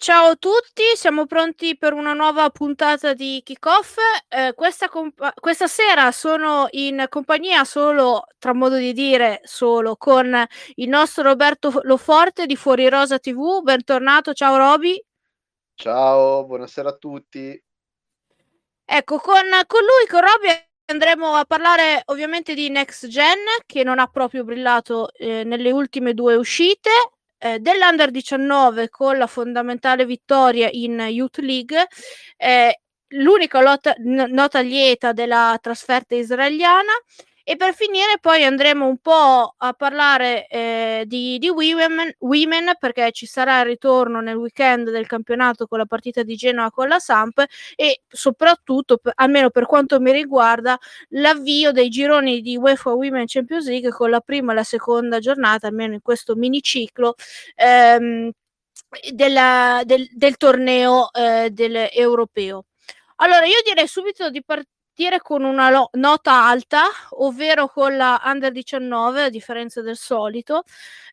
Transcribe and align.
Ciao 0.00 0.30
a 0.30 0.36
tutti, 0.36 0.82
siamo 0.94 1.26
pronti 1.26 1.76
per 1.76 1.92
una 1.92 2.14
nuova 2.14 2.48
puntata 2.48 3.12
di 3.12 3.42
Kickoff. 3.44 3.98
Eh, 4.28 4.54
questa, 4.54 4.88
compa- 4.88 5.34
questa 5.38 5.66
sera 5.66 6.10
sono 6.10 6.68
in 6.70 7.04
compagnia 7.10 7.64
solo, 7.64 8.24
tra 8.38 8.54
modo 8.54 8.76
di 8.76 8.94
dire, 8.94 9.42
solo 9.44 9.96
con 9.96 10.34
il 10.76 10.88
nostro 10.88 11.24
Roberto 11.24 11.80
Loforte 11.82 12.46
di 12.46 12.56
Fuori 12.56 12.88
Rosa 12.88 13.18
TV. 13.18 13.60
Bentornato, 13.62 14.32
ciao 14.32 14.56
Roby. 14.56 15.04
Ciao, 15.74 16.46
buonasera 16.46 16.88
a 16.88 16.96
tutti. 16.96 17.62
Ecco, 18.82 19.18
con, 19.18 19.42
con 19.66 19.80
lui, 19.80 20.08
con 20.08 20.20
Roby, 20.20 20.66
andremo 20.86 21.34
a 21.34 21.44
parlare 21.44 22.00
ovviamente 22.06 22.54
di 22.54 22.70
Next 22.70 23.06
Gen, 23.06 23.38
che 23.66 23.84
non 23.84 23.98
ha 23.98 24.06
proprio 24.06 24.44
brillato 24.44 25.12
eh, 25.12 25.44
nelle 25.44 25.70
ultime 25.70 26.14
due 26.14 26.36
uscite 26.36 26.90
eh, 27.40 27.58
dell'Under 27.58 28.10
19 28.10 28.90
con 28.90 29.16
la 29.16 29.26
fondamentale 29.26 30.04
vittoria 30.04 30.68
in 30.70 31.00
Youth 31.08 31.38
League, 31.38 31.86
eh, 32.36 32.80
l'unica 33.14 33.60
lotta, 33.62 33.94
n- 33.98 34.26
nota 34.30 34.60
lieta 34.60 35.12
della 35.12 35.58
trasferta 35.60 36.14
israeliana. 36.14 36.92
E 37.50 37.56
per 37.56 37.74
finire 37.74 38.18
poi 38.20 38.44
andremo 38.44 38.86
un 38.86 38.98
po' 38.98 39.54
a 39.58 39.72
parlare 39.72 40.46
eh, 40.46 41.02
di, 41.04 41.36
di 41.36 41.48
women, 41.48 42.14
women, 42.18 42.76
perché 42.78 43.10
ci 43.10 43.26
sarà 43.26 43.58
il 43.58 43.66
ritorno 43.66 44.20
nel 44.20 44.36
weekend 44.36 44.88
del 44.88 45.08
campionato 45.08 45.66
con 45.66 45.78
la 45.78 45.84
partita 45.84 46.22
di 46.22 46.36
Genoa 46.36 46.70
con 46.70 46.86
la 46.86 47.00
Samp 47.00 47.42
e 47.74 48.02
soprattutto, 48.06 48.98
per, 48.98 49.14
almeno 49.16 49.50
per 49.50 49.66
quanto 49.66 49.98
mi 49.98 50.12
riguarda, 50.12 50.78
l'avvio 51.08 51.72
dei 51.72 51.88
gironi 51.88 52.40
di 52.40 52.56
UEFA 52.56 52.92
Women 52.92 53.24
Champions 53.26 53.66
League 53.66 53.90
con 53.90 54.10
la 54.10 54.20
prima 54.20 54.52
e 54.52 54.54
la 54.54 54.62
seconda 54.62 55.18
giornata, 55.18 55.66
almeno 55.66 55.94
in 55.94 56.02
questo 56.02 56.36
miniciclo. 56.36 57.16
Ehm, 57.56 58.30
della, 59.12 59.82
del, 59.84 60.06
del, 60.12 60.36
torneo 60.36 61.12
eh, 61.12 61.50
del 61.50 61.88
europeo. 61.92 62.66
Allora, 63.16 63.44
io 63.44 63.58
direi 63.64 63.88
subito 63.88 64.30
di 64.30 64.42
partire 64.44 64.78
partire 65.00 65.20
con 65.20 65.44
una 65.44 65.70
lo- 65.70 65.88
nota 65.94 66.44
alta, 66.46 66.82
ovvero 67.10 67.68
con 67.68 67.96
la 67.96 68.20
under 68.24 68.52
19, 68.52 69.24
a 69.24 69.28
differenza 69.30 69.80
del 69.80 69.96
solito, 69.96 70.64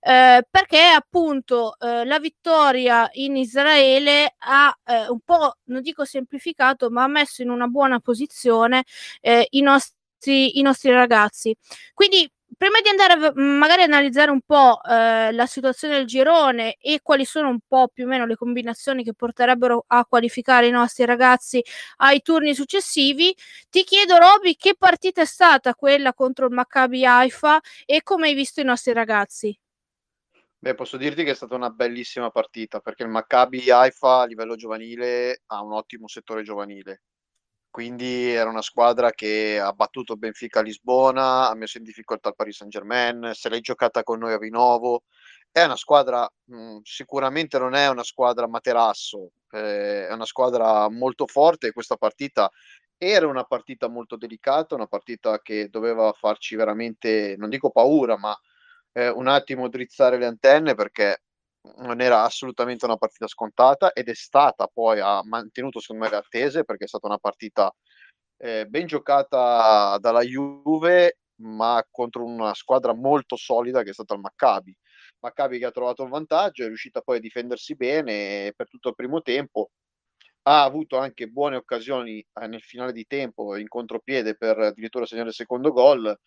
eh, 0.01 0.45
perché 0.49 0.81
appunto 0.81 1.77
eh, 1.79 2.03
la 2.05 2.19
vittoria 2.19 3.09
in 3.13 3.37
Israele 3.37 4.35
ha 4.39 4.77
eh, 4.85 5.07
un 5.09 5.19
po', 5.21 5.55
non 5.65 5.81
dico 5.81 6.03
semplificato, 6.03 6.89
ma 6.89 7.03
ha 7.03 7.07
messo 7.07 7.41
in 7.41 7.49
una 7.49 7.67
buona 7.67 7.99
posizione 7.99 8.83
eh, 9.21 9.47
i 9.51 9.61
nostri, 9.61 10.59
i 10.59 10.61
nostri 10.61 10.91
ragazzi. 10.91 11.55
Quindi 11.93 12.29
prima 12.55 12.79
di 12.81 12.89
andare 12.89 13.13
a 13.13 13.31
magari 13.35 13.83
analizzare 13.83 14.31
un 14.31 14.41
po' 14.41 14.81
eh, 14.83 15.31
la 15.31 15.45
situazione 15.45 15.97
del 15.97 16.05
girone 16.05 16.75
e 16.79 17.01
quali 17.01 17.25
sono 17.25 17.49
un 17.49 17.59
po' 17.67 17.87
più 17.89 18.05
o 18.05 18.07
meno 18.07 18.25
le 18.25 18.35
combinazioni 18.35 19.03
che 19.03 19.13
porterebbero 19.13 19.83
a 19.87 20.05
qualificare 20.05 20.67
i 20.67 20.71
nostri 20.71 21.05
ragazzi 21.05 21.63
ai 21.97 22.21
turni 22.21 22.55
successivi, 22.55 23.35
ti 23.69 23.83
chiedo 23.83 24.17
Roby 24.17 24.55
che 24.55 24.75
partita 24.77 25.21
è 25.21 25.25
stata 25.25 25.75
quella 25.75 26.13
contro 26.13 26.45
il 26.47 26.53
Maccabi 26.53 27.05
Haifa 27.05 27.59
e 27.85 28.01
come 28.01 28.27
hai 28.27 28.33
visto 28.33 28.61
i 28.61 28.65
nostri 28.65 28.93
ragazzi? 28.93 29.57
Beh, 30.59 30.73
posso 30.73 30.97
dirti 30.97 31.23
che 31.23 31.31
è 31.31 31.35
stata 31.35 31.53
una 31.55 31.69
bellissima 31.69 32.31
partita 32.31 32.79
perché 32.79 33.03
il 33.03 33.09
Maccabi 33.09 33.69
Haifa 33.69 34.21
a 34.21 34.25
livello 34.25 34.55
giovanile 34.55 35.43
ha 35.47 35.61
un 35.61 35.73
ottimo 35.73 36.07
settore 36.07 36.41
giovanile 36.41 37.03
quindi 37.77 38.31
era 38.31 38.49
una 38.49 38.63
squadra 38.63 39.11
che 39.11 39.59
ha 39.59 39.71
battuto 39.71 40.15
Benfica 40.15 40.61
a 40.61 40.63
Lisbona, 40.63 41.47
ha 41.47 41.53
messo 41.53 41.77
in 41.77 41.83
difficoltà 41.83 42.29
il 42.29 42.35
Paris 42.35 42.55
Saint 42.57 42.73
Germain, 42.73 43.33
se 43.35 43.49
l'è 43.49 43.59
giocata 43.59 44.01
con 44.01 44.17
noi 44.17 44.33
a 44.33 44.39
Vinovo. 44.39 45.03
È 45.51 45.63
una 45.63 45.75
squadra, 45.75 46.27
mh, 46.45 46.77
sicuramente 46.81 47.59
non 47.59 47.75
è 47.75 47.87
una 47.87 48.01
squadra 48.01 48.47
materasso, 48.47 49.29
eh, 49.51 50.07
è 50.07 50.11
una 50.11 50.25
squadra 50.25 50.89
molto 50.89 51.27
forte 51.27 51.71
questa 51.71 51.97
partita 51.97 52.49
era 52.97 53.27
una 53.27 53.43
partita 53.43 53.87
molto 53.87 54.15
delicata, 54.15 54.73
una 54.73 54.87
partita 54.87 55.39
che 55.43 55.69
doveva 55.69 56.11
farci 56.13 56.55
veramente, 56.55 57.35
non 57.37 57.47
dico 57.47 57.69
paura, 57.69 58.17
ma 58.17 58.35
eh, 58.93 59.09
un 59.09 59.27
attimo 59.27 59.69
drizzare 59.69 60.17
le 60.17 60.25
antenne 60.25 60.73
perché 60.73 61.21
non 61.77 62.01
era 62.01 62.23
assolutamente 62.23 62.85
una 62.85 62.97
partita 62.97 63.27
scontata 63.27 63.91
ed 63.93 64.09
è 64.09 64.13
stata 64.13 64.67
poi, 64.67 64.99
ha 64.99 65.21
mantenuto 65.23 65.79
secondo 65.79 66.03
me 66.03 66.09
le 66.09 66.17
attese 66.17 66.63
perché 66.63 66.85
è 66.85 66.87
stata 66.87 67.07
una 67.07 67.17
partita 67.17 67.73
eh, 68.37 68.65
ben 68.65 68.85
giocata 68.85 69.97
dalla 69.99 70.21
Juve 70.21 71.19
ma 71.39 71.85
contro 71.89 72.25
una 72.25 72.53
squadra 72.53 72.93
molto 72.93 73.35
solida 73.35 73.83
che 73.83 73.91
è 73.91 73.93
stata 73.93 74.13
il 74.15 74.21
Maccabi. 74.21 74.75
Maccabi 75.19 75.59
che 75.59 75.65
ha 75.65 75.71
trovato 75.71 76.03
un 76.03 76.09
vantaggio, 76.09 76.63
è 76.63 76.67
riuscita 76.67 77.01
poi 77.01 77.17
a 77.17 77.19
difendersi 77.19 77.75
bene 77.75 78.53
per 78.55 78.67
tutto 78.69 78.89
il 78.89 78.95
primo 78.95 79.21
tempo, 79.21 79.71
ha 80.43 80.63
avuto 80.63 80.97
anche 80.97 81.27
buone 81.27 81.57
occasioni 81.57 82.19
eh, 82.19 82.47
nel 82.47 82.61
finale 82.61 82.93
di 82.93 83.05
tempo 83.05 83.55
in 83.57 83.67
contropiede 83.67 84.35
per 84.35 84.57
addirittura 84.57 85.05
segnare 85.05 85.29
il 85.29 85.35
secondo 85.35 85.71
gol 85.71 86.17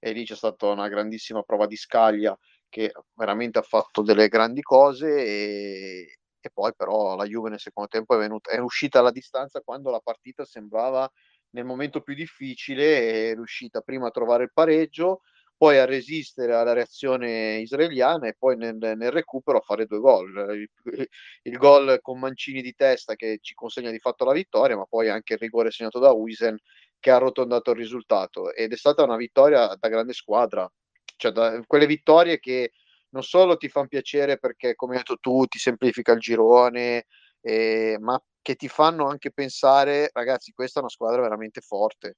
e 0.00 0.12
lì 0.12 0.24
c'è 0.24 0.34
stata 0.34 0.66
una 0.66 0.88
grandissima 0.88 1.42
prova 1.42 1.66
di 1.66 1.76
scaglia 1.76 2.36
che 2.68 2.92
veramente 3.14 3.58
ha 3.58 3.62
fatto 3.62 4.02
delle 4.02 4.28
grandi 4.28 4.62
cose 4.62 5.24
e, 5.24 6.18
e 6.40 6.50
poi 6.52 6.72
però 6.76 7.16
la 7.16 7.24
Juve 7.24 7.50
nel 7.50 7.60
secondo 7.60 7.88
tempo 7.88 8.14
è, 8.14 8.18
venuta, 8.18 8.50
è 8.50 8.58
uscita 8.58 9.00
alla 9.00 9.10
distanza 9.10 9.60
quando 9.60 9.90
la 9.90 10.00
partita 10.00 10.44
sembrava 10.44 11.10
nel 11.50 11.64
momento 11.64 12.02
più 12.02 12.14
difficile, 12.14 13.30
è 13.30 13.34
riuscita 13.34 13.80
prima 13.80 14.08
a 14.08 14.10
trovare 14.10 14.44
il 14.44 14.52
pareggio, 14.52 15.20
poi 15.56 15.78
a 15.78 15.86
resistere 15.86 16.54
alla 16.54 16.72
reazione 16.72 17.58
israeliana 17.58 18.28
e 18.28 18.36
poi 18.38 18.56
nel, 18.56 18.76
nel 18.76 19.10
recupero 19.10 19.58
a 19.58 19.60
fare 19.62 19.86
due 19.86 19.98
gol. 19.98 20.54
Il, 20.54 21.08
il, 21.42 21.56
gol 21.56 21.98
con 22.00 22.18
Mancini 22.18 22.62
di 22.62 22.74
testa 22.74 23.16
che 23.16 23.38
ci 23.40 23.54
consegna 23.54 23.90
di 23.90 23.98
fatto 23.98 24.24
la 24.24 24.32
vittoria, 24.32 24.76
ma 24.76 24.84
poi 24.84 25.08
anche 25.08 25.34
il 25.34 25.40
rigore 25.40 25.70
segnato 25.70 25.98
da 25.98 26.12
Wisen 26.12 26.56
che 27.00 27.10
ha 27.10 27.16
arrotondato 27.16 27.70
il 27.72 27.76
risultato 27.76 28.52
ed 28.52 28.72
è 28.72 28.76
stata 28.76 29.02
una 29.04 29.16
vittoria 29.16 29.74
da 29.76 29.88
grande 29.88 30.12
squadra 30.12 30.70
cioè 31.18 31.32
da, 31.32 31.60
quelle 31.66 31.86
vittorie 31.86 32.38
che 32.38 32.72
non 33.10 33.22
solo 33.22 33.56
ti 33.56 33.68
fanno 33.68 33.88
piacere 33.88 34.38
perché, 34.38 34.74
come 34.74 34.92
hai 34.92 34.98
detto 34.98 35.18
tu, 35.18 35.44
ti 35.46 35.58
semplifica 35.58 36.12
il 36.12 36.20
girone, 36.20 37.06
eh, 37.40 37.96
ma 38.00 38.20
che 38.40 38.54
ti 38.54 38.68
fanno 38.68 39.06
anche 39.08 39.30
pensare, 39.32 40.10
ragazzi, 40.12 40.52
questa 40.52 40.78
è 40.78 40.82
una 40.82 40.90
squadra 40.90 41.20
veramente 41.20 41.60
forte. 41.60 42.16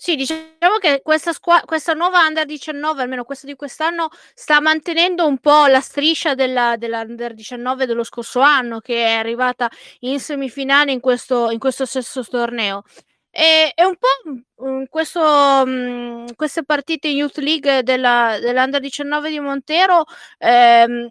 Sì, 0.00 0.14
diciamo 0.14 0.78
che 0.78 1.00
questa, 1.02 1.32
squa- 1.32 1.62
questa 1.64 1.92
nuova 1.92 2.24
Under 2.24 2.46
19, 2.46 3.02
almeno 3.02 3.24
questa 3.24 3.48
di 3.48 3.56
quest'anno, 3.56 4.10
sta 4.32 4.60
mantenendo 4.60 5.26
un 5.26 5.38
po' 5.38 5.66
la 5.66 5.80
striscia 5.80 6.36
della, 6.36 6.76
dell'Under 6.76 7.34
19 7.34 7.84
dello 7.84 8.04
scorso 8.04 8.38
anno, 8.38 8.78
che 8.78 9.04
è 9.04 9.14
arrivata 9.14 9.68
in 10.00 10.20
semifinale 10.20 10.92
in 10.92 11.00
questo, 11.00 11.50
in 11.50 11.58
questo 11.58 11.84
stesso 11.84 12.22
torneo. 12.22 12.84
E, 13.30 13.72
è 13.74 13.82
un 13.84 13.96
po' 13.96 14.64
mh, 14.64 14.84
questo, 14.88 15.20
mh, 15.66 16.34
queste 16.34 16.64
partite 16.64 17.08
in 17.08 17.16
Youth 17.18 17.38
League 17.38 17.82
della, 17.82 18.38
dell'Under 18.40 18.80
19 18.80 19.30
di 19.30 19.40
Montero. 19.40 20.04
Ehm, 20.38 21.08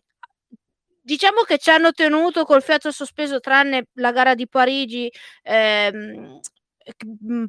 diciamo 1.01 1.41
che 1.44 1.57
ci 1.57 1.69
hanno 1.69 1.91
tenuto 1.91 2.43
col 2.46 2.61
fiato 2.61 2.91
sospeso, 2.91 3.40
tranne 3.40 3.87
la 3.93 4.11
gara 4.11 4.35
di 4.35 4.47
Parigi. 4.47 5.11
Ehm, 5.43 6.40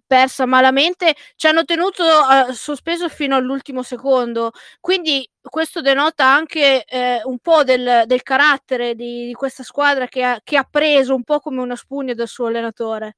persa 0.06 0.46
malamente 0.46 1.14
ci 1.36 1.46
hanno 1.46 1.64
tenuto 1.64 2.02
uh, 2.02 2.52
sospeso 2.52 3.08
fino 3.08 3.36
all'ultimo 3.36 3.82
secondo 3.84 4.50
quindi 4.80 5.28
questo 5.40 5.80
denota 5.80 6.26
anche 6.26 6.84
eh, 6.84 7.20
un 7.24 7.38
po' 7.38 7.62
del, 7.62 8.02
del 8.06 8.22
carattere 8.22 8.94
di, 8.96 9.26
di, 9.26 9.32
questa 9.34 9.62
squadra 9.62 10.06
che 10.08 10.24
ha, 10.24 10.40
che 10.42 10.56
ha 10.56 10.66
preso 10.68 11.14
un 11.14 11.22
po' 11.22 11.38
come 11.38 11.60
una 11.60 11.76
spugna 11.76 12.14
dal 12.14 12.26
suo 12.26 12.46
allenatore 12.46 13.16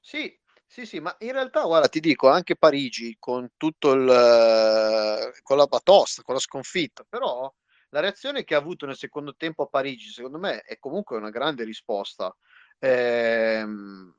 sì, 0.00 0.36
sì, 0.66 0.86
sì, 0.86 1.00
ma 1.00 1.14
in 1.20 1.32
realtà, 1.32 1.62
guarda, 1.64 1.88
ti 1.88 2.00
dico, 2.00 2.28
anche 2.28 2.56
Parigi 2.56 3.16
con 3.18 3.50
tutto 3.56 3.92
il, 3.92 4.08
eh, 4.08 5.40
con 5.42 5.56
la 5.56 5.66
batosta, 5.66 6.22
con 6.22 6.34
la 6.34 6.40
sconfitta, 6.40 7.04
però 7.08 7.52
la 7.90 8.00
reazione 8.00 8.44
che 8.44 8.54
ha 8.54 8.58
avuto 8.58 8.86
nel 8.86 8.96
secondo 8.96 9.34
tempo 9.36 9.62
a 9.62 9.66
Parigi, 9.66 10.10
secondo 10.10 10.38
me, 10.38 10.60
è 10.60 10.78
comunque 10.78 11.16
una 11.16 11.30
grande 11.30 11.64
risposta. 11.64 12.34
Ehm, 12.80 14.14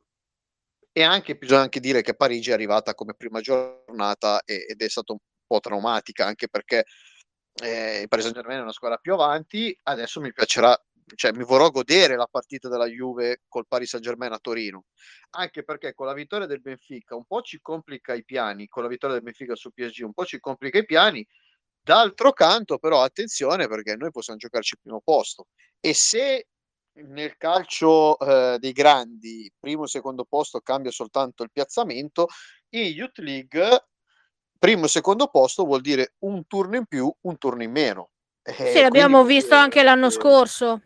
e 0.91 1.03
anche 1.03 1.35
bisogna 1.35 1.61
anche 1.61 1.79
dire 1.79 2.01
che 2.01 2.15
Parigi 2.15 2.49
è 2.49 2.53
arrivata 2.53 2.95
come 2.95 3.13
prima 3.13 3.41
giornata 3.41 4.41
ed 4.45 4.81
è 4.81 4.89
stata 4.89 5.13
un 5.13 5.19
po' 5.45 5.59
traumatica, 5.59 6.25
anche 6.25 6.49
perché 6.49 6.85
eh, 7.63 8.01
il 8.01 8.07
Paris 8.07 8.25
Saint 8.25 8.37
Germain 8.39 8.59
è 8.59 8.63
una 8.63 8.71
squadra 8.71 8.97
più 8.97 9.13
avanti, 9.13 9.77
adesso 9.83 10.19
mi 10.21 10.31
piacerà, 10.33 10.77
cioè 11.15 11.31
mi 11.31 11.43
vorrò 11.43 11.69
godere 11.69 12.15
la 12.15 12.27
partita 12.29 12.69
della 12.69 12.85
Juve 12.85 13.41
col 13.47 13.67
Paris 13.67 13.89
Saint 13.89 14.05
Germain 14.05 14.31
a 14.31 14.39
Torino, 14.39 14.85
anche 15.31 15.63
perché 15.63 15.93
con 15.93 16.05
la 16.05 16.13
vittoria 16.13 16.47
del 16.47 16.61
Benfica 16.61 17.15
un 17.15 17.25
po' 17.25 17.41
ci 17.41 17.59
complica 17.61 18.13
i 18.13 18.23
piani, 18.23 18.67
con 18.67 18.83
la 18.83 18.89
vittoria 18.89 19.15
del 19.15 19.23
Benfica 19.25 19.55
su 19.55 19.71
PSG 19.71 20.03
un 20.03 20.13
po' 20.13 20.25
ci 20.25 20.39
complica 20.39 20.77
i 20.77 20.85
piani, 20.85 21.25
d'altro 21.81 22.33
canto 22.33 22.77
però 22.77 23.01
attenzione 23.01 23.67
perché 23.67 23.95
noi 23.95 24.11
possiamo 24.11 24.39
giocarci 24.39 24.75
il 24.75 24.79
primo 24.81 25.01
posto 25.01 25.47
e 25.79 25.93
se 25.93 26.47
nel 26.93 27.37
calcio 27.37 28.17
eh, 28.19 28.57
dei 28.59 28.71
grandi 28.73 29.51
primo 29.57 29.85
e 29.85 29.87
secondo 29.87 30.25
posto 30.25 30.59
cambia 30.59 30.91
soltanto 30.91 31.43
il 31.43 31.51
piazzamento, 31.51 32.27
in 32.69 32.85
Youth 32.87 33.19
League 33.19 33.87
primo 34.57 34.85
e 34.85 34.89
secondo 34.89 35.27
posto 35.27 35.63
vuol 35.63 35.81
dire 35.81 36.15
un 36.19 36.45
turno 36.45 36.75
in 36.75 36.85
più, 36.85 37.11
un 37.21 37.37
turno 37.37 37.63
in 37.63 37.71
meno. 37.71 38.09
Eh, 38.43 38.71
sì, 38.73 38.81
l'abbiamo 38.81 39.23
visto 39.23 39.55
anche 39.55 39.81
l'anno 39.83 40.09
scorso. 40.09 40.81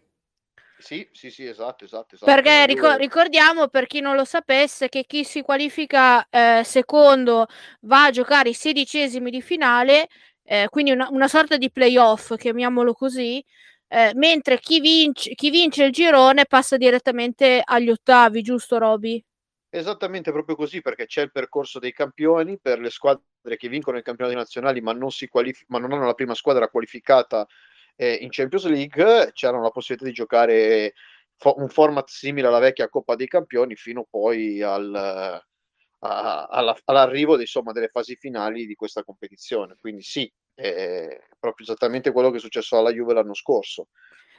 Sì, 0.84 1.08
sì, 1.14 1.32
sì, 1.32 1.46
esatto, 1.48 1.86
esatto. 1.86 2.16
esatto. 2.16 2.30
Perché 2.30 2.66
ricor- 2.66 3.00
ricordiamo, 3.00 3.70
per 3.70 3.88
chi 3.88 4.02
non 4.02 4.18
lo 4.18 4.26
sapesse, 4.26 4.90
che 4.90 5.06
chi 5.06 5.24
si 5.24 5.42
qualifica 5.42 6.28
eh, 6.30 6.62
secondo 6.66 7.46
va 7.84 8.06
a 8.06 8.10
giocare 8.12 8.50
i 8.50 8.54
sedicesimi 8.54 9.32
di 9.32 9.42
finale, 9.42 10.10
eh, 10.44 10.68
quindi 10.70 10.92
una, 10.92 11.08
una, 11.10 11.30
sorta 11.30 11.56
di 11.56 11.72
playoff, 11.72 12.36
chiamiamolo 12.36 12.92
così, 12.92 13.42
eh, 13.88 14.12
mentre 14.16 14.60
chi 14.60 14.82
vince, 14.82 15.34
chi 15.36 15.50
vince 15.50 15.86
il 15.86 15.94
girone 15.94 16.46
passa 16.46 16.76
direttamente 16.76 17.62
agli 17.64 17.90
ottavi, 17.90 18.42
giusto 18.42 18.78
Roby? 18.78 19.24
Esattamente 19.70 20.34
proprio 20.34 20.58
così, 20.58 20.82
perché 20.82 21.06
c'è 21.06 21.22
il 21.22 21.32
percorso 21.32 21.80
dei 21.80 21.94
campioni 21.94 22.60
per 22.60 22.80
le 22.80 22.90
squadre 22.90 23.56
che 23.56 23.70
vincono 23.70 23.98
i 23.98 24.04
campionati 24.04 24.36
nazionali 24.36 24.82
ma 24.82 24.92
non, 24.92 25.12
si 25.12 25.30
qualif- 25.30 25.64
ma 25.68 25.80
non 25.80 25.94
hanno 25.94 26.06
la 26.06 26.14
prima 26.14 26.36
squadra 26.36 26.68
qualificata 26.68 27.48
eh, 27.96 28.14
in 28.16 28.30
Champions 28.30 28.66
League, 28.66 29.32
c'erano 29.34 29.64
la 29.64 29.70
possibilità 29.70 30.08
di 30.10 30.16
giocare 30.16 30.94
fo- 31.38 31.56
un 31.58 31.70
format 31.70 32.08
simile 32.10 32.48
alla 32.48 32.60
vecchia 32.60 32.90
Coppa 32.90 33.16
dei 33.16 33.28
Campioni 33.28 33.76
fino 33.76 34.06
poi 34.10 34.62
al, 34.62 34.94
a, 34.94 36.46
alla, 36.50 36.78
all'arrivo 36.86 37.40
insomma, 37.40 37.72
delle 37.72 37.90
fasi 37.90 38.16
finali 38.16 38.66
di 38.66 38.76
questa 38.76 39.04
competizione. 39.04 39.78
Quindi 39.80 40.02
sì, 40.02 40.32
è 40.54 41.20
proprio 41.40 41.66
esattamente 41.66 42.12
quello 42.12 42.30
che 42.30 42.38
è 42.38 42.40
successo 42.40 42.78
alla 42.78 42.92
Juve 42.92 43.14
l'anno 43.14 43.34
scorso 43.34 43.88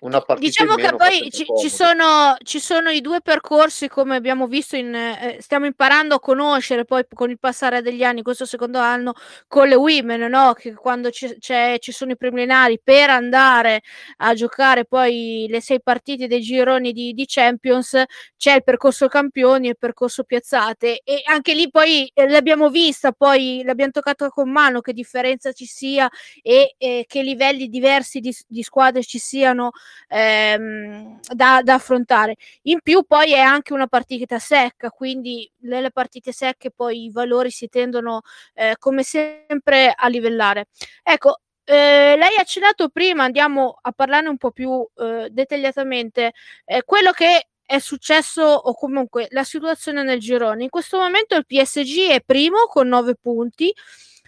una 0.05 0.21
partita 0.21 0.65
diciamo 0.65 0.75
che 0.75 0.95
poi 0.95 1.31
ci, 1.31 1.47
ci, 1.59 1.71
sono, 1.71 2.37
ci, 2.43 2.61
sono, 2.61 2.91
i 2.91 3.01
due 3.01 3.23
percorsi 3.23 3.89
come 3.89 4.17
abbiamo 4.17 4.47
visto 4.47 4.77
in, 4.77 4.95
eh, 4.95 5.39
stiamo 5.41 5.65
imparando 5.65 6.17
a 6.17 6.21
conoscere 6.21 6.85
poi 6.85 7.07
con 7.13 7.31
il 7.31 7.39
passare 7.39 7.81
degli 7.81 8.03
anni 8.03 8.23
questo 8.23 8.45
secondo 8.45 8.79
anno 8.79 9.15
con 9.49 9.67
le 9.67 9.75
women 9.75 10.29
no? 10.29 10.53
che 10.53 10.75
quando 10.75 11.11
ci 11.11 11.39
sono 11.41 12.13
i 12.13 12.17
preliminari 12.17 12.79
per 12.83 13.09
andare 13.09 13.83
a 14.19 14.35
giocare 14.35 14.85
poi 14.85 15.47
le 15.49 15.63
sei 15.63 15.81
partite 15.83 16.27
dei 16.27 16.43
gironi 16.43 16.93
di, 16.93 17.15
di, 17.15 17.25
Champions 17.27 18.03
c'è 18.37 18.57
il 18.57 18.63
percorso 18.63 19.09
campioni 19.09 19.69
e 19.69 19.71
il 19.71 19.79
percorso 19.79 20.25
piazzate 20.25 21.01
e 21.03 21.23
anche 21.25 21.55
lì 21.55 21.71
poi 21.71 22.11
eh, 22.13 22.29
l'abbiamo 22.29 22.69
vista 22.69 23.13
poi 23.13 23.63
l'abbiamo 23.65 23.93
toccato 23.93 24.29
con 24.29 24.51
mano 24.51 24.83
che 24.83 24.93
differenza 24.93 25.53
ci 25.53 25.65
sia 25.65 26.11
e, 26.43 26.75
e 26.77 27.05
che 27.09 27.23
livelli 27.23 27.69
diversi 27.69 28.21
di, 28.21 28.37
di 28.47 28.63
squadre 28.63 29.03
ci 29.03 29.19
siano 29.19 29.71
ehm, 30.09 31.21
da, 31.33 31.63
da, 31.63 31.75
affrontare. 31.75 32.37
In 32.63 32.81
più 32.83 33.05
poi 33.05 33.33
è 33.33 33.41
anche 33.41 33.73
una 33.73 33.87
partita 33.87 34.39
secca, 34.39 34.91
quindi 34.91 35.51
nelle 35.63 35.91
partite 35.91 36.33
secche 36.33 36.71
poi 36.71 37.05
i 37.05 37.11
valori 37.11 37.51
si 37.51 37.69
tendono 37.69 38.23
eh, 38.55 38.75
come 38.79 39.03
sempre 39.03 39.93
a 39.95 40.09
livellare. 40.09 40.67
Ecco, 41.03 41.41
eh, 41.65 42.17
lei 42.17 42.37
ha 42.37 42.41
accennato 42.41 42.89
prima, 42.91 43.25
andiamo 43.25 43.79
a 43.81 43.93
parlarne 43.93 44.29
un 44.29 44.37
po' 44.37 44.51
più 44.51 44.87
eh, 44.97 45.29
dettagliatamente, 45.31 46.33
eh, 46.65 46.83
quello 46.85 47.11
che 47.13 47.49
è 47.67 47.79
successo 47.79 48.43
o 48.43 48.75
comunque 48.75 49.29
la 49.31 49.45
situazione 49.45 50.03
nel 50.03 50.21
girone. 50.21 50.65
In 50.65 50.69
questo 50.69 50.99
momento 50.99 51.35
il 51.35 51.47
PSG 51.47 52.11
è 52.11 52.21
primo 52.21 52.67
con 52.67 52.89
9 52.89 53.15
punti, 53.17 53.73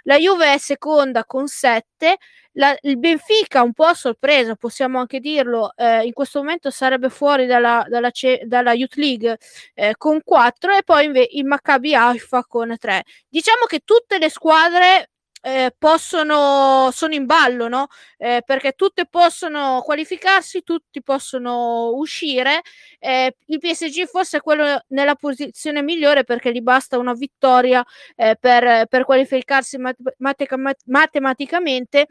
la 0.06 0.16
Juve 0.18 0.54
è 0.54 0.58
seconda 0.58 1.24
con 1.24 1.46
7, 1.48 2.16
la, 2.52 2.76
il 2.82 2.98
Benfica 2.98 3.62
un 3.62 3.72
po' 3.72 3.84
a 3.84 3.94
sorpresa, 3.94 4.54
possiamo 4.54 4.98
anche 4.98 5.20
dirlo, 5.20 5.72
eh, 5.76 6.04
in 6.04 6.12
questo 6.12 6.38
momento 6.38 6.70
sarebbe 6.70 7.10
fuori 7.10 7.46
dalla, 7.46 7.84
dalla, 7.88 8.10
dalla 8.46 8.72
Youth 8.72 8.94
League 8.94 9.36
eh, 9.74 9.94
con 9.96 10.20
4 10.24 10.72
e 10.74 10.82
poi 10.84 11.06
inve- 11.06 11.28
il 11.32 11.44
Maccabi 11.44 11.94
Haifa 11.94 12.44
con 12.44 12.74
3. 12.78 13.02
Diciamo 13.28 13.66
che 13.66 13.80
tutte 13.84 14.18
le 14.18 14.30
squadre 14.30 15.10
eh, 15.46 15.72
possono, 15.78 16.90
sono 16.92 17.14
in 17.14 17.24
ballo, 17.24 17.68
no? 17.68 17.86
Eh, 18.16 18.42
perché 18.44 18.72
tutte 18.72 19.06
possono 19.06 19.80
qualificarsi, 19.84 20.62
tutti 20.64 21.00
possono 21.04 21.90
uscire. 21.94 22.62
Eh, 22.98 23.36
il 23.46 23.58
PSG 23.60 24.06
forse 24.06 24.38
è 24.38 24.40
quello 24.40 24.82
nella 24.88 25.14
posizione 25.14 25.82
migliore 25.82 26.24
perché 26.24 26.50
gli 26.50 26.60
basta 26.62 26.98
una 26.98 27.12
vittoria 27.12 27.84
eh, 28.16 28.36
per, 28.40 28.86
per, 28.88 29.04
qualificarsi 29.04 29.78
mat- 29.78 29.96
mat- 30.18 30.82
matematicamente 30.86 32.08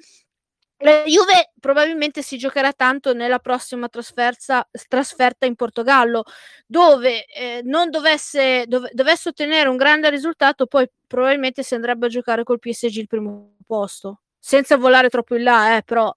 la 0.80 1.04
Juve 1.06 1.52
probabilmente 1.60 2.22
si 2.22 2.38
giocherà 2.38 2.74
tanto 2.74 3.14
nella 3.14 3.40
prossima 3.40 3.88
trasferta 3.88 5.46
in 5.46 5.56
Portogallo, 5.56 6.24
dove 6.66 7.26
eh, 7.26 7.62
non 7.64 7.90
dovesse, 7.90 8.66
dove, 8.68 8.90
dovesse 8.94 9.30
ottenere 9.30 9.70
un 9.70 9.78
grande 9.78 10.10
risultato, 10.10 10.66
poi 10.66 10.90
probabilmente 11.08 11.64
si 11.64 11.76
andrebbe 11.76 12.08
a 12.08 12.10
giocare 12.10 12.44
col 12.44 12.60
PSG 12.60 12.98
il 12.98 13.08
primo 13.08 13.56
posto, 13.66 14.22
senza 14.38 14.76
volare 14.78 15.10
troppo 15.10 15.36
in 15.36 15.44
là, 15.44 15.78
eh, 15.78 15.84
però. 15.84 16.14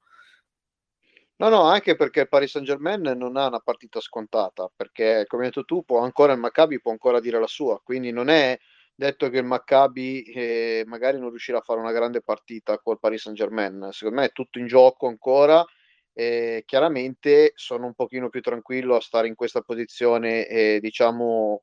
No, 1.36 1.48
no, 1.48 1.62
anche 1.62 1.94
perché 1.94 2.22
il 2.22 2.28
Paris 2.28 2.50
Saint 2.50 2.66
Germain 2.66 3.00
non 3.00 3.36
ha 3.36 3.46
una 3.46 3.60
partita 3.60 4.00
scontata, 4.00 4.68
perché 4.74 5.24
come 5.28 5.44
hai 5.44 5.50
detto 5.50 5.64
tu, 5.64 5.84
può 5.84 6.00
ancora 6.00 6.32
il 6.32 6.40
Maccabi 6.40 6.80
può 6.80 6.90
ancora 6.90 7.20
dire 7.20 7.38
la 7.38 7.46
sua, 7.46 7.80
quindi 7.80 8.10
non 8.10 8.28
è 8.28 8.58
detto 8.98 9.30
che 9.30 9.38
il 9.38 9.44
Maccabi 9.44 10.22
eh, 10.22 10.82
magari 10.86 11.20
non 11.20 11.28
riuscirà 11.30 11.58
a 11.58 11.62
fare 11.62 11.78
una 11.78 11.92
grande 11.92 12.20
partita 12.20 12.78
col 12.78 12.98
Paris 12.98 13.22
Saint 13.22 13.38
Germain. 13.38 13.90
Secondo 13.92 14.20
me 14.20 14.26
è 14.26 14.32
tutto 14.32 14.58
in 14.58 14.66
gioco 14.66 15.06
ancora. 15.06 15.64
Eh, 16.12 16.64
chiaramente 16.66 17.52
sono 17.54 17.86
un 17.86 17.94
pochino 17.94 18.28
più 18.28 18.40
tranquillo 18.40 18.96
a 18.96 19.00
stare 19.00 19.28
in 19.28 19.36
questa 19.36 19.60
posizione, 19.60 20.48
eh, 20.48 20.80
diciamo, 20.80 21.62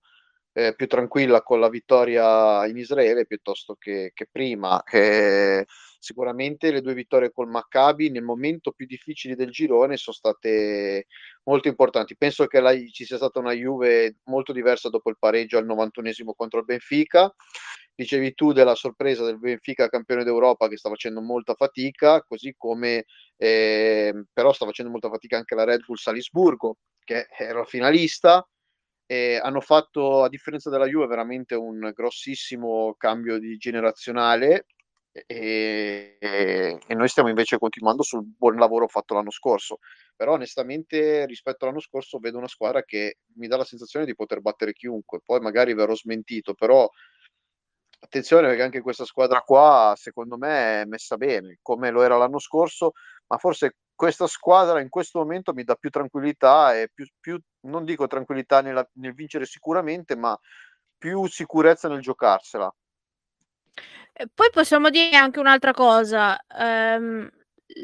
eh, 0.53 0.73
più 0.75 0.87
tranquilla 0.87 1.41
con 1.41 1.59
la 1.59 1.67
vittoria 1.67 2.65
in 2.67 2.77
Israele 2.77 3.25
piuttosto 3.25 3.75
che, 3.75 4.11
che 4.13 4.29
prima. 4.31 4.81
Eh, 6.05 6.11
sicuramente 6.15 6.71
le 6.71 6.81
due 6.81 6.93
vittorie 6.93 7.31
col 7.31 7.49
Maccabi 7.49 8.09
nel 8.11 8.23
momento 8.23 8.71
più 8.71 8.85
difficile 8.85 9.35
del 9.35 9.49
girone 9.49 9.97
sono 9.97 10.15
state 10.15 11.07
molto 11.43 11.67
importanti. 11.67 12.15
Penso 12.15 12.45
che 12.45 12.59
la, 12.59 12.73
ci 12.91 13.05
sia 13.05 13.17
stata 13.17 13.39
una 13.39 13.53
Juve 13.53 14.17
molto 14.25 14.53
diversa 14.53 14.89
dopo 14.89 15.09
il 15.09 15.17
pareggio 15.17 15.57
al 15.57 15.65
91esimo 15.65 16.33
contro 16.35 16.59
il 16.59 16.65
Benfica. 16.65 17.33
Dicevi 17.95 18.33
tu 18.33 18.51
della 18.51 18.75
sorpresa 18.75 19.23
del 19.23 19.39
Benfica 19.39 19.87
campione 19.87 20.23
d'Europa 20.23 20.67
che 20.67 20.77
sta 20.77 20.89
facendo 20.89 21.21
molta 21.21 21.53
fatica, 21.55 22.21
così 22.23 22.53
come 22.57 23.05
eh, 23.37 24.25
però 24.33 24.51
sta 24.51 24.65
facendo 24.65 24.91
molta 24.91 25.09
fatica 25.09 25.37
anche 25.37 25.55
la 25.55 25.63
Red 25.63 25.85
Bull 25.85 25.95
Salisburgo, 25.95 26.77
che 27.03 27.27
era 27.37 27.63
finalista 27.63 28.45
e 29.07 29.39
hanno 29.41 29.61
fatto, 29.61 30.23
a 30.23 30.29
differenza 30.29 30.69
della 30.69 30.87
Juve, 30.87 31.07
veramente 31.07 31.55
un 31.55 31.91
grossissimo 31.93 32.95
cambio 32.97 33.37
di 33.37 33.55
generazionale 33.57 34.65
e, 35.27 36.17
e, 36.19 36.93
noi 36.93 37.07
stiamo 37.07 37.29
invece 37.29 37.57
continuando 37.57 38.03
sul 38.03 38.25
buon 38.25 38.57
lavoro 38.57 38.87
fatto 38.87 39.13
l'anno 39.13 39.31
scorso. 39.31 39.79
Però 40.15 40.33
onestamente 40.33 41.25
rispetto 41.25 41.63
all'anno 41.63 41.79
scorso 41.79 42.19
vedo 42.19 42.37
una 42.37 42.47
squadra 42.47 42.83
che 42.83 43.19
mi 43.35 43.47
dà 43.47 43.55
la 43.57 43.63
sensazione 43.63 44.05
di 44.05 44.15
poter 44.15 44.41
battere 44.41 44.73
chiunque, 44.73 45.21
poi 45.23 45.39
magari 45.39 45.73
verrò 45.73 45.95
smentito, 45.95 46.53
però 46.53 46.89
attenzione 47.99 48.47
perché 48.47 48.61
anche 48.61 48.81
questa 48.81 49.05
squadra 49.05 49.41
qua 49.41 49.93
secondo 49.95 50.37
me 50.37 50.81
è 50.81 50.85
messa 50.85 51.17
bene, 51.17 51.59
come 51.61 51.89
lo 51.91 52.03
era 52.03 52.17
l'anno 52.17 52.39
scorso, 52.39 52.91
ma 53.27 53.37
forse 53.37 53.77
questa 53.95 54.27
squadra 54.27 54.81
in 54.81 54.89
questo 54.89 55.19
momento 55.19 55.53
mi 55.53 55.63
dà 55.63 55.75
più 55.75 55.89
tranquillità 55.89 56.77
e 56.77 56.89
più, 56.93 57.07
più 57.19 57.39
non 57.61 57.85
dico 57.85 58.07
tranquillità 58.07 58.61
nella, 58.61 58.87
nel 58.95 59.13
vincere 59.13 59.45
sicuramente, 59.45 60.15
ma 60.17 60.37
più 60.97 61.25
sicurezza 61.27 61.87
nel 61.87 62.01
giocarsela. 62.01 62.73
Poi 64.33 64.49
possiamo 64.51 64.89
dire 64.89 65.15
anche 65.17 65.39
un'altra 65.39 65.73
cosa. 65.73 66.37
Um, 66.57 67.29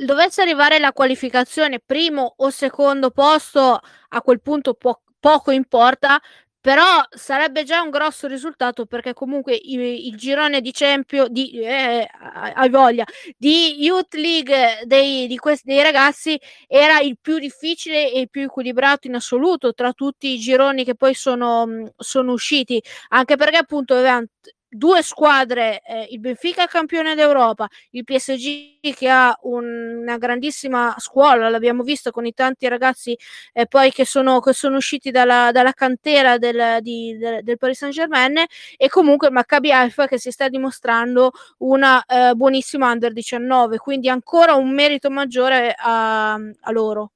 dovesse 0.06 0.42
arrivare 0.42 0.80
la 0.80 0.94
qualificazione 0.94 1.80
primo 1.86 2.36
o 2.38 2.50
secondo 2.50 3.12
posto, 3.12 3.80
a 4.10 4.22
quel 4.22 4.42
punto 4.42 4.74
po- 4.76 5.02
poco 5.20 5.52
importa, 5.52 6.22
però 6.62 7.04
sarebbe 7.10 7.64
già 7.64 7.82
un 7.82 7.90
grosso 7.90 8.28
risultato 8.28 8.86
perché 8.86 9.14
comunque 9.14 9.60
il, 9.60 10.16
girone 10.16 10.62
di 10.62 10.72
Champions 10.72 11.30
di, 11.30 11.60
eh, 11.60 12.08
hai 12.54 12.70
voglia 12.70 13.04
di 13.36 13.84
Youth 13.84 14.14
League 14.14 14.82
dei, 14.86 15.26
di 15.26 15.38
questi, 15.38 15.74
dei 15.74 15.82
ragazzi 15.82 16.40
era 16.68 17.00
il 17.00 17.18
più 17.20 17.40
difficile 17.40 18.12
e 18.12 18.22
il 18.22 18.30
più 18.30 18.44
equilibrato 18.44 19.08
in 19.08 19.16
assoluto 19.16 19.74
tra 19.74 19.92
tutti 19.94 20.28
i 20.34 20.38
gironi 20.38 20.84
che 20.86 20.94
poi 20.94 21.16
sono, 21.16 21.92
sono 21.98 22.32
usciti 22.32 22.82
anche 23.10 23.36
perché 23.38 23.58
appunto 23.58 23.96
avevano 23.96 24.28
due 24.74 25.04
squadre, 25.04 25.82
eh, 25.86 26.08
il 26.12 26.20
Benfica 26.22 26.66
campione 26.66 27.14
d'Europa, 27.14 27.68
il 27.92 28.06
PSG 28.06 28.94
che 28.94 29.10
ha 29.10 29.38
un, 29.42 29.66
una 30.02 30.18
grandissima 30.18 30.96
scuola, 30.98 31.50
l'abbiamo 31.50 31.84
visto 31.84 32.10
con 32.12 32.26
i 32.26 32.34
tanti 32.34 32.70
ragazzi 32.70 33.18
eh, 33.52 33.68
poi 33.68 33.92
che 33.92 34.06
sono, 34.06 34.40
che 34.40 34.54
sono 34.54 34.78
usciti 34.78 35.12
dalla, 35.12 35.52
dalla 35.52 35.74
cantera 35.74 36.38
del, 36.38 36.78
di, 36.82 37.18
del, 37.18 37.44
del, 37.44 37.58
Paris 37.58 37.80
Saint 37.80 37.94
Germain 37.94 38.46
e 38.78 38.88
comunque 38.88 39.28
il 39.28 39.34
Maccabi 39.34 39.74
Haifa 39.74 40.08
che 40.08 40.18
si 40.18 40.32
sta 40.32 40.48
dimostrando 40.48 41.32
una 41.58 42.04
eh, 42.06 42.34
buonissima 42.34 42.90
under 42.90 43.12
19, 43.12 43.78
quindi 43.78 44.08
ancora 44.08 44.56
un 44.56 44.74
merito 44.74 45.10
maggiore 45.10 45.76
a, 45.78 46.34
a 46.34 46.72
loro. 46.72 47.12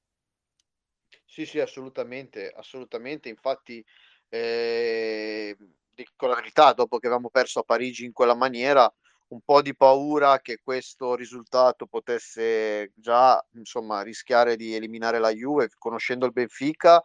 Sì, 1.26 1.46
sì, 1.46 1.60
assolutamente, 1.60 2.52
assolutamente. 2.54 3.30
Infatti, 3.30 3.84
eh, 4.30 5.56
dico 5.96 6.28
la 6.28 6.36
verità, 6.36 6.74
dopo 6.74 7.00
che 7.00 7.08
avevamo 7.08 7.30
perso 7.30 7.60
a 7.60 7.64
Parigi 7.64 8.06
in 8.06 8.12
quella 8.12 8.36
maniera, 8.36 8.92
un 9.30 9.42
po' 9.42 9.62
di 9.62 9.75
paura 9.75 10.40
che 10.40 10.60
questo 10.64 11.16
risultato 11.16 11.88
potesse 11.88 12.92
già 12.96 13.44
insomma 13.54 14.02
rischiare 14.02 14.56
di 14.56 14.75
eliminare 14.75 15.20
la 15.20 15.34
Juve, 15.34 15.70
conoscendo 15.78 16.25
il 16.25 16.32
Benfica 16.32 17.04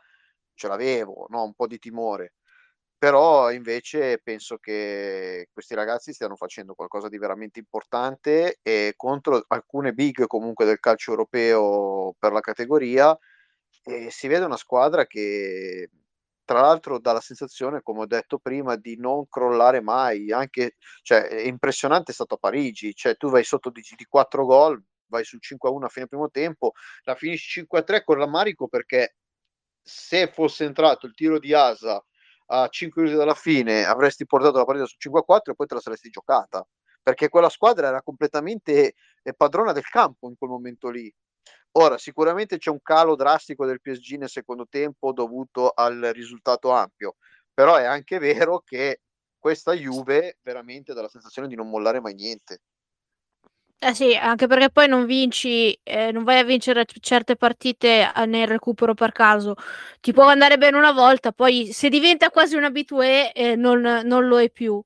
ce 0.55 0.69
l'avevo, 0.69 1.27
no? 1.31 1.45
un 1.45 1.55
po' 1.55 1.67
di 1.67 1.79
timore. 1.79 2.35
Però 2.99 3.51
invece 3.51 4.21
penso 4.23 4.59
che 4.59 5.49
questi 5.53 5.75
ragazzi 5.75 6.13
stiano 6.13 6.37
facendo 6.37 6.75
qualcosa 6.75 7.09
di 7.09 7.17
veramente 7.17 7.59
importante 7.59 8.59
e 8.63 8.93
contro 8.97 9.43
alcune 9.49 9.93
big 9.93 10.27
comunque 10.27 10.67
del 10.67 10.81
calcio 10.81 11.13
europeo 11.13 12.15
per 12.19 12.33
la 12.33 12.41
categoria 12.41 13.19
e 13.85 14.11
si 14.11 14.29
vede 14.29 14.45
una 14.45 14.59
squadra 14.59 15.07
che 15.07 15.89
tra 16.51 16.63
l'altro 16.63 16.99
dà 16.99 17.13
la 17.13 17.21
sensazione, 17.21 17.81
come 17.81 18.01
ho 18.01 18.07
detto 18.07 18.41
prima, 18.41 18.75
di 18.75 18.97
non 18.97 19.29
crollare 19.29 19.81
mai. 19.81 20.33
Anche, 20.33 20.75
cioè, 21.01 21.29
è 21.29 21.43
impressionante 21.43 22.11
è 22.11 22.15
stato 22.15 22.35
a 22.35 22.39
Parigi, 22.39 22.93
cioè 22.93 23.17
tu 23.17 23.31
vai 23.31 23.45
sotto 23.45 23.71
di, 23.71 23.81
di 23.97 24.05
4 24.05 24.45
gol, 24.45 24.83
vai 25.07 25.23
sul 25.25 25.39
5-1 25.41 25.85
a 25.85 25.89
fine 25.89 26.09
primo 26.09 26.29
tempo, 26.29 26.73
la 27.03 27.15
finisci 27.15 27.65
5-3 27.73 28.03
con 28.03 28.17
rammarico 28.17 28.67
perché 28.67 29.15
se 29.81 30.27
fosse 30.27 30.65
entrato 30.65 31.07
il 31.07 31.15
tiro 31.15 31.39
di 31.39 31.55
Asa 31.55 32.05
a 32.47 32.67
5 32.67 33.01
minuti 33.01 33.21
dalla 33.21 33.35
fine 33.35 33.85
avresti 33.85 34.27
portato 34.27 34.59
la 34.59 34.65
partita 34.65 34.87
su 34.87 34.97
5-4 34.99 35.53
e 35.53 35.55
poi 35.55 35.67
te 35.69 35.75
la 35.75 35.81
saresti 35.81 36.11
giocata 36.11 36.67
perché 37.01 37.29
quella 37.29 37.49
squadra 37.49 37.87
era 37.87 38.03
completamente 38.03 38.95
eh, 39.23 39.35
padrona 39.35 39.71
del 39.73 39.87
campo 39.89 40.29
in 40.29 40.37
quel 40.37 40.51
momento 40.51 40.91
lì 40.91 41.13
Ora, 41.77 41.99
sicuramente 41.99 42.59
c'è 42.59 42.71
un 42.71 42.81
calo 42.83 43.15
drastico 43.15 43.65
del 43.65 43.81
PSG 43.81 44.17
nel 44.19 44.29
secondo 44.29 44.67
tempo 44.69 45.13
dovuto 45.13 45.71
al 45.71 46.01
risultato 46.13 46.71
ampio, 46.73 47.15
però 47.55 47.77
è 47.77 47.85
anche 47.85 48.19
vero 48.19 48.61
che 48.65 49.03
questa 49.39 49.73
Juve 49.73 50.39
veramente 50.43 50.93
dà 50.95 51.03
la 51.03 51.09
sensazione 51.09 51.47
di 51.49 51.55
non 51.55 51.71
mollare 51.71 52.01
mai 52.01 52.15
niente. 52.15 52.61
Eh 53.83 53.95
sì, 53.95 54.15
anche 54.15 54.47
perché 54.47 54.69
poi 54.69 54.89
non 54.89 55.07
vinci, 55.07 55.73
eh, 55.83 56.13
non 56.13 56.23
vai 56.23 56.39
a 56.39 56.45
vincere 56.45 56.85
certe 57.01 57.35
partite 57.35 58.13
nel 58.27 58.47
recupero 58.47 58.93
per 58.93 59.11
caso. 59.11 59.55
Ti 60.01 60.13
può 60.13 60.25
andare 60.25 60.59
bene 60.59 60.77
una 60.77 60.93
volta, 60.93 61.33
poi 61.33 61.73
se 61.73 61.89
diventa 61.89 62.29
quasi 62.29 62.57
un 62.57 62.65
abitué 62.65 63.33
eh, 63.33 63.57
non, 63.57 63.81
non, 64.05 64.27
lo 64.27 64.39
è 64.39 64.51
più. 64.51 64.83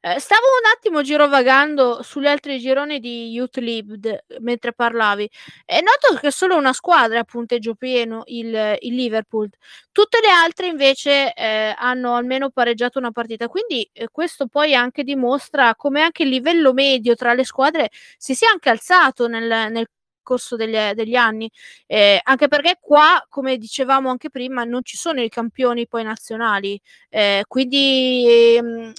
Eh, 0.00 0.20
stavo 0.20 0.44
un 0.62 0.70
attimo 0.72 1.02
girovagando 1.02 2.04
sugli 2.04 2.28
altri 2.28 2.60
gironi 2.60 3.00
di 3.00 3.30
Youth 3.30 3.56
League 3.56 4.24
mentre 4.38 4.72
parlavi 4.72 5.28
e 5.64 5.80
noto 5.80 6.16
che 6.20 6.30
solo 6.30 6.56
una 6.56 6.72
squadra 6.72 7.18
ha 7.20 7.24
punteggio 7.24 7.74
pieno, 7.74 8.22
il, 8.26 8.76
il 8.80 8.94
Liverpool. 8.94 9.50
Tutte 9.90 10.20
le 10.22 10.30
altre 10.30 10.68
invece 10.68 11.32
eh, 11.32 11.74
hanno 11.76 12.14
almeno 12.14 12.50
pareggiato 12.50 12.98
una 13.00 13.10
partita, 13.10 13.48
quindi 13.48 13.88
eh, 13.92 14.06
questo 14.12 14.46
poi 14.46 14.74
anche 14.76 15.02
dimostra 15.02 15.74
come 15.74 16.02
anche 16.02 16.22
il 16.22 16.28
livello 16.28 16.72
medio 16.72 17.16
tra 17.16 17.34
le 17.34 17.44
squadre 17.44 17.90
si 18.16 18.35
sia 18.36 18.50
anche 18.50 18.70
alzato 18.70 19.26
nel, 19.26 19.72
nel 19.72 19.86
corso 20.26 20.56
degli, 20.56 20.76
degli 20.94 21.14
anni, 21.14 21.48
eh, 21.86 22.20
anche 22.20 22.48
perché 22.48 22.78
qua, 22.80 23.24
come 23.28 23.56
dicevamo 23.56 24.10
anche 24.10 24.28
prima, 24.28 24.64
non 24.64 24.82
ci 24.82 24.96
sono 24.96 25.20
i 25.20 25.28
campioni 25.28 25.86
poi 25.86 26.02
nazionali, 26.02 26.80
eh, 27.08 27.44
quindi 27.46 28.56
ehm, 28.56 28.92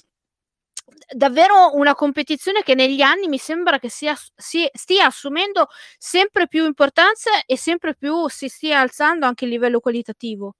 davvero 1.14 1.74
una 1.74 1.94
competizione 1.94 2.62
che 2.62 2.74
negli 2.74 3.02
anni 3.02 3.28
mi 3.28 3.36
sembra 3.36 3.78
che 3.78 3.90
sia, 3.90 4.16
si, 4.34 4.66
stia 4.72 5.06
assumendo 5.06 5.68
sempre 5.98 6.48
più 6.48 6.64
importanza 6.64 7.42
e 7.44 7.58
sempre 7.58 7.94
più 7.94 8.26
si 8.28 8.48
stia 8.48 8.80
alzando 8.80 9.26
anche 9.26 9.44
il 9.44 9.50
livello 9.50 9.80
qualitativo, 9.80 10.56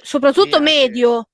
soprattutto 0.00 0.58
sì, 0.58 0.62
medio. 0.62 1.28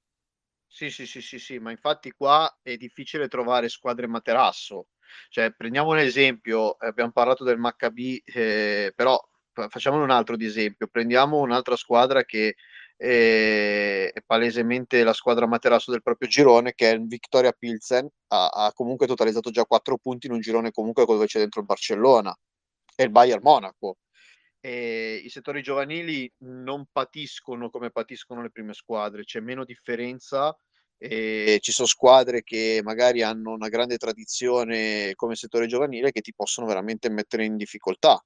Sì, 0.66 0.90
sì, 0.90 1.06
sì, 1.06 1.20
sì, 1.20 1.38
sì, 1.38 1.58
ma 1.58 1.70
infatti 1.70 2.10
qua 2.12 2.58
è 2.62 2.76
difficile 2.76 3.28
trovare 3.28 3.68
squadre 3.68 4.06
materasso 4.06 4.86
cioè, 5.28 5.52
prendiamo 5.52 5.90
un 5.90 5.98
esempio, 5.98 6.72
abbiamo 6.78 7.12
parlato 7.12 7.44
del 7.44 7.58
Maccabi, 7.58 8.22
eh, 8.24 8.92
però 8.94 9.20
facciamo 9.68 10.02
un 10.02 10.10
altro 10.10 10.36
di 10.36 10.46
esempio, 10.46 10.88
prendiamo 10.88 11.38
un'altra 11.38 11.76
squadra 11.76 12.24
che 12.24 12.56
eh, 12.96 14.10
è 14.12 14.22
palesemente 14.24 15.02
la 15.04 15.12
squadra 15.12 15.46
materasso 15.46 15.90
del 15.90 16.02
proprio 16.02 16.28
girone, 16.28 16.74
che 16.74 16.90
è 16.90 16.94
il 16.94 17.06
Victoria 17.06 17.52
Pilsen, 17.52 18.08
ha, 18.28 18.48
ha 18.48 18.72
comunque 18.72 19.06
totalizzato 19.06 19.50
già 19.50 19.64
4 19.64 19.98
punti 19.98 20.26
in 20.26 20.32
un 20.32 20.40
girone 20.40 20.70
comunque 20.70 21.04
dove 21.04 21.26
c'è 21.26 21.38
dentro 21.38 21.60
il 21.60 21.66
Barcellona 21.66 22.36
e 22.96 23.04
il 23.04 23.10
Bayern 23.10 23.42
Monaco. 23.42 23.98
E 24.60 25.20
I 25.22 25.28
settori 25.28 25.62
giovanili 25.62 26.30
non 26.38 26.86
patiscono 26.90 27.68
come 27.68 27.90
patiscono 27.90 28.40
le 28.42 28.50
prime 28.50 28.72
squadre, 28.72 29.24
c'è 29.24 29.40
meno 29.40 29.64
differenza 29.64 30.56
e 30.98 31.58
ci 31.60 31.72
sono 31.72 31.88
squadre 31.88 32.42
che 32.42 32.80
magari 32.82 33.22
hanno 33.22 33.52
una 33.52 33.68
grande 33.68 33.96
tradizione 33.96 35.14
come 35.14 35.34
settore 35.34 35.66
giovanile 35.66 36.12
che 36.12 36.20
ti 36.20 36.32
possono 36.34 36.66
veramente 36.66 37.08
mettere 37.10 37.44
in 37.44 37.56
difficoltà. 37.56 38.24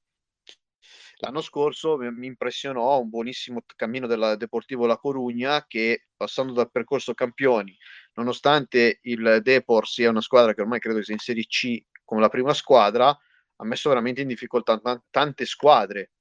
L'anno 1.20 1.40
scorso 1.40 1.96
mi 1.96 2.26
impressionò 2.26 3.00
un 3.00 3.08
buonissimo 3.08 3.62
cammino 3.74 4.06
del 4.06 4.36
Deportivo 4.38 4.86
La 4.86 4.98
Corugna 4.98 5.64
che 5.66 6.06
passando 6.16 6.52
dal 6.52 6.70
percorso 6.70 7.12
campioni, 7.12 7.76
nonostante 8.14 9.00
il 9.02 9.40
Depor 9.42 9.88
sia 9.88 10.10
una 10.10 10.20
squadra 10.20 10.54
che 10.54 10.60
ormai 10.60 10.78
credo 10.78 11.02
sia 11.02 11.14
in 11.14 11.20
Serie 11.20 11.44
C 11.44 11.82
come 12.04 12.20
la 12.20 12.28
prima 12.28 12.54
squadra, 12.54 13.08
ha 13.08 13.64
messo 13.64 13.88
veramente 13.88 14.20
in 14.20 14.28
difficoltà 14.28 14.80
tante 15.10 15.44
squadre. 15.44 16.12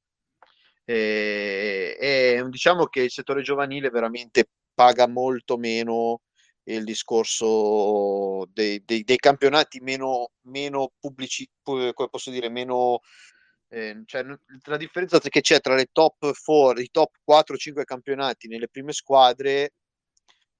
E, 0.84 1.96
e 2.00 2.46
diciamo 2.50 2.88
che 2.88 3.02
il 3.02 3.12
settore 3.12 3.44
giovanile 3.44 3.90
veramente 3.90 4.50
paga 4.74 5.08
molto 5.08 5.58
meno 5.58 6.22
il 6.68 6.84
discorso 6.84 8.46
dei, 8.52 8.84
dei, 8.84 9.04
dei 9.04 9.18
campionati 9.18 9.80
meno, 9.80 10.32
meno 10.44 10.92
pubblici, 11.00 11.50
come 11.62 11.94
posso 11.94 12.32
dire, 12.32 12.50
meno... 12.50 13.00
Eh, 13.70 14.04
cioè, 14.06 14.24
la 14.66 14.78
differenza 14.78 15.20
che 15.20 15.42
c'è 15.42 15.60
tra 15.60 15.76
le 15.76 15.90
top 15.92 16.32
4, 16.34 16.82
i 16.82 16.90
top 16.90 17.18
4-5 17.30 17.84
campionati 17.84 18.48
nelle 18.48 18.70
prime 18.70 18.94
squadre 18.94 19.74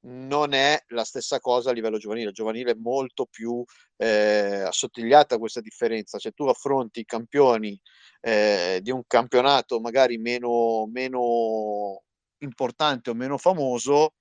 non 0.02 0.54
è 0.54 0.82
la 0.90 1.04
stessa 1.04 1.40
cosa 1.40 1.70
a 1.70 1.74
livello 1.74 1.98
giovanile. 1.98 2.30
Il 2.30 2.34
giovanile 2.34 2.72
è 2.72 2.78
molto 2.78 3.26
più 3.26 3.64
eh, 3.98 4.62
assottigliata 4.62 5.38
questa 5.38 5.62
differenza. 5.62 6.18
Cioè, 6.18 6.34
tu 6.34 6.46
affronti 6.48 7.02
i 7.02 7.06
campioni 7.06 7.80
eh, 8.22 8.80
di 8.82 8.92
un 8.92 9.04
campionato 9.08 9.80
magari 9.80 10.18
meno, 10.18 10.86
meno 10.88 12.04
importante 12.40 13.10
o 13.10 13.14
meno 13.14 13.38
famoso 13.38 14.14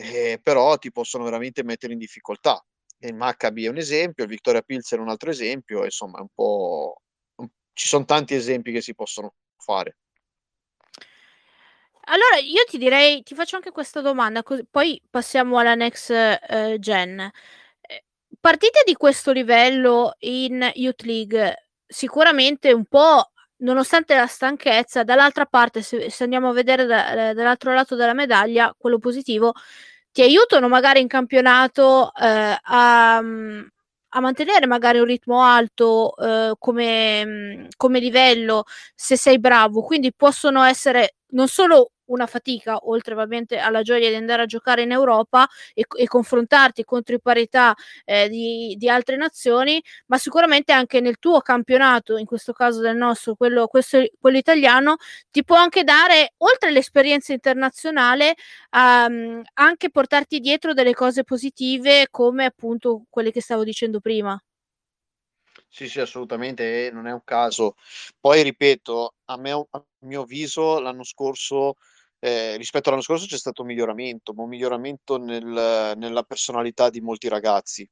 eh, 0.00 0.38
però 0.40 0.78
ti 0.78 0.92
possono 0.92 1.24
veramente 1.24 1.64
mettere 1.64 1.92
in 1.92 1.98
difficoltà. 1.98 2.64
Il 3.00 3.14
Maccabi 3.14 3.64
è 3.64 3.68
un 3.68 3.78
esempio, 3.78 4.22
il 4.22 4.30
Victoria 4.30 4.62
Pilsen 4.62 5.00
è 5.00 5.02
un 5.02 5.08
altro 5.08 5.30
esempio, 5.30 5.84
insomma, 5.84 6.20
un 6.20 6.28
po'... 6.32 7.02
ci 7.72 7.88
sono 7.88 8.04
tanti 8.04 8.34
esempi 8.34 8.70
che 8.70 8.80
si 8.80 8.94
possono 8.94 9.34
fare. 9.56 9.96
Allora, 12.10 12.36
io 12.36 12.64
ti 12.68 12.78
direi, 12.78 13.22
ti 13.24 13.34
faccio 13.34 13.56
anche 13.56 13.72
questa 13.72 14.00
domanda, 14.00 14.44
così, 14.44 14.64
poi 14.70 15.02
passiamo 15.10 15.58
alla 15.58 15.74
next 15.74 16.10
uh, 16.10 16.78
gen. 16.78 17.20
Eh, 17.80 18.04
partite 18.40 18.82
di 18.86 18.94
questo 18.94 19.32
livello 19.32 20.14
in 20.20 20.70
Youth 20.74 21.02
League, 21.02 21.70
sicuramente 21.86 22.72
un 22.72 22.84
po' 22.84 23.32
nonostante 23.58 24.14
la 24.14 24.26
stanchezza, 24.26 25.04
dall'altra 25.04 25.46
parte, 25.46 25.82
se, 25.82 26.10
se 26.10 26.24
andiamo 26.24 26.50
a 26.50 26.52
vedere 26.52 26.84
da, 26.86 27.32
dall'altro 27.34 27.72
lato 27.72 27.94
della 27.96 28.14
medaglia, 28.14 28.74
quello 28.76 28.98
positivo, 28.98 29.54
ti 30.12 30.22
aiutano 30.22 30.68
magari 30.68 31.00
in 31.00 31.08
campionato 31.08 32.12
eh, 32.14 32.58
a, 32.60 33.16
a, 33.18 34.20
mantenere 34.20 34.66
magari 34.66 34.98
un 34.98 35.04
ritmo 35.04 35.42
alto 35.42 36.16
eh, 36.16 36.54
come, 36.58 37.68
come 37.76 38.00
livello 38.00 38.64
se 38.94 39.16
sei 39.16 39.38
bravo. 39.38 39.82
Quindi 39.82 40.12
possono 40.14 40.62
essere 40.64 41.16
non 41.30 41.48
solo 41.48 41.92
una 42.08 42.26
fatica, 42.26 42.78
oltre 42.88 43.14
ovviamente 43.14 43.58
alla 43.58 43.82
gioia 43.82 44.08
di 44.08 44.14
andare 44.14 44.42
a 44.42 44.46
giocare 44.46 44.82
in 44.82 44.92
Europa 44.92 45.48
e, 45.74 45.84
e 45.96 46.06
confrontarti 46.06 46.84
contro 46.84 47.14
i 47.14 47.20
parità 47.20 47.74
eh, 48.04 48.28
di, 48.28 48.74
di, 48.78 48.88
altre 48.88 49.16
nazioni, 49.16 49.82
ma 50.06 50.18
sicuramente 50.18 50.72
anche 50.72 51.00
nel 51.00 51.18
tuo 51.18 51.40
campionato, 51.40 52.16
in 52.16 52.26
questo 52.26 52.52
caso 52.52 52.80
del 52.80 52.96
nostro, 52.96 53.34
quello, 53.34 53.66
questo, 53.66 54.04
quello 54.20 54.38
italiano, 54.38 54.96
ti 55.30 55.44
può 55.44 55.56
anche 55.56 55.84
dare, 55.84 56.34
oltre 56.38 56.68
all'esperienza 56.68 57.32
internazionale, 57.32 58.34
um, 58.70 59.42
anche 59.54 59.90
portarti 59.90 60.40
dietro 60.40 60.72
delle 60.72 60.94
cose 60.94 61.24
positive 61.24 62.08
come 62.10 62.44
appunto 62.44 63.04
quelle 63.08 63.30
che 63.32 63.40
stavo 63.40 63.64
dicendo 63.64 64.00
prima. 64.00 64.40
Sì, 65.70 65.88
sì, 65.88 66.00
assolutamente, 66.00 66.90
non 66.92 67.06
è 67.06 67.12
un 67.12 67.22
caso. 67.24 67.76
Poi 68.18 68.42
ripeto, 68.42 69.14
a, 69.26 69.36
me, 69.36 69.50
a 69.52 69.84
mio 70.00 70.22
avviso 70.22 70.80
l'anno 70.80 71.04
scorso, 71.04 71.76
eh, 72.20 72.56
rispetto 72.56 72.88
all'anno 72.88 73.02
scorso 73.02 73.26
c'è 73.26 73.36
stato 73.38 73.62
un 73.62 73.68
miglioramento, 73.68 74.32
ma 74.32 74.42
un 74.42 74.48
miglioramento 74.48 75.18
nel, 75.18 75.94
nella 75.96 76.22
personalità 76.22 76.90
di 76.90 77.00
molti 77.00 77.28
ragazzi. 77.28 77.88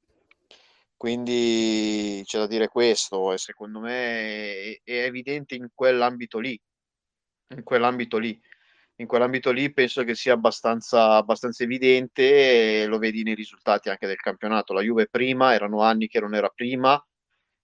Quindi 0.97 2.23
c'è 2.25 2.39
da 2.39 2.47
dire 2.47 2.69
questo 2.69 3.33
e 3.33 3.39
secondo 3.39 3.81
me 3.81 4.81
è, 4.81 4.81
è 4.83 5.05
evidente 5.05 5.55
in 5.55 5.69
quell'ambito 5.75 6.39
lì. 6.39 6.59
In 7.55 7.63
quell'ambito 7.63 8.19
lì. 8.19 8.41
In 8.97 9.07
quell'ambito 9.07 9.53
lì 9.53 9.73
penso 9.73 10.05
che 10.05 10.15
sia 10.15 10.33
abbastanza, 10.33 11.17
abbastanza 11.17 11.65
evidente 11.65 12.83
e 12.83 12.87
lo 12.87 12.99
vedi 12.99 13.23
nei 13.23 13.35
risultati 13.35 13.91
anche 13.91 14.07
del 14.07 14.17
campionato. 14.17 14.73
La 14.73 14.81
Juve 14.81 15.07
prima, 15.07 15.53
erano 15.53 15.83
anni 15.83 16.09
che 16.09 16.19
non 16.19 16.35
era 16.35 16.49
prima, 16.49 17.01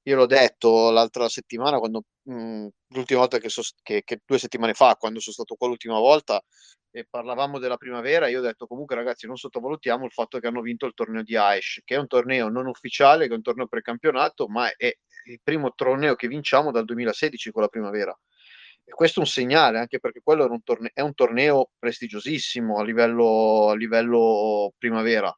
io 0.04 0.16
l'ho 0.16 0.26
detto 0.26 0.90
l'altra 0.90 1.28
settimana, 1.28 1.78
quando, 1.78 2.04
mh, 2.25 2.35
mhmm, 2.35 2.68
l'ultima 2.88 3.21
volta 3.21 3.38
che, 3.38 3.49
so, 3.49 3.62
che, 3.82 4.02
che, 4.04 4.21
due 4.25 4.38
settimane 4.38 4.75
fa, 4.75 4.97
quando 4.97 5.21
sono 5.21 5.35
stato 5.35 5.54
qua 5.54 5.68
l'ultima 5.68 5.99
volta 5.99 6.42
e 6.90 7.06
parlavamo 7.09 7.59
della 7.59 7.76
primavera, 7.76 8.28
io 8.28 8.40
ho 8.40 8.42
detto 8.42 8.66
comunque 8.66 8.97
ragazzi 8.97 9.26
non 9.26 9.37
sottovalutiamo 9.37 10.04
il 10.04 10.12
fatto 10.12 10.38
che 10.38 10.47
hanno 10.47 10.61
vinto 10.61 10.87
il 10.87 10.92
torneo 10.94 11.23
di 11.23 11.37
Aish, 11.37 11.80
che 11.85 11.94
è 11.94 11.99
un 11.99 12.06
torneo 12.06 12.49
non 12.49 12.66
ufficiale, 12.66 13.26
che 13.26 13.32
è 13.32 13.37
un 13.37 13.42
torneo 13.42 13.66
precampionato, 13.66 14.49
ma 14.49 14.68
è 14.76 14.92
il 15.26 15.40
primo 15.42 15.73
torneo 15.75 16.14
che 16.16 16.28
vinciamo 16.28 16.71
dal 16.71 16.85
2016 16.85 17.50
con 17.50 17.62
la 17.62 17.68
primavera. 17.68 18.16
E 18.85 18.90
questo 18.92 19.21
è 19.21 19.23
un 19.23 19.28
segnale, 19.28 19.78
anche 19.78 20.00
perché 20.00 20.21
quello 20.23 20.44
un 20.50 20.62
torneo, 20.62 20.90
è 20.92 21.00
un 21.00 21.14
torneo 21.14 21.71
prestigiosissimo 21.78 22.78
a 22.78 22.82
livello, 22.85 23.68
a 23.71 23.76
livello 23.76 24.73
primavera 24.76 25.32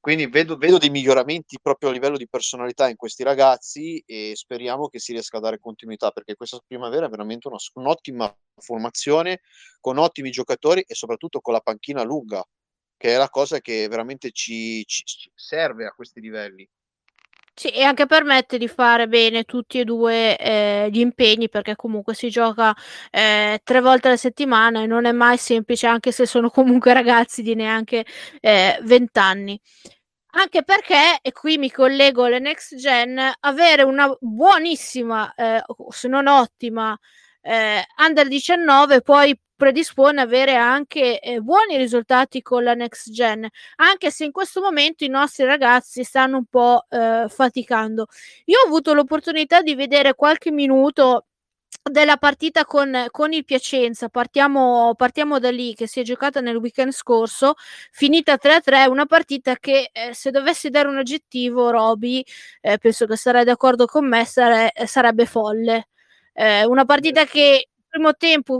quindi 0.00 0.26
vedo, 0.28 0.56
vedo, 0.56 0.78
dei 0.78 0.88
miglioramenti 0.88 1.58
proprio 1.60 1.90
a 1.90 1.92
livello 1.92 2.16
di 2.16 2.26
personalità 2.26 2.88
in 2.88 2.96
questi 2.96 3.22
ragazzi 3.22 4.02
e 4.06 4.32
speriamo 4.34 4.88
che 4.88 4.98
si 4.98 5.12
riesca 5.12 5.36
a 5.36 5.40
dare 5.40 5.58
continuità 5.58 6.10
perché 6.10 6.36
questa 6.36 6.58
primavera 6.66 7.04
è 7.06 7.10
veramente 7.10 7.48
una, 7.48 7.58
un'ottima 7.74 8.34
formazione 8.56 9.42
con 9.78 9.98
ottimi 9.98 10.30
giocatori 10.30 10.82
e 10.86 10.94
soprattutto 10.94 11.40
con 11.40 11.52
la 11.52 11.60
panchina 11.60 12.02
lunga, 12.02 12.42
che 12.96 13.14
è 13.14 13.18
la 13.18 13.28
cosa 13.28 13.60
che 13.60 13.88
veramente 13.88 14.30
ci, 14.32 14.84
ci 14.86 15.04
serve 15.34 15.84
a 15.86 15.92
questi 15.92 16.20
livelli. 16.20 16.66
Sì, 17.58 17.68
e 17.68 17.82
anche 17.82 18.06
permette 18.06 18.56
di 18.56 18.68
fare 18.68 19.06
bene 19.06 19.44
tutti 19.44 19.78
e 19.80 19.84
due 19.84 20.36
eh, 20.38 20.88
gli 20.90 20.98
impegni 21.00 21.48
perché 21.50 21.76
comunque 21.76 22.14
si 22.14 22.30
gioca 22.30 22.74
eh, 23.10 23.60
tre 23.62 23.80
volte 23.82 24.08
alla 24.08 24.16
settimana 24.16 24.82
e 24.82 24.86
non 24.86 25.04
è 25.04 25.12
mai 25.12 25.36
semplice 25.36 25.86
anche 25.86 26.10
se 26.10 26.24
sono 26.26 26.48
comunque 26.50 26.94
ragazzi 26.94 27.42
di 27.42 27.54
neanche 27.54 28.04
eh, 28.40 28.78
20 28.82 29.18
anni. 29.18 29.60
Anche 30.32 30.62
perché, 30.64 31.18
e 31.22 31.32
qui 31.32 31.58
mi 31.58 31.70
collego 31.70 32.24
alle 32.24 32.38
next 32.38 32.76
gen, 32.76 33.20
avere 33.40 33.82
una 33.82 34.08
buonissima, 34.20 35.34
eh, 35.34 35.62
se 35.90 36.08
non 36.08 36.28
ottima, 36.28 36.96
eh, 37.42 37.84
under 38.06 38.28
19 38.28 39.02
poi 39.02 39.36
predispone 39.60 40.22
avere 40.22 40.54
anche 40.54 41.20
eh, 41.20 41.38
buoni 41.40 41.76
risultati 41.76 42.40
con 42.40 42.62
la 42.64 42.72
next 42.72 43.10
gen, 43.10 43.46
anche 43.76 44.10
se 44.10 44.24
in 44.24 44.32
questo 44.32 44.62
momento 44.62 45.04
i 45.04 45.08
nostri 45.08 45.44
ragazzi 45.44 46.02
stanno 46.02 46.38
un 46.38 46.46
po' 46.46 46.86
eh, 46.88 47.26
faticando. 47.28 48.06
Io 48.46 48.58
ho 48.58 48.66
avuto 48.66 48.94
l'opportunità 48.94 49.60
di 49.60 49.74
vedere 49.74 50.14
qualche 50.14 50.50
minuto 50.50 51.26
della 51.82 52.16
partita 52.16 52.64
con, 52.64 53.06
con 53.10 53.34
il 53.34 53.44
Piacenza. 53.44 54.08
Partiamo, 54.08 54.94
partiamo, 54.96 55.38
da 55.38 55.50
lì, 55.50 55.74
che 55.74 55.86
si 55.86 56.00
è 56.00 56.04
giocata 56.04 56.40
nel 56.40 56.56
weekend 56.56 56.92
scorso, 56.92 57.54
finita 57.90 58.38
3-3, 58.38 58.86
una 58.88 59.04
partita 59.04 59.56
che 59.56 59.90
eh, 59.92 60.14
se 60.14 60.30
dovessi 60.30 60.70
dare 60.70 60.88
un 60.88 60.96
aggettivo, 60.96 61.70
Roby, 61.70 62.24
eh, 62.62 62.78
penso 62.78 63.04
che 63.06 63.16
sarai 63.16 63.44
d'accordo 63.44 63.84
con 63.84 64.08
me, 64.08 64.24
sare- 64.24 64.72
sarebbe 64.86 65.26
folle. 65.26 65.88
Eh, 66.32 66.64
una 66.64 66.86
partita 66.86 67.26
che 67.26 67.68
primo 67.90 68.14
tempo 68.14 68.56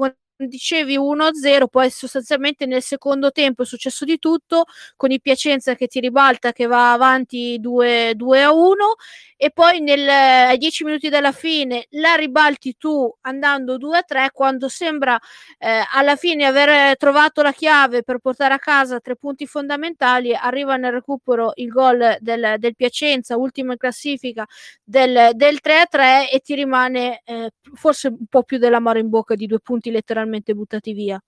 dicevi 0.47 0.97
1-0, 0.99 1.66
poi 1.68 1.90
sostanzialmente 1.90 2.66
nel 2.66 2.82
secondo 2.82 3.30
tempo 3.30 3.62
è 3.62 3.66
successo 3.66 4.04
di 4.04 4.18
tutto, 4.18 4.64
con 4.97 5.10
il 5.10 5.21
Piacenza 5.21 5.75
che 5.75 5.86
ti 5.86 6.00
ribalta, 6.00 6.52
che 6.52 6.67
va 6.67 6.93
avanti 6.93 7.60
2-1 7.60 8.75
e 9.36 9.50
poi 9.50 9.80
nel, 9.80 10.06
ai 10.08 10.58
10 10.58 10.84
minuti 10.84 11.08
della 11.08 11.32
fine 11.32 11.86
la 11.91 12.15
ribalti 12.15 12.76
tu 12.76 13.10
andando 13.23 13.78
2-3 13.78 14.28
quando 14.32 14.69
sembra 14.69 15.19
eh, 15.58 15.82
alla 15.93 16.17
fine 16.17 16.45
aver 16.45 16.97
trovato 16.99 17.41
la 17.43 17.52
chiave 17.52 18.02
per 18.02 18.19
portare 18.19 18.54
a 18.54 18.58
casa 18.58 19.00
tre 19.00 19.17
punti 19.17 19.47
fondamentali, 19.47 20.34
arriva 20.34 20.76
nel 20.76 20.93
recupero 20.93 21.52
il 21.56 21.69
gol 21.69 22.17
del, 22.21 22.56
del 22.58 22.76
Piacenza, 22.76 23.36
ultima 23.36 23.73
in 23.73 23.78
classifica 23.78 24.47
del, 24.84 25.30
del 25.34 25.58
3-3 25.62 26.30
e 26.32 26.41
ti 26.41 26.54
rimane 26.54 27.23
eh, 27.25 27.50
forse 27.75 28.08
un 28.08 28.26
po' 28.28 28.43
più 28.43 28.58
dell'amaro 28.58 28.99
in 28.99 29.08
bocca 29.08 29.34
di 29.34 29.47
due 29.47 29.60
punti 29.60 29.91
letteralmente 29.91 30.29
letteralmente 30.30 30.54
buttati 30.54 30.93
via. 30.93 31.21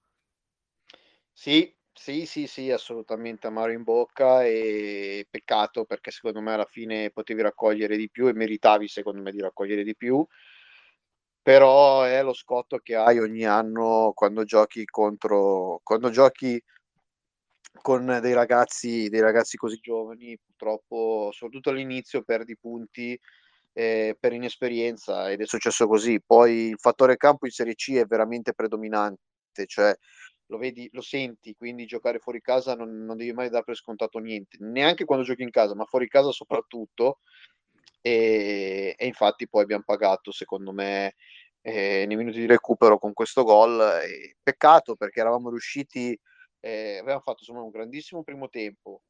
Sì, 1.32 1.74
sì, 1.92 2.26
sì, 2.26 2.46
sì, 2.46 2.70
assolutamente 2.70 3.46
amaro 3.46 3.72
in 3.72 3.82
bocca 3.82 4.44
e 4.44 5.26
peccato 5.30 5.84
perché 5.84 6.10
secondo 6.10 6.40
me 6.40 6.52
alla 6.54 6.64
fine 6.66 7.10
potevi 7.10 7.42
raccogliere 7.42 7.96
di 7.96 8.10
più 8.10 8.28
e 8.28 8.32
meritavi 8.34 8.88
secondo 8.88 9.20
me 9.22 9.30
di 9.32 9.40
raccogliere 9.40 9.82
di 9.84 9.96
più, 9.96 10.24
però 11.40 12.02
è 12.02 12.22
lo 12.22 12.32
scotto 12.32 12.78
che 12.78 12.94
hai 12.96 13.18
ogni 13.18 13.44
anno 13.44 14.12
quando 14.14 14.44
giochi 14.44 14.84
contro, 14.84 15.80
quando 15.82 16.10
giochi 16.10 16.60
con 17.80 18.06
dei 18.20 18.32
ragazzi, 18.34 19.08
dei 19.08 19.20
ragazzi 19.20 19.56
così 19.56 19.78
giovani, 19.80 20.38
purtroppo 20.38 21.30
soprattutto 21.32 21.70
all'inizio 21.70 22.22
perdi 22.22 22.56
punti 22.56 23.18
eh, 23.72 24.16
per 24.18 24.32
inesperienza 24.32 25.30
ed 25.30 25.40
è 25.40 25.46
successo 25.46 25.87
così. 25.87 26.20
Poi 26.20 26.68
il 26.70 26.78
fattore 26.78 27.16
campo 27.16 27.46
in 27.46 27.52
Serie 27.52 27.74
C 27.74 27.94
è 27.94 28.04
veramente 28.04 28.52
predominante, 28.54 29.66
cioè 29.66 29.94
lo 30.46 30.58
vedi, 30.58 30.88
lo 30.92 31.00
senti, 31.00 31.54
quindi 31.54 31.87
giocare 31.87 32.18
fuori 32.18 32.40
casa 32.40 32.74
non, 32.74 33.04
non 33.04 33.16
devi 33.16 33.32
mai 33.32 33.48
dare 33.48 33.64
per 33.64 33.76
scontato 33.76 34.18
niente, 34.18 34.58
neanche 34.61 35.04
quando 35.04 35.24
giochi 35.24 35.42
in 35.42 35.50
casa, 35.50 35.74
ma 35.74 35.85
fuori 35.87 36.08
casa 36.08 36.30
soprattutto. 36.30 37.20
E, 38.02 38.94
e 38.98 39.06
infatti 39.06 39.48
poi 39.48 39.62
abbiamo 39.62 39.85
pagato, 39.87 40.32
secondo 40.32 40.72
me, 40.72 41.14
eh, 41.62 42.04
nei 42.06 42.16
minuti 42.16 42.40
di 42.40 42.46
recupero 42.46 42.98
con 42.98 43.12
questo 43.14 43.44
gol. 43.44 44.00
Peccato 44.42 44.96
perché 44.96 45.20
eravamo 45.20 45.48
riusciti, 45.50 46.18
eh, 46.61 46.98
avevamo 46.98 47.20
fatto 47.20 47.38
insomma 47.40 47.62
un 47.62 47.70
grandissimo 47.70 48.22
primo 48.22 48.48
tempo, 48.48 49.02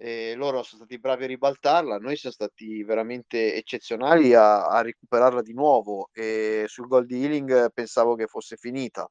e 0.00 0.34
loro 0.36 0.62
sono 0.62 0.84
stati 0.84 1.00
bravi 1.00 1.24
a 1.24 1.26
ribaltarla, 1.26 1.98
noi 1.98 2.14
siamo 2.16 2.32
stati 2.32 2.84
veramente 2.84 3.56
eccezionali 3.56 4.32
a, 4.32 4.66
a 4.66 4.80
recuperarla 4.80 5.42
di 5.42 5.52
nuovo 5.52 6.10
e 6.12 6.66
sul 6.68 6.86
gol 6.86 7.04
di 7.04 7.20
Healing 7.20 7.72
pensavo 7.72 8.14
che 8.14 8.28
fosse 8.28 8.56
finita, 8.56 9.10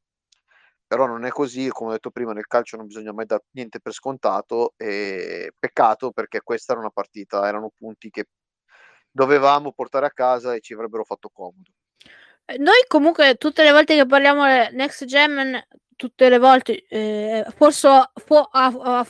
però 0.87 1.05
non 1.05 1.25
è 1.25 1.29
così, 1.29 1.67
come 1.67 1.89
ho 1.89 1.93
detto 1.93 2.09
prima 2.09 2.31
nel 2.31 2.47
calcio 2.47 2.77
non 2.77 2.87
bisogna 2.87 3.11
mai 3.11 3.25
dare 3.25 3.43
niente 3.51 3.81
per 3.81 3.91
scontato 3.91 4.75
e 4.77 5.51
peccato 5.59 6.11
perché 6.11 6.39
questa 6.41 6.71
era 6.71 6.79
una 6.79 6.89
partita, 6.89 7.45
erano 7.45 7.69
punti 7.75 8.09
che 8.09 8.27
dovevamo 9.11 9.73
portare 9.73 10.05
a 10.05 10.11
casa 10.11 10.53
e 10.53 10.61
ci 10.61 10.73
avrebbero 10.73 11.03
fatto 11.03 11.27
comodo. 11.27 11.69
Noi 12.59 12.85
comunque 12.87 13.35
tutte 13.35 13.61
le 13.63 13.71
volte 13.71 13.93
che 13.93 14.05
parliamo 14.05 14.45
Next 14.71 15.03
Gen 15.03 15.61
tutte 15.97 16.29
le 16.29 16.37
volte, 16.37 16.85
eh, 16.87 17.45
forse 17.57 17.87
a, 17.87 18.09
a, 18.51 18.65
a, 18.79 19.07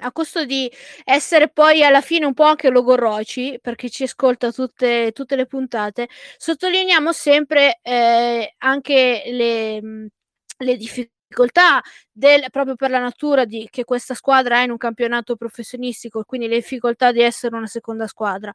a, 0.00 0.12
costo 0.12 0.44
di 0.44 0.68
essere 1.04 1.48
poi 1.50 1.84
alla 1.84 2.00
fine 2.00 2.26
un 2.26 2.34
po' 2.34 2.44
anche 2.44 2.70
logorroici, 2.70 3.60
perché 3.62 3.88
ci 3.90 4.04
ascolta 4.04 4.50
tutte, 4.50 5.12
tutte 5.12 5.36
le 5.36 5.46
puntate, 5.46 6.08
sottolineiamo 6.36 7.12
sempre 7.12 7.78
eh, 7.82 8.54
anche 8.58 9.22
le, 9.26 10.08
le 10.58 10.76
difficoltà 10.76 11.80
del, 12.10 12.46
proprio 12.50 12.74
per 12.74 12.90
la 12.90 12.98
natura 12.98 13.44
di, 13.44 13.68
che 13.70 13.84
questa 13.84 14.14
squadra 14.14 14.58
ha 14.58 14.62
in 14.62 14.70
un 14.70 14.78
campionato 14.78 15.36
professionistico, 15.36 16.24
quindi 16.24 16.48
le 16.48 16.56
difficoltà 16.56 17.12
di 17.12 17.20
essere 17.20 17.54
una 17.56 17.66
seconda 17.66 18.06
squadra. 18.06 18.52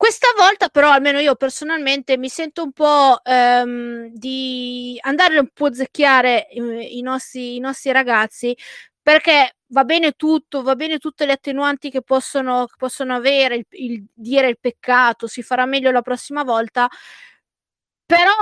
Questa 0.00 0.28
volta 0.36 0.68
però, 0.68 0.92
almeno 0.92 1.18
io 1.18 1.34
personalmente, 1.34 2.16
mi 2.16 2.28
sento 2.28 2.62
un 2.62 2.70
po' 2.70 3.18
ehm, 3.24 4.06
di 4.12 4.96
andare 5.02 5.38
un 5.40 5.48
po' 5.52 5.66
a 5.66 5.72
zecchiare 5.74 6.46
i, 6.52 6.98
i, 6.98 7.02
nostri, 7.02 7.56
i 7.56 7.58
nostri 7.58 7.90
ragazzi 7.90 8.56
perché 9.02 9.56
va 9.70 9.82
bene 9.82 10.12
tutto, 10.12 10.62
va 10.62 10.76
bene 10.76 10.98
tutte 10.98 11.26
le 11.26 11.32
attenuanti 11.32 11.90
che 11.90 12.02
possono, 12.02 12.66
che 12.66 12.74
possono 12.78 13.12
avere, 13.16 13.56
il, 13.56 13.66
il, 13.70 14.04
dire 14.14 14.46
il 14.48 14.58
peccato, 14.60 15.26
si 15.26 15.42
farà 15.42 15.66
meglio 15.66 15.90
la 15.90 16.02
prossima 16.02 16.44
volta, 16.44 16.88
però 18.06 18.32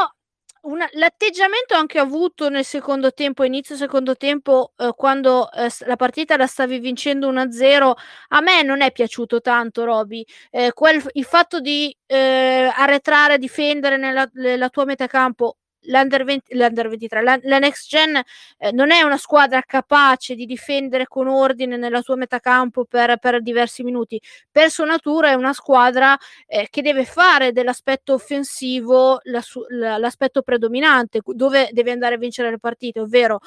una, 0.66 0.88
l'atteggiamento 0.92 1.74
anche 1.74 1.98
avuto 1.98 2.48
nel 2.48 2.64
secondo 2.64 3.12
tempo, 3.12 3.44
inizio 3.44 3.76
secondo 3.76 4.16
tempo, 4.16 4.72
eh, 4.76 4.92
quando 4.96 5.50
eh, 5.52 5.68
la 5.86 5.96
partita 5.96 6.36
la 6.36 6.46
stavi 6.46 6.78
vincendo 6.78 7.28
1-0, 7.32 7.92
a 8.28 8.40
me 8.40 8.62
non 8.62 8.80
è 8.82 8.92
piaciuto 8.92 9.40
tanto, 9.40 9.84
Roby. 9.84 10.24
Eh, 10.50 10.72
il 11.12 11.24
fatto 11.24 11.60
di 11.60 11.96
eh, 12.06 12.70
arretrare, 12.74 13.38
difendere 13.38 13.96
nella, 13.96 14.28
nella 14.34 14.68
tua 14.68 14.84
metacampo 14.84 15.56
l'Under, 15.86 16.24
20, 16.24 16.54
l'Under 16.54 16.88
23, 16.88 17.22
la, 17.22 17.38
la 17.42 17.58
Next 17.58 17.88
Gen 17.88 18.20
eh, 18.58 18.72
non 18.72 18.90
è 18.90 19.02
una 19.02 19.16
squadra 19.16 19.62
capace 19.62 20.34
di 20.34 20.46
difendere 20.46 21.06
con 21.06 21.28
ordine 21.28 21.76
nella 21.76 22.00
sua 22.02 22.16
metacampo 22.16 22.84
per, 22.84 23.18
per 23.18 23.42
diversi 23.42 23.82
minuti. 23.82 24.20
Per 24.50 24.70
sua 24.70 24.84
natura 24.86 25.30
è 25.30 25.34
una 25.34 25.52
squadra 25.52 26.16
eh, 26.46 26.68
che 26.70 26.82
deve 26.82 27.04
fare 27.04 27.52
dell'aspetto 27.52 28.14
offensivo 28.14 29.18
la 29.24 29.40
su, 29.40 29.64
la, 29.68 29.98
l'aspetto 29.98 30.42
predominante, 30.42 31.20
dove 31.24 31.68
deve 31.72 31.92
andare 31.92 32.14
a 32.14 32.18
vincere 32.18 32.50
le 32.50 32.58
partite, 32.58 33.00
ovvero 33.00 33.40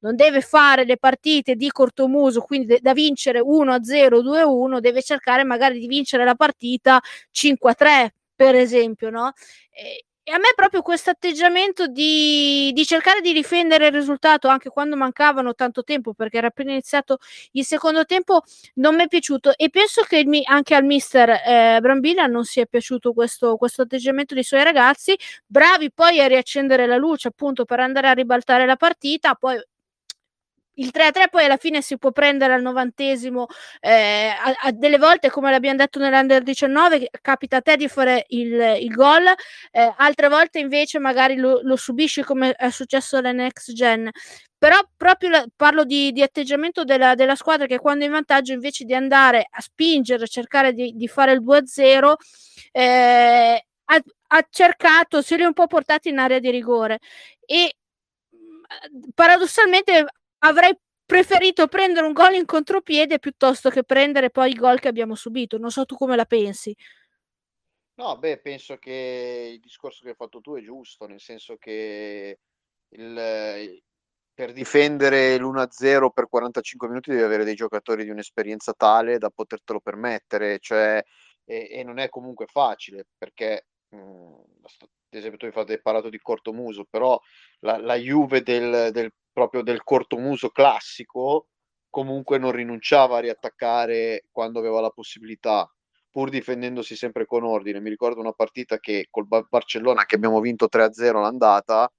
non 0.00 0.16
deve 0.16 0.40
fare 0.40 0.84
le 0.84 0.96
partite 0.96 1.54
di 1.54 1.70
cortomuso, 1.70 2.40
quindi 2.40 2.66
de- 2.66 2.80
da 2.80 2.92
vincere 2.92 3.40
1-0, 3.40 4.22
2-1, 4.22 4.80
deve 4.80 5.02
cercare 5.02 5.44
magari 5.44 5.78
di 5.78 5.86
vincere 5.86 6.24
la 6.24 6.34
partita 6.34 7.00
5-3, 7.30 8.14
per 8.34 8.54
esempio, 8.54 9.10
no? 9.10 9.32
E, 9.70 10.06
e 10.22 10.32
a 10.32 10.38
me 10.38 10.52
proprio 10.54 10.82
questo 10.82 11.10
atteggiamento 11.10 11.86
di, 11.86 12.70
di, 12.72 12.84
cercare 12.84 13.20
di 13.20 13.32
difendere 13.32 13.86
il 13.86 13.92
risultato 13.92 14.48
anche 14.48 14.68
quando 14.68 14.96
mancavano 14.96 15.54
tanto 15.54 15.82
tempo, 15.82 16.14
perché 16.14 16.38
era 16.38 16.48
appena 16.48 16.72
iniziato 16.72 17.18
il 17.52 17.64
secondo 17.64 18.04
tempo, 18.04 18.42
non 18.74 18.94
mi 18.94 19.04
è 19.04 19.08
piaciuto. 19.08 19.56
E 19.56 19.70
penso 19.70 20.02
che 20.02 20.24
mi, 20.24 20.42
anche 20.44 20.74
al 20.74 20.84
mister 20.84 21.30
eh, 21.30 21.78
Brambilla 21.80 22.26
non 22.26 22.44
sia 22.44 22.66
piaciuto 22.66 23.12
questo, 23.12 23.56
questo 23.56 23.82
atteggiamento 23.82 24.34
dei 24.34 24.44
suoi 24.44 24.62
ragazzi, 24.62 25.16
bravi 25.46 25.90
poi 25.92 26.20
a 26.20 26.26
riaccendere 26.26 26.86
la 26.86 26.96
luce 26.96 27.28
appunto 27.28 27.64
per 27.64 27.80
andare 27.80 28.08
a 28.08 28.12
ribaltare 28.12 28.66
la 28.66 28.76
partita. 28.76 29.34
Poi 29.34 29.60
il 30.80 30.90
3-3 30.92 31.28
poi 31.30 31.44
alla 31.44 31.56
fine 31.56 31.82
si 31.82 31.98
può 31.98 32.10
prendere 32.10 32.54
al 32.54 32.62
novantesimo 32.62 33.46
eh, 33.80 34.28
a, 34.28 34.54
a, 34.62 34.72
delle 34.72 34.98
volte 34.98 35.30
come 35.30 35.50
l'abbiamo 35.50 35.76
detto 35.76 35.98
nell'Under 35.98 36.42
19 36.42 37.10
capita 37.20 37.58
a 37.58 37.60
te 37.60 37.76
di 37.76 37.88
fare 37.88 38.24
il, 38.28 38.78
il 38.80 38.90
gol 38.94 39.26
eh, 39.70 39.94
altre 39.96 40.28
volte 40.28 40.58
invece 40.58 40.98
magari 40.98 41.36
lo, 41.36 41.60
lo, 41.62 41.76
subisci 41.76 42.22
come 42.22 42.52
è 42.52 42.70
successo 42.70 43.16
alla 43.16 43.32
Next 43.32 43.72
Gen. 43.72 44.10
Però 44.58 44.76
proprio 44.96 45.30
la, 45.30 45.44
parlo 45.56 45.84
di, 45.84 46.12
di 46.12 46.22
atteggiamento 46.22 46.84
della, 46.84 47.14
della, 47.14 47.34
squadra 47.34 47.66
che 47.66 47.78
quando 47.78 48.04
è 48.04 48.06
in 48.06 48.12
vantaggio 48.12 48.52
invece 48.52 48.84
di 48.84 48.94
andare 48.94 49.46
a 49.50 49.60
spingere 49.60 50.26
cercare 50.28 50.74
di, 50.74 50.92
di 50.94 51.08
fare 51.08 51.32
il 51.32 51.42
2-0 51.42 52.12
eh, 52.72 53.64
ha, 53.84 54.02
ha 54.28 54.46
cercato 54.50 55.22
se 55.22 55.36
li 55.36 55.44
ha 55.44 55.46
un 55.46 55.54
po' 55.54 55.66
portati 55.66 56.10
in 56.10 56.18
area 56.18 56.38
di 56.38 56.50
rigore. 56.50 56.98
E 57.46 57.74
paradossalmente 59.14 60.04
avrei 60.40 60.76
preferito 61.04 61.66
prendere 61.66 62.06
un 62.06 62.12
gol 62.12 62.34
in 62.34 62.44
contropiede 62.44 63.18
piuttosto 63.18 63.68
che 63.68 63.82
prendere 63.82 64.30
poi 64.30 64.50
i 64.50 64.54
gol 64.54 64.78
che 64.78 64.88
abbiamo 64.88 65.14
subito. 65.14 65.58
Non 65.58 65.70
so 65.70 65.84
tu 65.84 65.96
come 65.96 66.16
la 66.16 66.24
pensi. 66.24 66.74
No, 67.94 68.18
beh, 68.18 68.38
penso 68.38 68.76
che 68.78 69.50
il 69.52 69.60
discorso 69.60 70.02
che 70.04 70.10
hai 70.10 70.14
fatto 70.14 70.40
tu 70.40 70.56
è 70.56 70.62
giusto, 70.62 71.06
nel 71.06 71.20
senso 71.20 71.56
che 71.58 72.38
il, 72.88 73.82
per 74.32 74.52
difendere 74.52 75.36
l'1-0 75.36 76.10
per 76.10 76.28
45 76.28 76.88
minuti 76.88 77.10
devi 77.10 77.22
avere 77.22 77.44
dei 77.44 77.54
giocatori 77.54 78.04
di 78.04 78.10
un'esperienza 78.10 78.72
tale 78.72 79.18
da 79.18 79.28
potertelo 79.28 79.80
permettere, 79.80 80.58
cioè, 80.60 81.02
e, 81.44 81.68
e 81.70 81.84
non 81.84 81.98
è 81.98 82.08
comunque 82.08 82.46
facile 82.46 83.04
perché 83.18 83.66
mh, 83.90 83.98
ad 83.98 84.88
esempio 85.10 85.50
tu 85.50 85.58
hai 85.58 85.80
parlato 85.82 86.08
di 86.08 86.18
cortomuso, 86.20 86.86
però 86.88 87.20
la, 87.60 87.76
la 87.76 87.96
Juve 87.96 88.42
del, 88.42 88.90
del 88.92 89.12
proprio 89.40 89.62
del 89.62 89.82
cortomuso 89.82 90.50
classico, 90.50 91.46
comunque 91.88 92.36
non 92.36 92.52
rinunciava 92.52 93.16
a 93.16 93.20
riattaccare 93.20 94.26
quando 94.30 94.58
aveva 94.58 94.80
la 94.80 94.90
possibilità, 94.90 95.66
pur 96.10 96.28
difendendosi 96.28 96.94
sempre 96.94 97.24
con 97.24 97.42
ordine. 97.44 97.80
Mi 97.80 97.88
ricordo 97.88 98.20
una 98.20 98.32
partita 98.32 98.78
che 98.78 99.06
col 99.10 99.26
Barcellona 99.26 100.04
che 100.04 100.16
abbiamo 100.16 100.40
vinto 100.40 100.68
3-0 100.70 101.20
l'andata, 101.20 101.90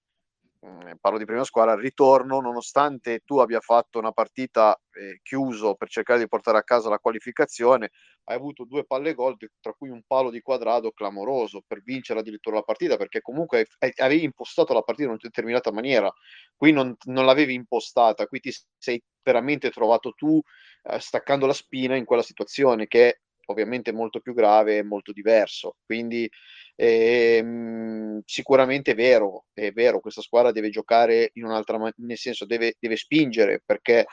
eh, 0.63 0.95
parlo 1.00 1.17
di 1.17 1.26
prima 1.26 1.43
squadra, 1.43 1.74
al 1.74 1.80
ritorno, 1.80 2.39
nonostante 2.39 3.21
tu 3.26 3.39
abbia 3.39 3.60
fatto 3.60 3.97
una 3.97 4.12
partita 4.12 4.80
eh, 4.91 5.19
chiuso 5.24 5.74
per 5.76 5.89
cercare 5.89 6.19
di 6.19 6.28
portare 6.28 6.60
a 6.60 6.63
casa 6.63 6.89
la 6.89 7.00
qualificazione, 7.00 7.89
hai 8.26 8.36
avuto 8.36 8.65
due 8.65 8.86
palle 8.86 9.15
gol, 9.15 9.38
tra 9.60 9.74
cui 9.74 9.89
un 9.89 10.04
palo 10.06 10.30
di 10.30 10.41
quadrato 10.41 10.91
clamoroso 10.91 11.63
per 11.65 11.82
vincere 11.84 12.19
addirittura 12.19 12.58
la 12.58 12.62
partita, 12.62 12.95
perché 12.97 13.21
comunque 13.21 13.67
avevi 13.97 14.24
impostato 14.24 14.74
la 14.74 14.82
partita 14.82 15.06
in 15.08 15.13
una 15.13 15.19
determinata 15.21 15.71
maniera, 15.71 16.12
qui 16.56 16.71
non, 16.71 16.95
non 17.06 17.26
l'avevi 17.26 17.56
impostata, 17.56 18.28
qui 18.28 18.39
ti 18.39 18.54
sei 18.78 19.02
veramente 19.24 19.71
trovato 19.71 20.12
tu 20.12 20.39
eh, 20.84 21.00
staccando 21.00 21.47
la 21.47 21.54
spina 21.54 21.95
in 21.95 22.06
quella 22.06 22.24
situazione 22.24 22.86
che 22.88 23.21
ovviamente 23.47 23.91
molto 23.91 24.19
più 24.19 24.34
grave 24.34 24.77
e 24.77 24.84
molto 24.84 25.12
diverso. 25.12 25.77
Quindi 25.86 26.30
ehm, 26.75 28.21
sicuramente 28.25 28.91
è 28.91 28.95
vero, 28.95 29.45
è 29.54 29.71
vero, 29.71 29.99
questa 29.99 30.21
squadra 30.21 30.51
deve 30.51 30.69
giocare 30.69 31.32
in 31.34 31.45
un'altra 31.45 31.77
maniera, 31.77 31.97
nel 31.99 32.17
senso 32.17 32.45
deve, 32.45 32.75
deve 32.80 32.95
spingere 32.95 33.62
perché 33.65 34.06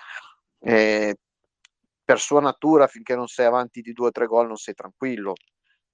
eh, 0.60 1.16
per 2.04 2.18
sua 2.20 2.40
natura 2.40 2.86
finché 2.86 3.14
non 3.14 3.26
sei 3.26 3.46
avanti 3.46 3.80
di 3.80 3.92
due 3.92 4.08
o 4.08 4.10
tre 4.10 4.26
gol 4.26 4.46
non 4.46 4.56
sei 4.56 4.74
tranquillo. 4.74 5.34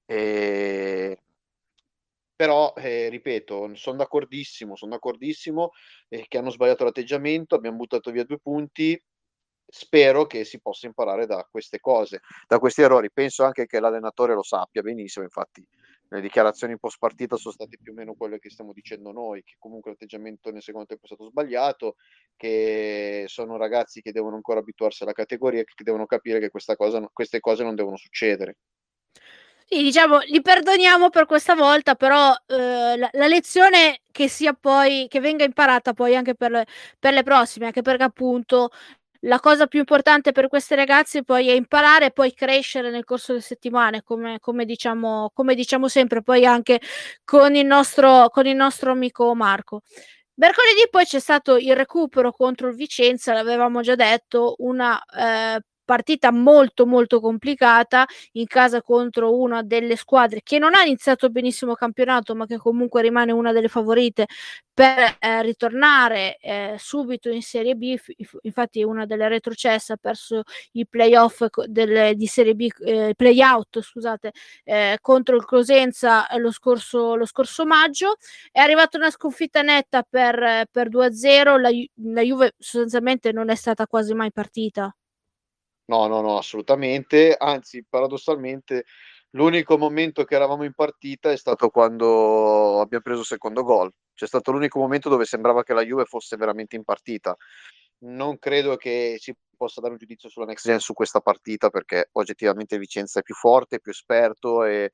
Eh, 0.07 1.19
però 2.37 2.73
eh, 2.77 3.09
ripeto, 3.09 3.75
sono 3.75 3.97
d'accordissimo, 3.99 4.77
sono 4.77 4.93
d'accordissimo 4.93 5.71
eh, 6.09 6.27
che 6.29 6.39
hanno 6.39 6.51
sbagliato 6.51 6.85
l'atteggiamento, 6.85 7.55
abbiamo 7.55 7.77
buttato 7.77 8.11
via 8.11 8.25
due 8.25 8.39
punti, 8.39 9.01
spero 9.67 10.27
che 10.27 10.45
si 10.45 10.61
possa 10.61 10.87
imparare 10.87 11.27
da 11.27 11.47
queste 11.51 11.81
cose, 11.81 12.21
da 12.47 12.59
questi 12.59 12.83
errori. 12.83 13.11
Penso 13.11 13.45
anche 13.45 13.67
che 13.67 13.81
l'allenatore 13.81 14.35
lo 14.35 14.43
sappia 14.43 14.83
benissimo, 14.83 15.25
infatti 15.25 15.67
le 16.09 16.21
dichiarazioni 16.21 16.79
post 16.79 16.99
partita 16.99 17.37
sono 17.37 17.55
state 17.55 17.79
più 17.83 17.93
o 17.93 17.95
meno 17.95 18.15
quelle 18.15 18.39
che 18.39 18.51
stiamo 18.51 18.73
dicendo 18.73 19.11
noi, 19.11 19.43
che 19.43 19.55
comunque 19.59 19.91
l'atteggiamento 19.91 20.51
nel 20.51 20.63
secondo 20.63 20.87
tempo 20.87 21.05
è 21.05 21.07
stato 21.07 21.29
sbagliato, 21.29 21.97
che 22.37 23.25
sono 23.27 23.57
ragazzi 23.57 24.01
che 24.01 24.13
devono 24.13 24.37
ancora 24.37 24.61
abituarsi 24.61 25.03
alla 25.03 25.13
categoria 25.13 25.61
e 25.61 25.65
che 25.65 25.83
devono 25.83 26.07
capire 26.07 26.39
che 26.39 26.51
cosa, 26.77 27.09
queste 27.13 27.41
cose 27.41 27.65
non 27.65 27.75
devono 27.75 27.97
succedere. 27.97 28.57
Sì, 29.67 29.83
diciamo, 29.83 30.19
li 30.27 30.43
perdoniamo 30.43 31.09
per 31.09 31.25
questa 31.25 31.55
volta, 31.55 31.95
però 31.95 32.35
eh, 32.47 32.97
la, 32.97 33.09
la, 33.13 33.27
lezione 33.27 34.03
che 34.13 34.29
sia 34.29 34.53
poi, 34.53 35.07
che 35.09 35.21
venga 35.21 35.43
imparata 35.43 35.95
poi 35.95 36.15
anche 36.15 36.35
per 36.35 36.51
le, 36.51 36.67
per 36.99 37.15
le 37.15 37.23
prossime, 37.23 37.67
anche 37.67 37.81
perché 37.81 38.03
appunto 38.03 38.69
la 39.25 39.41
cosa 39.41 39.67
più 39.67 39.81
importante 39.81 40.33
per 40.33 40.49
questi 40.49 40.75
ragazzi 40.75 41.25
poi 41.25 41.49
è 41.49 41.53
imparare 41.53 42.07
e 42.07 42.11
poi 42.11 42.35
crescere 42.35 42.91
nel 42.91 43.05
corso 43.05 43.33
delle 43.33 43.45
settimane, 43.45 44.03
come, 44.03 44.39
come, 44.41 44.65
diciamo, 44.65 45.31
come 45.35 45.55
diciamo 45.55 45.89
sempre, 45.89 46.23
poi 46.23 46.47
anche 46.47 46.81
con 47.25 47.55
il 47.55 47.67
nostro, 47.67 48.29
con 48.31 48.47
il 48.47 48.57
nostro 48.57 48.91
amico 48.91 49.35
Marco. 49.35 49.83
Mercoledì 50.37 50.89
poi 50.91 51.05
c'è 51.05 51.21
stato 51.21 51.57
il 51.57 51.77
recupero 51.77 52.33
contro 52.33 52.69
il 52.69 52.75
Vicenza, 52.75 53.33
l'avevamo 53.33 53.83
già 53.83 53.95
detto, 53.95 54.57
una 54.59 55.01
eh, 55.05 55.61
partita 55.85 56.31
molto 56.31 56.87
molto 56.87 57.21
complicata 57.21 58.07
in 58.33 58.47
casa 58.47 58.83
contro 58.83 59.39
una 59.39 59.63
delle 59.63 59.97
squadre 59.97 60.41
che 60.43 60.59
non 60.59 60.75
ha 60.75 60.83
iniziato 60.83 61.29
benissimo 61.31 61.73
il 61.73 61.79
campionato 61.79 62.35
ma 62.35 62.47
che 62.47 62.57
comunque 62.59 63.03
rimane 63.03 63.33
una 63.33 63.53
delle 63.53 63.69
favorite 63.69 64.27
per 64.75 65.17
eh, 65.21 65.41
ritornare 65.43 66.37
eh, 66.39 66.75
subito 66.79 67.31
in 67.31 67.43
Serie 67.43 67.77
B. 67.77 67.97
Infatti 68.43 68.83
una 68.83 69.07
delle 69.07 69.29
retrocesse 69.29 69.93
ha 69.93 69.97
perso 69.97 70.43
i 70.73 70.85
playoff 70.87 71.45
del, 71.67 72.17
di 72.17 72.27
Serie 72.27 72.55
B 72.55 72.69
eh, 72.81 73.15
playout 73.17 73.81
scusate 73.81 74.33
eh, 74.65 74.99
contro 75.01 75.37
il 75.37 75.45
Cosenza 75.45 76.27
lo 76.39 76.51
scorso, 76.51 77.15
lo 77.15 77.25
scorso 77.27 77.65
maggio. 77.65 78.17
È 78.51 78.59
arrivata 78.61 78.99
una 78.99 79.11
sconfitta 79.11 79.63
netta 79.63 80.03
per, 80.03 80.67
per 80.71 80.89
2-0 80.89 81.61
la, 81.61 81.71
la 82.13 82.23
Juve 82.23 82.55
sostanzialmente 82.59 83.31
non 83.33 83.51
è 83.51 83.55
stata 83.55 83.87
quasi 83.87 84.13
mai 84.15 84.33
partita 84.33 84.95
No, 85.89 86.07
no, 86.07 86.21
no, 86.23 86.39
assolutamente. 86.39 87.35
Anzi, 87.39 87.85
paradossalmente, 87.87 88.85
l'unico 89.31 89.77
momento 89.77 90.25
che 90.25 90.35
eravamo 90.35 90.65
in 90.65 90.73
partita 90.73 91.31
è 91.31 91.37
stato 91.37 91.69
quando 91.69 92.81
abbiamo 92.81 93.03
preso 93.03 93.21
il 93.21 93.27
secondo 93.27 93.63
gol. 93.63 93.93
C'è 94.15 94.27
stato 94.27 94.51
l'unico 94.53 94.79
momento 94.79 95.09
dove 95.11 95.27
sembrava 95.27 95.63
che 95.63 95.75
la 95.75 95.83
Juve 95.85 96.05
fosse 96.07 96.37
veramente 96.37 96.77
in 96.77 96.85
partita. 96.85 97.37
Non 98.05 98.39
credo 98.39 98.77
che 98.77 99.17
si 99.19 99.35
possa 99.57 99.81
dare 99.81 99.93
un 99.93 99.99
giudizio 99.99 100.29
sulla 100.31 100.47
next 100.47 100.67
gen 100.67 100.79
su 100.81 100.95
questa 100.95 101.21
partita 101.21 101.69
perché 101.71 102.09
oggettivamente 102.13 102.79
Vicenza 102.79 103.21
è 103.21 103.23
più 103.23 103.35
forte, 103.35 103.81
più 103.81 103.91
esperto 103.93 104.65
e 104.65 104.93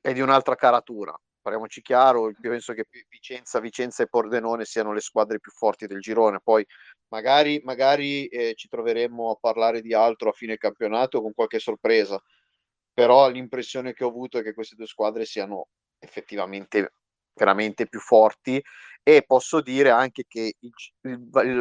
è 0.00 0.12
di 0.12 0.20
un'altra 0.20 0.54
caratura. 0.56 1.16
Parliamoci 1.42 1.82
chiaro, 1.82 2.28
io 2.28 2.36
penso 2.40 2.72
che 2.72 2.86
Vicenza, 3.08 3.58
Vicenza 3.58 4.04
e 4.04 4.08
Pordenone 4.08 4.64
siano 4.64 4.92
le 4.92 5.00
squadre 5.00 5.40
più 5.40 5.50
forti 5.50 5.88
del 5.88 5.98
girone. 5.98 6.38
Poi 6.40 6.64
magari, 7.08 7.60
magari 7.64 8.26
eh, 8.28 8.54
ci 8.54 8.68
troveremo 8.68 9.32
a 9.32 9.36
parlare 9.40 9.80
di 9.80 9.92
altro 9.92 10.28
a 10.28 10.32
fine 10.32 10.56
campionato 10.56 11.20
con 11.20 11.34
qualche 11.34 11.58
sorpresa, 11.58 12.22
però 12.92 13.28
l'impressione 13.28 13.92
che 13.92 14.04
ho 14.04 14.08
avuto 14.08 14.38
è 14.38 14.42
che 14.42 14.54
queste 14.54 14.76
due 14.76 14.86
squadre 14.86 15.24
siano 15.24 15.66
effettivamente 15.98 16.92
veramente 17.34 17.88
più 17.88 17.98
forti 17.98 18.62
e 19.04 19.24
posso 19.26 19.60
dire 19.60 19.90
anche 19.90 20.24
che 20.28 20.54
il, 20.60 20.72
il, 21.02 21.28
il, 21.44 21.58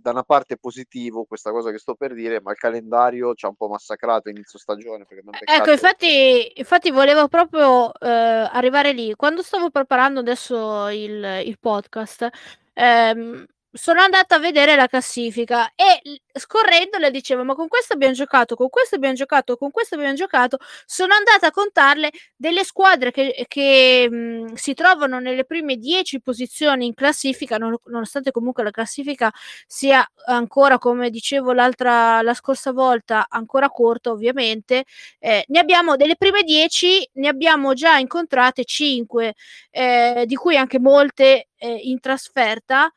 da 0.00 0.10
una 0.10 0.24
parte 0.24 0.54
è 0.54 0.58
positivo 0.58 1.24
questa 1.24 1.52
cosa 1.52 1.70
che 1.70 1.78
sto 1.78 1.94
per 1.94 2.14
dire, 2.14 2.40
ma 2.40 2.50
il 2.50 2.58
calendario 2.58 3.34
ci 3.34 3.44
ha 3.44 3.48
un 3.48 3.54
po' 3.54 3.68
massacrato 3.68 4.28
inizio 4.28 4.58
stagione. 4.58 5.06
ecco, 5.44 5.70
infatti, 5.70 6.52
infatti 6.56 6.90
volevo 6.90 7.28
proprio 7.28 7.92
eh, 7.94 8.08
arrivare 8.08 8.92
lì. 8.92 9.14
Quando 9.14 9.42
stavo 9.42 9.70
preparando 9.70 10.20
adesso 10.20 10.88
il, 10.88 11.42
il 11.44 11.58
podcast, 11.60 12.28
ehm, 12.72 13.46
sono 13.72 14.00
andata 14.02 14.36
a 14.36 14.38
vedere 14.38 14.76
la 14.76 14.86
classifica 14.86 15.72
e 15.74 16.20
scorrendo 16.34 16.98
le 16.98 17.10
dicevo 17.10 17.42
ma 17.44 17.54
con 17.54 17.68
questo 17.68 17.94
abbiamo 17.94 18.12
giocato, 18.14 18.54
con 18.56 18.68
questo 18.68 18.96
abbiamo 18.96 19.14
giocato, 19.14 19.56
con 19.56 19.70
questo 19.70 19.94
abbiamo 19.94 20.14
giocato, 20.14 20.58
sono 20.84 21.14
andata 21.14 21.46
a 21.48 21.50
contarle 21.50 22.10
delle 22.36 22.64
squadre 22.64 23.10
che, 23.10 23.44
che 23.48 24.08
mh, 24.10 24.54
si 24.54 24.74
trovano 24.74 25.18
nelle 25.20 25.44
prime 25.44 25.76
10 25.76 26.20
posizioni 26.20 26.86
in 26.86 26.94
classifica, 26.94 27.56
non, 27.56 27.74
nonostante 27.86 28.30
comunque 28.30 28.62
la 28.62 28.70
classifica 28.70 29.30
sia 29.66 30.06
ancora, 30.26 30.78
come 30.78 31.10
dicevo 31.10 31.52
l'altra, 31.52 32.20
la 32.22 32.34
scorsa 32.34 32.72
volta, 32.72 33.26
ancora 33.28 33.68
corta 33.70 34.10
ovviamente, 34.10 34.84
eh, 35.18 35.44
ne 35.48 35.58
abbiamo 35.58 35.96
delle 35.96 36.16
prime 36.16 36.42
10, 36.42 37.10
ne 37.14 37.28
abbiamo 37.28 37.72
già 37.74 37.96
incontrate 37.98 38.64
5, 38.64 39.34
eh, 39.70 40.24
di 40.26 40.34
cui 40.34 40.56
anche 40.56 40.78
molte 40.78 41.48
eh, 41.56 41.74
in 41.84 42.00
trasferta 42.00 42.90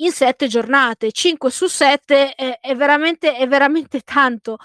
in 0.00 0.12
sette 0.12 0.46
giornate, 0.46 1.12
5 1.12 1.50
su 1.50 1.66
7 1.66 2.34
è, 2.34 2.58
è, 2.60 2.74
veramente, 2.76 3.34
è 3.36 3.46
veramente 3.48 4.00
tanto 4.00 4.58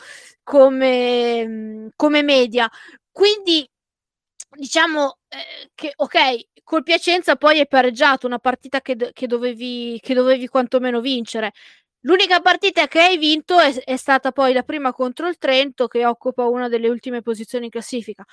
come, 0.44 1.90
come 1.96 2.22
media. 2.24 2.70
Quindi 3.12 3.68
diciamo 4.56 5.20
eh, 5.30 5.72
che 5.74 5.94
ok, 5.96 6.62
col 6.64 6.84
Piacenza 6.84 7.36
poi 7.36 7.60
è 7.60 7.68
pareggiato 7.68 8.28
una 8.28 8.40
partita 8.40 8.82
che, 8.82 8.96
che, 9.14 9.28
dovevi, 9.28 10.00
che 10.02 10.14
dovevi 10.14 10.48
quantomeno 10.48 11.02
vincere. 11.02 11.52
L'unica 12.02 12.42
partita 12.42 12.88
che 12.88 13.00
hai 13.00 13.18
vinto 13.18 13.60
è, 13.60 13.74
è, 13.84 13.96
stata 13.96 14.32
poi 14.32 14.54
la 14.54 14.64
prima 14.64 14.92
contro 14.92 15.28
il 15.30 15.38
Trento, 15.38 15.88
che 15.88 16.06
occupa 16.06 16.46
una 16.46 16.68
delle 16.68 16.90
ultime 16.90 17.22
posizioni 17.22 17.66
in 17.66 17.72
classifica. 17.72 18.26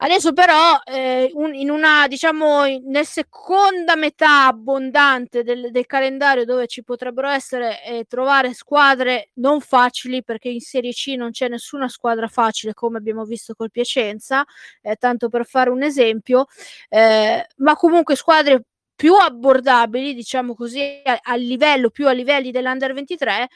Adesso 0.00 0.32
però 0.32 0.78
eh, 0.84 1.28
un, 1.34 1.52
in 1.54 1.70
una 1.70 2.06
diciamo 2.06 2.62
nel 2.84 3.04
seconda 3.04 3.96
metà 3.96 4.46
abbondante 4.46 5.42
del, 5.42 5.72
del 5.72 5.86
calendario 5.86 6.44
dove 6.44 6.68
ci 6.68 6.84
potrebbero 6.84 7.26
essere 7.28 7.82
eh, 7.84 8.04
trovare 8.04 8.54
squadre 8.54 9.30
non 9.34 9.60
facili 9.60 10.22
perché 10.22 10.50
in 10.50 10.60
Serie 10.60 10.92
C 10.92 11.14
non 11.16 11.32
c'è 11.32 11.48
nessuna 11.48 11.88
squadra 11.88 12.28
facile 12.28 12.74
come 12.74 12.98
abbiamo 12.98 13.24
visto 13.24 13.54
col 13.54 13.72
Piacenza, 13.72 14.44
eh, 14.82 14.94
tanto 14.94 15.28
per 15.28 15.44
fare 15.44 15.70
un 15.70 15.82
esempio, 15.82 16.46
eh, 16.88 17.44
ma 17.56 17.74
comunque 17.74 18.14
squadre 18.14 18.62
più 18.94 19.14
abbordabili, 19.14 20.14
diciamo 20.14 20.54
così, 20.54 21.00
a, 21.04 21.18
a 21.22 21.34
livello 21.36 21.90
più 21.90 22.06
a 22.06 22.12
livelli 22.12 22.52
dell'Under 22.52 22.92
23 22.94 23.48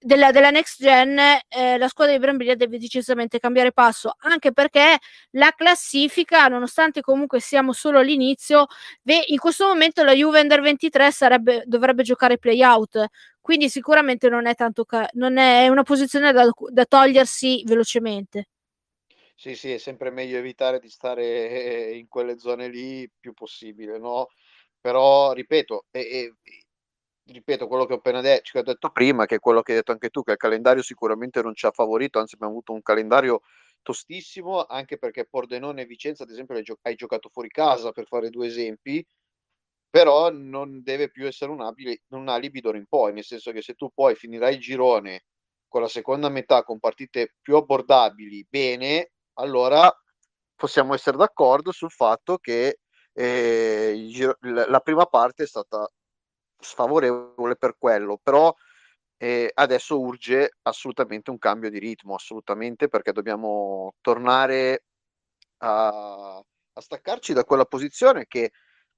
della, 0.00 0.30
della 0.30 0.50
next 0.50 0.80
gen 0.82 1.18
eh, 1.18 1.76
la 1.78 1.88
squadra 1.88 2.14
di 2.14 2.20
Brambilla 2.20 2.54
deve 2.54 2.78
decisamente 2.78 3.38
cambiare 3.38 3.72
passo 3.72 4.14
anche 4.20 4.52
perché 4.52 4.98
la 5.32 5.52
classifica 5.54 6.48
nonostante 6.48 7.02
comunque 7.02 7.40
siamo 7.40 7.72
solo 7.72 7.98
all'inizio 7.98 8.66
ve, 9.02 9.22
in 9.26 9.38
questo 9.38 9.66
momento 9.66 10.02
la 10.02 10.12
Juve 10.14 10.40
Under 10.40 10.60
23 10.60 11.12
sarebbe, 11.12 11.62
dovrebbe 11.66 12.02
giocare 12.02 12.38
play 12.38 12.62
out 12.62 13.06
quindi 13.40 13.68
sicuramente 13.68 14.28
non 14.28 14.46
è 14.46 14.54
tanto 14.54 14.84
ca- 14.84 15.08
non 15.14 15.36
è 15.38 15.68
una 15.68 15.82
posizione 15.82 16.32
da, 16.32 16.48
da 16.70 16.84
togliersi 16.84 17.62
velocemente. 17.66 18.48
Sì 19.34 19.54
sì 19.56 19.72
è 19.72 19.78
sempre 19.78 20.10
meglio 20.10 20.36
evitare 20.38 20.78
di 20.78 20.88
stare 20.90 21.92
in 21.96 22.08
quelle 22.08 22.38
zone 22.38 22.68
lì 22.68 23.10
più 23.18 23.32
possibile 23.32 23.98
no? 23.98 24.28
Però 24.80 25.32
ripeto 25.32 25.86
e, 25.90 26.00
e 26.00 26.34
ripeto 27.32 27.66
quello 27.66 27.86
che 27.86 27.94
ho 27.94 27.96
appena 27.96 28.20
de- 28.20 28.40
che 28.42 28.58
ho 28.58 28.62
detto 28.62 28.90
prima, 28.90 29.26
che 29.26 29.36
è 29.36 29.38
quello 29.38 29.62
che 29.62 29.72
hai 29.72 29.78
detto 29.78 29.92
anche 29.92 30.10
tu, 30.10 30.22
che 30.22 30.32
il 30.32 30.36
calendario 30.36 30.82
sicuramente 30.82 31.42
non 31.42 31.54
ci 31.54 31.66
ha 31.66 31.70
favorito, 31.70 32.18
anzi 32.18 32.34
abbiamo 32.34 32.52
avuto 32.52 32.72
un 32.72 32.82
calendario 32.82 33.42
tostissimo, 33.82 34.64
anche 34.64 34.98
perché 34.98 35.26
Pordenone 35.26 35.82
e 35.82 35.86
Vicenza, 35.86 36.24
ad 36.24 36.30
esempio, 36.30 36.62
hai 36.82 36.94
giocato 36.94 37.28
fuori 37.30 37.48
casa, 37.48 37.92
per 37.92 38.06
fare 38.06 38.30
due 38.30 38.46
esempi, 38.46 39.04
però 39.90 40.30
non 40.30 40.82
deve 40.82 41.10
più 41.10 41.26
essere 41.26 41.50
un, 41.50 41.60
abile, 41.62 42.02
un 42.08 42.28
alibi 42.28 42.60
d'ora 42.60 42.78
in 42.78 42.86
poi, 42.86 43.12
nel 43.12 43.24
senso 43.24 43.50
che 43.52 43.62
se 43.62 43.74
tu 43.74 43.90
poi 43.92 44.14
finirai 44.14 44.54
il 44.54 44.60
girone 44.60 45.24
con 45.66 45.80
la 45.82 45.88
seconda 45.88 46.28
metà 46.28 46.62
con 46.62 46.78
partite 46.78 47.34
più 47.40 47.56
abbordabili, 47.56 48.46
bene, 48.48 49.12
allora 49.34 49.92
possiamo 50.54 50.94
essere 50.94 51.16
d'accordo 51.16 51.72
sul 51.72 51.90
fatto 51.90 52.38
che 52.38 52.80
eh, 53.12 54.06
giro- 54.08 54.36
la 54.40 54.80
prima 54.80 55.06
parte 55.06 55.44
è 55.44 55.46
stata 55.46 55.90
sfavorevole 56.60 57.56
per 57.56 57.76
quello, 57.78 58.18
però 58.22 58.54
eh, 59.18 59.50
adesso 59.54 60.00
urge 60.00 60.56
assolutamente 60.62 61.30
un 61.30 61.38
cambio 61.38 61.70
di 61.70 61.78
ritmo, 61.78 62.14
assolutamente 62.14 62.88
perché 62.88 63.12
dobbiamo 63.12 63.94
tornare 64.00 64.84
a, 65.58 66.36
a 66.38 66.80
staccarci 66.80 67.32
da 67.32 67.44
quella 67.44 67.64
posizione 67.66 68.26
che 68.26 68.50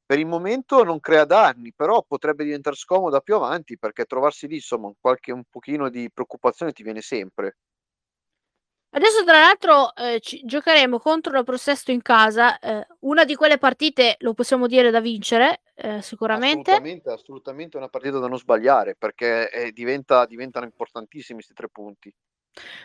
per 0.04 0.18
il 0.18 0.26
momento 0.26 0.84
non 0.84 1.00
crea 1.00 1.24
danni, 1.24 1.72
però 1.74 2.02
potrebbe 2.06 2.44
diventare 2.44 2.76
scomoda 2.76 3.20
più 3.20 3.34
avanti 3.36 3.78
perché 3.78 4.04
trovarsi 4.04 4.46
lì, 4.46 4.56
insomma, 4.56 4.92
qualche 5.00 5.32
un 5.32 5.44
pochino 5.48 5.88
di 5.88 6.10
preoccupazione 6.12 6.72
ti 6.72 6.82
viene 6.82 7.00
sempre. 7.00 7.56
Adesso 8.94 9.24
tra 9.24 9.40
l'altro 9.40 9.94
eh, 9.94 10.20
ci 10.20 10.42
giocheremo 10.44 10.98
contro 10.98 11.32
la 11.32 11.42
Prosesto 11.42 11.90
in 11.90 12.02
casa, 12.02 12.58
eh, 12.58 12.86
una 13.00 13.24
di 13.24 13.34
quelle 13.34 13.56
partite 13.56 14.16
lo 14.18 14.34
possiamo 14.34 14.66
dire 14.66 14.90
da 14.90 15.00
vincere, 15.00 15.62
eh, 15.76 16.02
sicuramente. 16.02 16.72
Assolutamente, 16.72 17.10
assolutamente 17.10 17.76
una 17.78 17.88
partita 17.88 18.18
da 18.18 18.28
non 18.28 18.36
sbagliare 18.36 18.94
perché 18.94 19.50
eh, 19.50 19.72
diventa, 19.72 20.26
diventano 20.26 20.66
importantissimi 20.66 21.38
questi 21.38 21.54
tre 21.54 21.70
punti. 21.70 22.12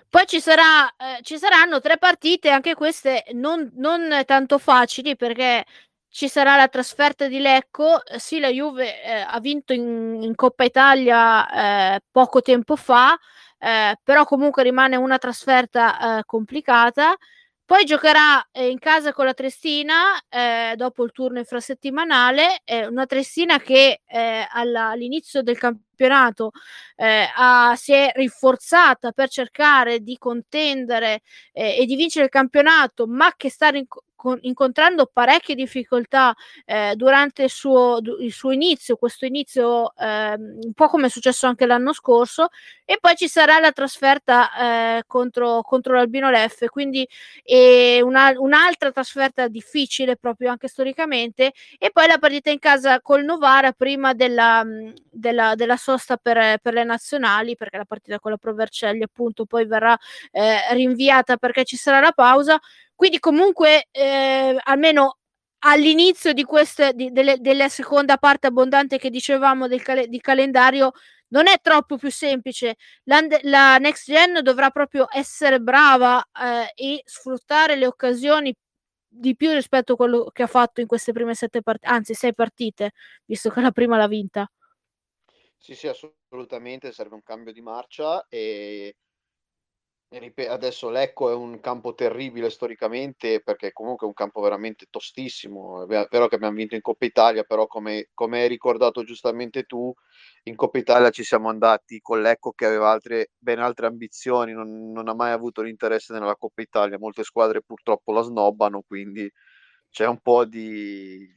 Poi 0.08 0.26
ci, 0.26 0.40
sarà, 0.40 0.88
eh, 0.96 1.22
ci 1.24 1.38
saranno 1.38 1.82
tre 1.82 1.98
partite, 1.98 2.52
anche 2.52 2.74
queste 2.74 3.26
non, 3.34 3.70
non, 3.76 4.24
tanto 4.26 4.60
facili 4.60 5.18
perché 5.18 5.66
ci 6.08 6.30
sarà 6.30 6.56
la 6.56 6.70
trasferta 6.70 7.28
di 7.28 7.40
Lecco. 7.40 8.02
Sì, 8.16 8.40
la 8.40 8.48
Juve 8.48 9.04
eh, 9.04 9.26
ha 9.28 9.40
vinto 9.42 9.74
in, 9.74 10.20
in 10.22 10.36
Coppa 10.36 10.64
Italia 10.64 12.00
poco 12.10 12.42
tempo 12.42 12.78
fa 12.78 13.20
eh, 13.60 13.96
però 14.04 14.26
comunque 14.26 14.64
rimane 14.64 14.96
una 14.96 15.18
trasferta 15.18 16.20
eh, 16.20 16.24
complicata. 16.26 17.16
Poi 17.66 17.84
giocherà 17.84 18.48
eh, 18.52 18.70
in 18.70 18.80
casa 18.80 19.12
con 19.12 19.26
la 19.26 19.34
Trestina 19.34 20.18
eh, 20.30 20.74
dopo 20.78 21.04
il 21.04 21.12
turno 21.12 21.40
infrasettimanale, 21.40 22.62
una 22.90 23.06
Trestina 23.06 23.60
che 23.60 24.04
eh, 24.06 24.48
alla, 24.50 24.92
all'inizio 24.92 25.42
del 25.42 25.58
campionato 25.58 26.52
eh, 26.96 27.28
ha, 27.36 27.74
si 27.76 27.92
è 27.92 28.12
rinforzata 28.16 29.12
per 29.12 29.28
cercare 29.28 30.00
di 30.00 30.18
contendere 30.18 31.24
e 31.52 31.84
di 31.86 31.96
vincere 31.98 32.26
il 32.26 32.32
campionato, 32.32 33.06
ma 33.06 33.34
che 33.36 33.50
sta 33.50 33.68
rinc- 33.68 34.02
con, 34.18 34.38
incontrando 34.42 35.10
parecchie 35.12 35.56
difficoltà 35.56 36.36
eh, 36.66 36.94
durante 36.98 37.44
il 37.44 37.50
suo, 37.50 38.00
il 38.20 38.34
suo, 38.34 38.52
inizio, 38.52 38.98
questo 38.98 39.26
inizio 39.26 39.96
eh, 39.96 40.34
un 40.34 40.74
po' 40.74 40.88
come 40.88 41.06
è 41.06 41.10
successo 41.10 41.48
anche 41.48 41.66
l'anno 41.66 41.94
scorso, 41.94 42.50
e 42.84 42.98
poi 43.00 43.16
ci 43.16 43.30
sarà 43.30 43.60
la 43.60 43.72
trasferta 43.72 44.98
eh, 44.98 45.04
contro, 45.08 45.62
contro 45.62 45.94
l'Albino 45.94 46.30
Leffe, 46.30 46.68
quindi 46.68 47.08
una, 48.02 48.34
un'altra 48.38 48.92
trasferta 48.92 49.48
difficile 49.48 50.18
proprio 50.18 50.50
anche 50.50 50.68
storicamente, 50.68 51.54
e 51.78 51.92
poi 51.92 52.08
la 52.08 52.18
partita 52.18 52.50
in 52.50 52.60
casa 52.60 53.00
col 53.02 53.24
Novara 53.24 53.72
prima 53.72 54.14
della, 54.14 54.66
della, 55.10 55.56
della 55.56 55.78
sosta 55.78 56.18
per, 56.18 56.58
per, 56.60 56.74
le 56.74 56.84
nazionali, 56.84 57.56
perché 57.56 57.78
la 57.78 57.86
partita 57.86 58.20
con 58.20 58.32
la 58.32 58.38
Pro 58.38 58.54
Vercelli 58.54 59.04
appunto 59.04 59.46
poi 59.46 59.66
verrà 59.66 59.98
eh, 60.32 60.74
rinviata 60.74 61.38
perché 61.38 61.64
ci 61.64 61.78
sarà 61.78 62.00
la 62.00 62.12
pausa. 62.12 62.60
Quindi 62.98 63.20
comunque 63.20 63.86
eh, 63.92 64.58
almeno 64.64 65.20
all'inizio 65.60 66.34
di 66.34 66.44
queste, 66.44 66.94
di, 66.96 67.12
delle, 67.12 67.38
della 67.40 67.70
seconda 67.70 68.18
parte 68.18 68.48
abbondante 68.48 68.98
che 68.98 69.12
dicevamo 69.12 69.68
del 69.68 69.84
cal- 69.84 70.08
di 70.08 70.20
calendario 70.20 70.92
non 71.28 71.48
è 71.48 71.60
troppo 71.62 71.98
più 71.98 72.10
semplice. 72.10 72.76
La, 73.04 73.22
la 73.44 73.78
next 73.78 74.06
gen 74.12 74.42
dovrà 74.42 74.72
proprio 74.72 75.06
essere 75.12 75.60
brava 75.60 76.24
eh, 76.24 76.72
e 76.74 77.02
sfruttare 77.06 77.76
le 77.76 77.86
occasioni 77.86 78.52
di 79.08 79.36
più 79.36 79.52
rispetto 79.52 79.94
a 79.94 79.96
quello 79.96 80.32
che 80.34 80.42
ha 80.42 80.48
fatto 80.48 80.82
in 80.82 80.88
queste 80.88 81.12
prime 81.12 81.36
sette 81.36 81.62
partite, 81.62 81.94
anzi 81.94 82.16
sei 82.16 82.34
partite, 82.34 82.94
visto 83.26 83.52
che 83.52 83.62
la 83.62 83.72
prima 83.72 83.96
l'ha 83.96 84.08
vinta. 84.08 84.50
Sì, 85.56 85.76
sì, 85.76 85.88
assolutamente 85.88 86.92
serve 86.92 87.14
un 87.14 87.22
cambio 87.22 87.54
di 87.54 87.62
marcia 87.62 88.26
e 88.28 88.96
Adesso 90.10 90.90
Lecco 90.90 91.30
è 91.30 91.34
un 91.34 91.60
campo 91.60 91.94
terribile 91.94 92.50
storicamente 92.50 93.42
perché 93.42 93.74
comunque 93.74 94.06
è 94.06 94.10
un 94.10 94.14
campo 94.16 94.40
veramente 94.40 94.86
tostissimo. 94.90 95.84
È 95.84 95.86
vero 95.86 96.28
che 96.30 96.36
abbiamo 96.36 96.56
vinto 96.56 96.76
in 96.76 96.82
Coppa 96.82 97.04
Italia, 97.04 97.44
però 97.44 97.68
come, 97.68 98.10
come 98.14 98.42
hai 98.42 98.48
ricordato 98.48 99.04
giustamente 99.04 99.64
tu, 99.64 99.94
in 100.44 100.56
Coppa 100.56 100.78
Italia 100.78 101.10
ci 101.10 101.24
siamo 101.26 101.50
andati 101.50 102.00
con 102.00 102.22
Lecco 102.22 102.54
che 102.54 102.66
aveva 102.66 102.90
altre, 102.90 103.32
ben 103.38 103.60
altre 103.60 103.88
ambizioni, 103.88 104.54
non, 104.54 104.92
non 104.94 105.10
ha 105.10 105.14
mai 105.14 105.32
avuto 105.32 105.62
l'interesse 105.62 106.14
nella 106.14 106.38
Coppa 106.38 106.62
Italia. 106.62 106.98
Molte 106.98 107.24
squadre 107.24 107.62
purtroppo 107.62 108.14
la 108.14 108.22
snobbano, 108.22 108.84
quindi 108.88 109.30
c'è 109.90 110.08
un 110.08 110.20
po' 110.22 110.46
di... 110.46 111.28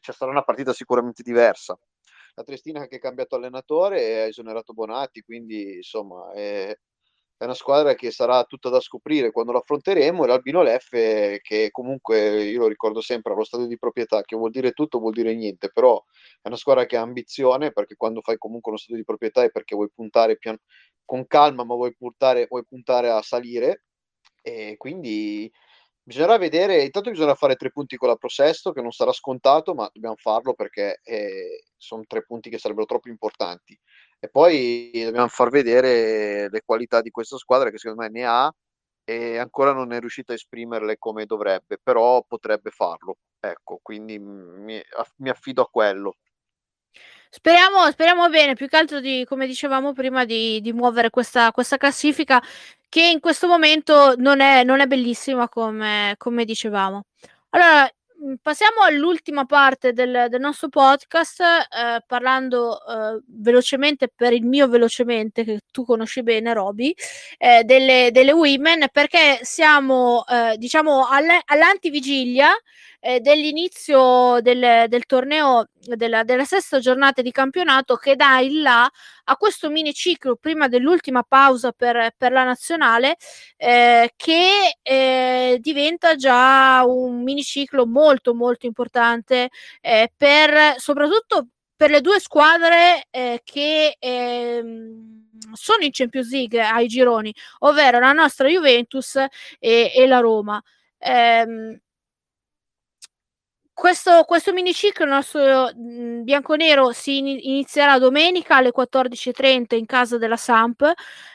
c'è 0.00 0.12
sarà 0.12 0.30
una 0.30 0.42
partita 0.42 0.74
sicuramente 0.74 1.22
diversa. 1.22 1.78
La 2.34 2.44
Triestina 2.44 2.86
che 2.86 2.96
ha 2.96 3.00
cambiato 3.00 3.36
allenatore 3.36 4.02
e 4.02 4.20
ha 4.20 4.24
esonerato 4.26 4.72
Bonatti, 4.74 5.22
quindi 5.22 5.76
insomma 5.76 6.30
è, 6.32 6.76
è 7.38 7.44
una 7.44 7.54
squadra 7.54 7.94
che 7.94 8.10
sarà 8.10 8.44
tutta 8.44 8.68
da 8.68 8.80
scoprire 8.80 9.30
quando 9.30 9.52
l'affronteremo 9.52 10.24
e 10.24 10.26
l'Albino 10.26 10.62
Leffe 10.62 11.38
che 11.40 11.70
comunque 11.70 12.42
io 12.42 12.58
lo 12.58 12.66
ricordo 12.66 13.00
sempre 13.00 13.32
allo 13.32 13.44
stadio 13.44 13.66
di 13.66 13.78
proprietà 13.78 14.22
che 14.22 14.36
vuol 14.36 14.50
dire 14.50 14.72
tutto 14.72 14.98
vuol 14.98 15.12
dire 15.12 15.34
niente 15.34 15.70
però 15.70 16.04
è 16.42 16.48
una 16.48 16.56
squadra 16.56 16.84
che 16.84 16.96
ha 16.96 17.00
ambizione 17.00 17.70
perché 17.70 17.94
quando 17.94 18.20
fai 18.20 18.36
comunque 18.38 18.72
uno 18.72 18.80
stadio 18.80 18.96
di 18.96 19.04
proprietà 19.04 19.44
è 19.44 19.50
perché 19.50 19.76
vuoi 19.76 19.88
puntare 19.94 20.36
pian- 20.36 20.58
con 21.08 21.26
calma 21.26 21.64
ma 21.64 21.74
vuoi 21.74 21.94
puntare, 21.96 22.46
vuoi 22.50 22.64
puntare 22.66 23.08
a 23.08 23.22
salire. 23.22 23.84
E 24.42 24.76
quindi 24.76 25.50
bisognerà 26.02 26.36
vedere 26.36 26.82
intanto 26.82 27.10
bisogna 27.10 27.34
fare 27.34 27.56
tre 27.56 27.70
punti 27.70 27.96
con 27.96 28.08
la 28.08 28.16
Prosesto 28.16 28.72
che 28.72 28.82
non 28.82 28.92
sarà 28.92 29.12
scontato 29.12 29.74
ma 29.74 29.88
dobbiamo 29.92 30.16
farlo 30.16 30.54
perché 30.54 31.00
eh, 31.02 31.64
sono 31.76 32.04
tre 32.06 32.24
punti 32.24 32.50
che 32.50 32.58
sarebbero 32.58 32.86
troppo 32.86 33.08
importanti 33.08 33.78
e 34.20 34.28
poi 34.28 34.90
dobbiamo 35.04 35.28
far 35.28 35.50
vedere 35.50 36.48
le 36.50 36.62
qualità 36.64 37.00
di 37.00 37.10
questa 37.10 37.36
squadra 37.36 37.70
che 37.70 37.78
secondo 37.78 38.02
me 38.02 38.08
ne 38.10 38.24
ha 38.24 38.52
e 39.04 39.38
ancora 39.38 39.72
non 39.72 39.92
è 39.92 40.00
riuscita 40.00 40.32
a 40.32 40.34
esprimerle 40.34 40.98
come 40.98 41.24
dovrebbe, 41.24 41.78
però 41.82 42.22
potrebbe 42.26 42.70
farlo. 42.70 43.16
Ecco, 43.40 43.78
quindi 43.80 44.18
mi, 44.18 44.80
mi 45.16 45.28
affido 45.30 45.62
a 45.62 45.68
quello. 45.70 46.16
Speriamo, 47.30 47.90
speriamo 47.90 48.28
bene, 48.28 48.54
più 48.54 48.68
che 48.68 48.76
altro 48.76 49.00
di, 49.00 49.24
come 49.28 49.46
dicevamo 49.46 49.92
prima, 49.92 50.24
di, 50.24 50.60
di 50.60 50.72
muovere 50.72 51.10
questa, 51.10 51.52
questa, 51.52 51.76
classifica 51.76 52.42
che 52.88 53.02
in 53.02 53.20
questo 53.20 53.46
momento 53.46 54.14
non 54.16 54.40
è, 54.40 54.64
non 54.64 54.80
è 54.80 54.86
bellissima 54.86 55.48
come, 55.48 56.14
come 56.16 56.44
dicevamo. 56.44 57.04
Allora, 57.50 57.90
passiamo 58.42 58.80
all'ultima 58.82 59.44
parte 59.44 59.92
del, 59.92 60.26
del 60.28 60.40
nostro 60.40 60.68
podcast, 60.68 61.40
eh, 61.40 62.02
parlando 62.06 62.78
eh, 62.84 63.22
velocemente 63.26 64.08
per 64.14 64.32
il 64.32 64.44
mio 64.44 64.68
velocemente, 64.68 65.44
che 65.44 65.60
tu 65.70 65.84
conosci 65.84 66.22
bene, 66.22 66.52
Roby, 66.52 66.94
eh, 67.38 67.62
delle, 67.64 68.10
delle 68.12 68.32
women, 68.32 68.86
perché 68.92 69.38
siamo 69.42 70.24
eh, 70.26 70.56
diciamo 70.58 71.06
all- 71.06 71.40
all'antivigilia 71.46 72.50
eh, 73.00 73.20
dell'inizio 73.20 74.40
del, 74.40 74.86
del 74.88 75.06
torneo 75.06 75.66
della, 75.80 76.24
della, 76.24 76.44
sesta 76.44 76.78
giornata 76.78 77.22
di 77.22 77.30
campionato 77.30 77.96
che 77.96 78.16
dà 78.16 78.40
il 78.40 78.60
là 78.60 78.90
a 79.24 79.36
questo 79.36 79.70
mini 79.70 79.92
ciclo 79.92 80.36
prima 80.36 80.68
dell'ultima 80.68 81.22
pausa 81.22 81.72
per, 81.72 82.12
per 82.16 82.32
la 82.32 82.44
nazionale 82.44 83.16
eh, 83.56 84.12
che 84.16 84.78
eh, 84.82 85.58
diventa 85.60 86.14
già 86.16 86.82
un 86.84 87.22
mini 87.22 87.42
ciclo 87.42 87.86
molto 87.86 88.34
molto 88.34 88.66
importante 88.66 89.50
eh, 89.80 90.12
per 90.16 90.74
soprattutto 90.78 91.48
per 91.76 91.90
le 91.90 92.00
due 92.00 92.18
squadre 92.18 93.06
eh, 93.10 93.40
che 93.44 93.96
ehm, 94.00 95.28
sono 95.52 95.84
in 95.84 95.90
Champions 95.92 96.30
League 96.32 96.60
ai 96.60 96.88
gironi, 96.88 97.32
ovvero 97.60 98.00
la 98.00 98.12
nostra 98.12 98.48
Juventus 98.48 99.14
e, 99.14 99.92
e 99.94 100.06
la 100.08 100.18
Roma. 100.18 100.60
Eh, 100.98 101.80
questo, 103.78 104.24
questo 104.26 104.52
miniciclo 104.52 105.06
nostro 105.06 105.70
mh, 105.72 106.22
bianconero 106.24 106.90
si 106.90 107.18
in- 107.18 107.28
inizierà 107.28 107.98
domenica 108.00 108.56
alle 108.56 108.72
14.30 108.72 109.76
in 109.76 109.86
casa 109.86 110.18
della 110.18 110.36
Samp. 110.36 110.82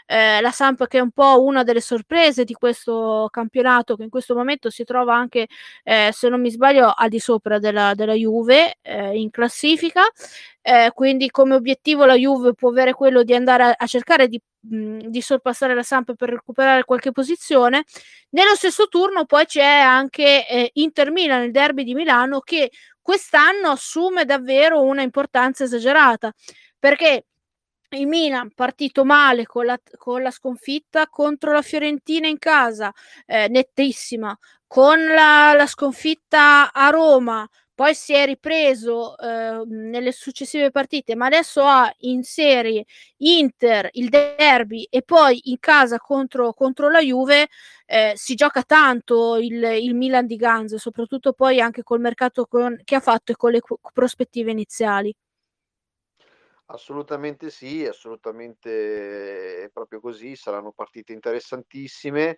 Eh, 0.05 0.41
la 0.41 0.51
Samp 0.51 0.85
che 0.87 0.97
è 0.97 1.01
un 1.01 1.11
po' 1.11 1.41
una 1.41 1.63
delle 1.63 1.79
sorprese 1.79 2.43
di 2.43 2.53
questo 2.53 3.29
campionato 3.31 3.95
che 3.95 4.03
in 4.03 4.09
questo 4.09 4.35
momento 4.35 4.69
si 4.69 4.83
trova 4.83 5.15
anche, 5.15 5.47
eh, 5.83 6.09
se 6.11 6.27
non 6.27 6.41
mi 6.41 6.51
sbaglio, 6.51 6.91
al 6.93 7.07
di 7.07 7.19
sopra 7.19 7.59
della, 7.59 7.93
della 7.95 8.13
Juve 8.13 8.75
eh, 8.81 9.17
in 9.17 9.29
classifica. 9.29 10.01
Eh, 10.61 10.91
quindi 10.93 11.29
come 11.29 11.55
obiettivo 11.55 12.03
la 12.05 12.15
Juve 12.15 12.53
può 12.53 12.69
avere 12.69 12.93
quello 12.93 13.23
di 13.23 13.33
andare 13.33 13.63
a, 13.63 13.75
a 13.77 13.85
cercare 13.87 14.27
di 14.27 14.39
di 14.65 15.21
sorpassare 15.21 15.75
la 15.75 15.83
Samp 15.83 16.15
per 16.15 16.29
recuperare 16.29 16.85
qualche 16.85 17.11
posizione. 17.11 17.83
Nello 18.29 18.55
stesso 18.55 18.87
turno 18.87 19.25
poi 19.25 19.45
c'è 19.45 19.63
anche 19.63 20.47
eh, 20.47 20.69
Inter 20.75 21.11
Milan, 21.11 21.43
il 21.43 21.51
derby 21.51 21.83
di 21.83 21.93
Milano, 21.93 22.39
che 22.39 22.71
quest'anno 23.01 23.69
assume 23.71 24.23
davvero 24.23 24.81
una 24.81 25.01
importanza 25.01 25.65
esagerata 25.65 26.31
perché 26.79 27.25
il 27.89 28.07
Milan 28.07 28.51
partito 28.53 29.03
male 29.05 29.45
con 29.45 29.65
la, 29.65 29.79
con 29.97 30.21
la 30.21 30.31
sconfitta 30.31 31.07
contro 31.07 31.51
la 31.51 31.61
Fiorentina 31.61 32.27
in 32.27 32.39
casa, 32.39 32.91
eh, 33.25 33.47
nettissima, 33.49 34.35
con 34.65 35.03
la, 35.05 35.53
la 35.55 35.67
sconfitta 35.67 36.71
a 36.71 36.89
Roma 36.89 37.47
poi 37.75 37.95
si 37.95 38.13
è 38.13 38.25
ripreso 38.25 39.17
eh, 39.17 39.63
nelle 39.65 40.11
successive 40.11 40.69
partite, 40.71 41.15
ma 41.15 41.25
adesso 41.25 41.63
ha 41.63 41.91
in 41.99 42.23
serie 42.23 42.85
Inter, 43.17 43.89
il 43.93 44.09
derby 44.09 44.87
e 44.89 45.01
poi 45.01 45.39
in 45.45 45.57
casa 45.59 45.97
contro, 45.97 46.53
contro 46.53 46.89
la 46.89 47.01
Juve 47.01 47.47
eh, 47.85 48.13
si 48.15 48.35
gioca 48.35 48.63
tanto 48.63 49.37
il, 49.37 49.63
il, 49.63 49.95
Milan 49.95 50.25
di 50.25 50.35
Ganzo, 50.35 50.77
soprattutto 50.77 51.33
poi 51.33 51.59
anche 51.59 51.83
col 51.83 51.99
mercato 51.99 52.45
con, 52.45 52.79
che 52.83 52.95
ha 52.95 52.99
fatto 52.99 53.31
e 53.31 53.35
con 53.35 53.51
le 53.51 53.61
prospettive 53.93 54.51
iniziali. 54.51 55.13
Assolutamente 56.67 57.49
sì, 57.49 57.85
assolutamente 57.85 59.63
è 59.63 59.69
proprio 59.69 59.99
così, 59.99 60.35
saranno 60.35 60.71
partite 60.71 61.11
interessantissime. 61.11 62.37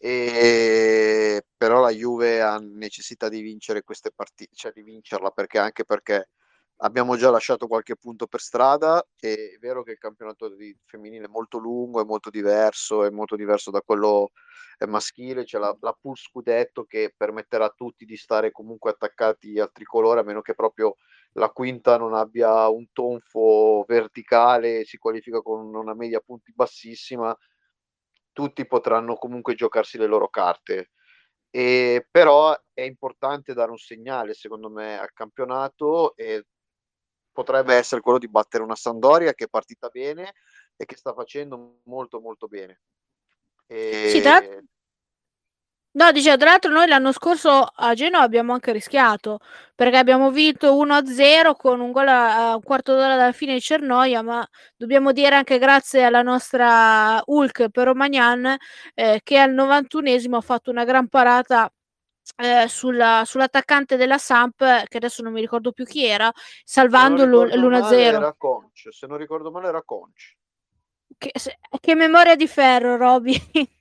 E, 0.00 1.42
però 1.56 1.80
la 1.80 1.90
Juve 1.90 2.40
ha 2.40 2.58
necessità 2.58 3.28
di 3.28 3.40
vincere 3.40 3.82
queste 3.82 4.12
partite, 4.14 4.54
cioè 4.54 4.72
di 4.72 4.82
vincerla 4.82 5.30
perché 5.30 5.58
anche 5.58 5.84
perché 5.84 6.30
abbiamo 6.82 7.16
già 7.16 7.30
lasciato 7.30 7.66
qualche 7.66 7.96
punto 7.96 8.26
per 8.28 8.40
strada 8.40 9.04
è 9.18 9.56
vero 9.58 9.82
che 9.82 9.92
il 9.92 9.98
campionato 9.98 10.54
femminile 10.84 11.24
è 11.24 11.28
molto 11.28 11.58
lungo, 11.58 12.00
è 12.00 12.04
molto 12.04 12.30
diverso, 12.30 13.04
è 13.04 13.10
molto 13.10 13.34
diverso 13.34 13.70
da 13.72 13.80
quello 13.82 14.30
maschile, 14.86 15.42
c'è 15.44 15.58
la, 15.58 15.76
la 15.80 15.96
pool 16.00 16.16
scudetto 16.16 16.84
che 16.84 17.12
permetterà 17.16 17.64
a 17.66 17.74
tutti 17.76 18.04
di 18.04 18.16
stare 18.16 18.52
comunque 18.52 18.90
attaccati 18.90 19.58
al 19.58 19.72
tricolore 19.72 20.20
a 20.20 20.22
meno 20.22 20.40
che 20.40 20.54
proprio 20.54 20.94
la 21.32 21.48
quinta 21.50 21.96
non 21.98 22.14
abbia 22.14 22.68
un 22.68 22.86
tonfo 22.92 23.84
verticale, 23.88 24.84
si 24.84 24.96
qualifica 24.96 25.40
con 25.40 25.74
una 25.74 25.94
media 25.94 26.20
punti 26.20 26.52
bassissima 26.54 27.36
tutti 28.38 28.68
potranno 28.68 29.16
comunque 29.16 29.56
giocarsi 29.56 29.98
le 29.98 30.06
loro 30.06 30.28
carte. 30.28 30.92
E, 31.50 32.06
però 32.08 32.56
è 32.72 32.82
importante 32.82 33.52
dare 33.52 33.72
un 33.72 33.78
segnale, 33.78 34.32
secondo 34.32 34.70
me, 34.70 34.96
al 34.96 35.12
campionato 35.12 36.14
e 36.14 36.44
potrebbe 37.32 37.74
essere 37.74 38.00
quello 38.00 38.18
di 38.18 38.28
battere 38.28 38.62
una 38.62 38.76
Sandoria 38.76 39.34
che 39.34 39.46
è 39.46 39.48
partita 39.48 39.88
bene 39.88 40.34
e 40.76 40.84
che 40.84 40.94
sta 40.96 41.12
facendo 41.14 41.80
molto 41.86 42.20
molto 42.20 42.46
bene. 42.46 42.82
E... 43.66 44.08
Sì, 44.08 44.20
tra, 44.20 44.40
No, 45.98 46.12
dice, 46.12 46.36
tra 46.36 46.50
l'altro 46.50 46.70
noi 46.70 46.86
l'anno 46.86 47.10
scorso 47.10 47.66
a 47.74 47.92
Genova 47.92 48.22
abbiamo 48.22 48.52
anche 48.52 48.70
rischiato, 48.70 49.40
perché 49.74 49.96
abbiamo 49.96 50.30
vinto 50.30 50.76
1-0 50.76 51.56
con 51.56 51.80
un 51.80 51.90
gol 51.90 52.06
a, 52.06 52.54
un 52.54 52.62
quarto 52.62 52.94
d'ora 52.94 53.16
dalla 53.16 53.32
fine 53.32 53.54
di 53.54 53.60
Cernoia, 53.60 54.22
ma 54.22 54.48
dobbiamo 54.76 55.10
dire 55.10 55.34
anche 55.34 55.58
grazie 55.58 56.04
alla 56.04 56.22
nostra 56.22 57.20
Hulk 57.24 57.70
per 57.70 57.86
Romagnan, 57.86 58.56
eh, 58.94 59.20
che 59.24 59.38
al 59.38 59.52
91esimo 59.52 60.36
ha 60.36 60.40
fatto 60.40 60.70
una 60.70 60.84
gran 60.84 61.08
parata 61.08 61.68
eh, 62.36 62.68
sulla, 62.68 63.24
sull'attaccante 63.26 63.96
della 63.96 64.18
Samp, 64.18 64.58
che 64.86 64.96
adesso 64.98 65.22
non 65.24 65.32
mi 65.32 65.40
ricordo 65.40 65.72
più 65.72 65.84
chi 65.84 66.04
era, 66.04 66.30
salvando 66.62 67.24
l'1-0. 67.26 67.92
Era 67.92 68.34
Conch, 68.38 68.86
se 68.92 69.08
non 69.08 69.16
ricordo 69.16 69.50
male 69.50 69.66
era 69.66 69.82
Conch. 69.82 70.36
Che, 71.18 71.32
che 71.80 71.94
memoria 71.96 72.36
di 72.36 72.46
ferro, 72.46 72.96
Roby. 72.96 73.76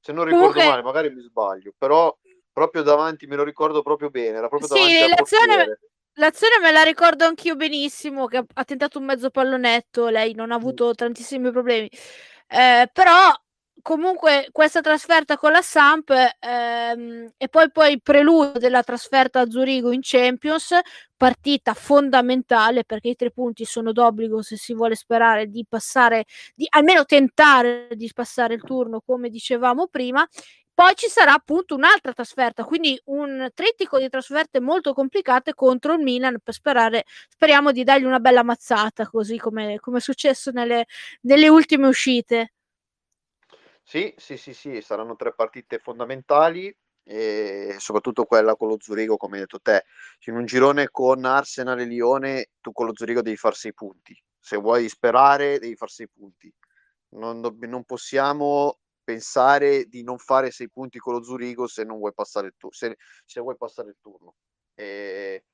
Se 0.00 0.12
non 0.12 0.24
ricordo 0.24 0.46
Comunque... 0.48 0.66
male, 0.66 0.82
magari 0.82 1.10
mi 1.10 1.20
sbaglio, 1.22 1.72
però 1.76 2.16
proprio 2.52 2.82
davanti 2.82 3.26
me 3.26 3.36
lo 3.36 3.44
ricordo 3.44 3.82
proprio 3.82 4.10
bene, 4.10 4.38
era 4.38 4.48
proprio 4.48 4.68
sì, 4.68 4.74
davanti 4.74 5.08
l'azione, 5.08 5.78
l'azione 6.14 6.58
me 6.60 6.72
la 6.72 6.82
ricordo 6.82 7.24
anch'io 7.24 7.56
benissimo, 7.56 8.26
che 8.26 8.44
ha 8.52 8.64
tentato 8.64 8.98
un 8.98 9.04
mezzo 9.04 9.30
pallonetto, 9.30 10.08
lei 10.08 10.34
non 10.34 10.50
ha 10.50 10.56
mm. 10.56 10.60
avuto 10.60 10.94
tantissimi 10.94 11.50
problemi, 11.50 11.90
eh, 12.48 12.90
però 12.92 13.32
comunque 13.82 14.48
questa 14.52 14.80
trasferta 14.80 15.36
con 15.36 15.52
la 15.52 15.62
Samp 15.62 16.10
ehm, 16.10 17.32
e 17.36 17.48
poi 17.48 17.70
poi 17.70 17.92
il 17.92 18.02
preludio 18.02 18.58
della 18.58 18.82
trasferta 18.82 19.40
a 19.40 19.50
Zurigo 19.50 19.92
in 19.92 20.00
Champions 20.02 20.78
partita 21.16 21.74
fondamentale 21.74 22.84
perché 22.84 23.08
i 23.10 23.16
tre 23.16 23.30
punti 23.30 23.64
sono 23.64 23.92
d'obbligo 23.92 24.42
se 24.42 24.56
si 24.56 24.74
vuole 24.74 24.94
sperare 24.94 25.46
di 25.48 25.64
passare 25.68 26.24
di 26.54 26.66
almeno 26.70 27.04
tentare 27.04 27.88
di 27.92 28.10
passare 28.14 28.54
il 28.54 28.62
turno 28.62 29.00
come 29.04 29.28
dicevamo 29.28 29.86
prima 29.88 30.26
poi 30.80 30.94
ci 30.94 31.08
sarà 31.08 31.34
appunto 31.34 31.74
un'altra 31.74 32.14
trasferta, 32.14 32.64
quindi 32.64 32.98
un 33.06 33.50
trittico 33.52 33.98
di 33.98 34.08
trasferte 34.08 34.60
molto 34.60 34.94
complicate 34.94 35.52
contro 35.52 35.92
il 35.92 36.00
Milan 36.00 36.38
per 36.42 36.54
sperare, 36.54 37.04
speriamo 37.28 37.70
di 37.70 37.84
dargli 37.84 38.04
una 38.04 38.18
bella 38.18 38.42
mazzata, 38.42 39.06
così 39.06 39.36
come, 39.36 39.78
come 39.78 39.98
è 39.98 40.00
successo 40.00 40.50
nelle, 40.52 40.86
nelle 41.22 41.48
ultime 41.48 41.86
uscite. 41.86 42.52
Sì, 43.82 44.14
sì, 44.16 44.36
sì, 44.36 44.54
sì, 44.54 44.80
saranno 44.82 45.16
tre 45.16 45.34
partite 45.34 45.78
fondamentali 45.78 46.72
e 47.02 47.74
soprattutto 47.78 48.24
quella 48.24 48.54
con 48.54 48.68
lo 48.68 48.76
Zurigo, 48.78 49.16
come 49.16 49.34
hai 49.34 49.40
detto 49.40 49.58
te. 49.60 49.84
In 50.26 50.36
un 50.36 50.44
girone 50.46 50.88
con 50.90 51.24
Arsenal 51.24 51.80
e 51.80 51.84
Lione, 51.86 52.50
tu 52.60 52.70
con 52.72 52.86
lo 52.86 52.92
Zurigo 52.94 53.20
devi 53.22 53.36
fare 53.36 53.54
sei 53.56 53.74
punti. 53.74 54.16
Se 54.38 54.56
vuoi 54.56 54.88
sperare, 54.88 55.58
devi 55.58 55.74
fare 55.74 55.90
sei 55.90 56.08
punti. 56.08 56.52
Non, 57.10 57.40
non 57.40 57.84
possiamo 57.84 58.78
pensare 59.02 59.86
di 59.86 60.04
non 60.04 60.18
fare 60.18 60.50
sei 60.52 60.70
punti 60.70 60.98
con 60.98 61.14
lo 61.14 61.22
Zurigo 61.24 61.66
se 61.66 61.82
non 61.84 61.98
vuoi 61.98 62.12
passare 62.14 62.46
il, 62.48 62.54
tu- 62.56 62.70
se, 62.72 62.96
se 63.24 63.40
vuoi 63.40 63.56
passare 63.56 63.88
il 63.88 63.96
turno. 64.00 64.34
E, 64.74 65.44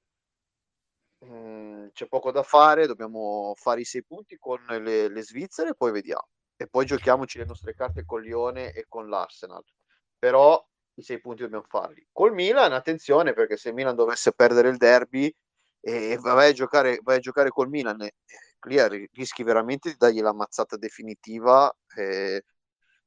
mm, 1.25 1.89
c'è 1.93 2.07
poco 2.09 2.31
da 2.33 2.43
fare, 2.43 2.87
dobbiamo 2.87 3.53
fare 3.57 3.81
i 3.81 3.85
sei 3.85 4.03
punti 4.05 4.37
con 4.39 4.61
le, 4.67 5.09
le 5.09 5.23
Svizzere 5.23 5.71
e 5.71 5.75
poi 5.75 5.93
vediamo. 5.93 6.29
E 6.57 6.67
poi 6.69 6.87
giochiamoci 6.87 7.39
le 7.39 7.45
nostre 7.45 7.75
carte 7.75 8.05
con 8.05 8.23
Lione 8.23 8.73
e 8.73 8.87
con 8.89 9.09
l'Arsenal. 9.09 9.63
Però 10.19 10.65
i 10.95 11.03
sei 11.03 11.21
punti 11.21 11.43
dobbiamo 11.43 11.65
farli. 11.69 12.07
Col 12.11 12.33
Milan, 12.33 12.73
attenzione, 12.73 13.35
perché 13.35 13.57
se 13.57 13.73
Milan 13.73 13.95
dovesse 13.95 14.33
perdere 14.33 14.71
il 14.71 14.79
derby 14.79 15.33
e 15.81 16.17
vai 16.21 16.51
a 16.51 16.53
giocare, 16.53 16.99
vai 17.03 17.17
a 17.17 17.21
giocare 17.21 17.51
col 17.51 17.69
Milan, 17.69 18.01
eh, 18.03 18.15
lì 18.67 19.09
rischi 19.13 19.43
veramente 19.43 19.91
di 19.91 19.97
dargli 19.99 20.21
la 20.21 20.33
mazzata 20.33 20.77
definitiva 20.77 21.73
eh, 21.97 22.43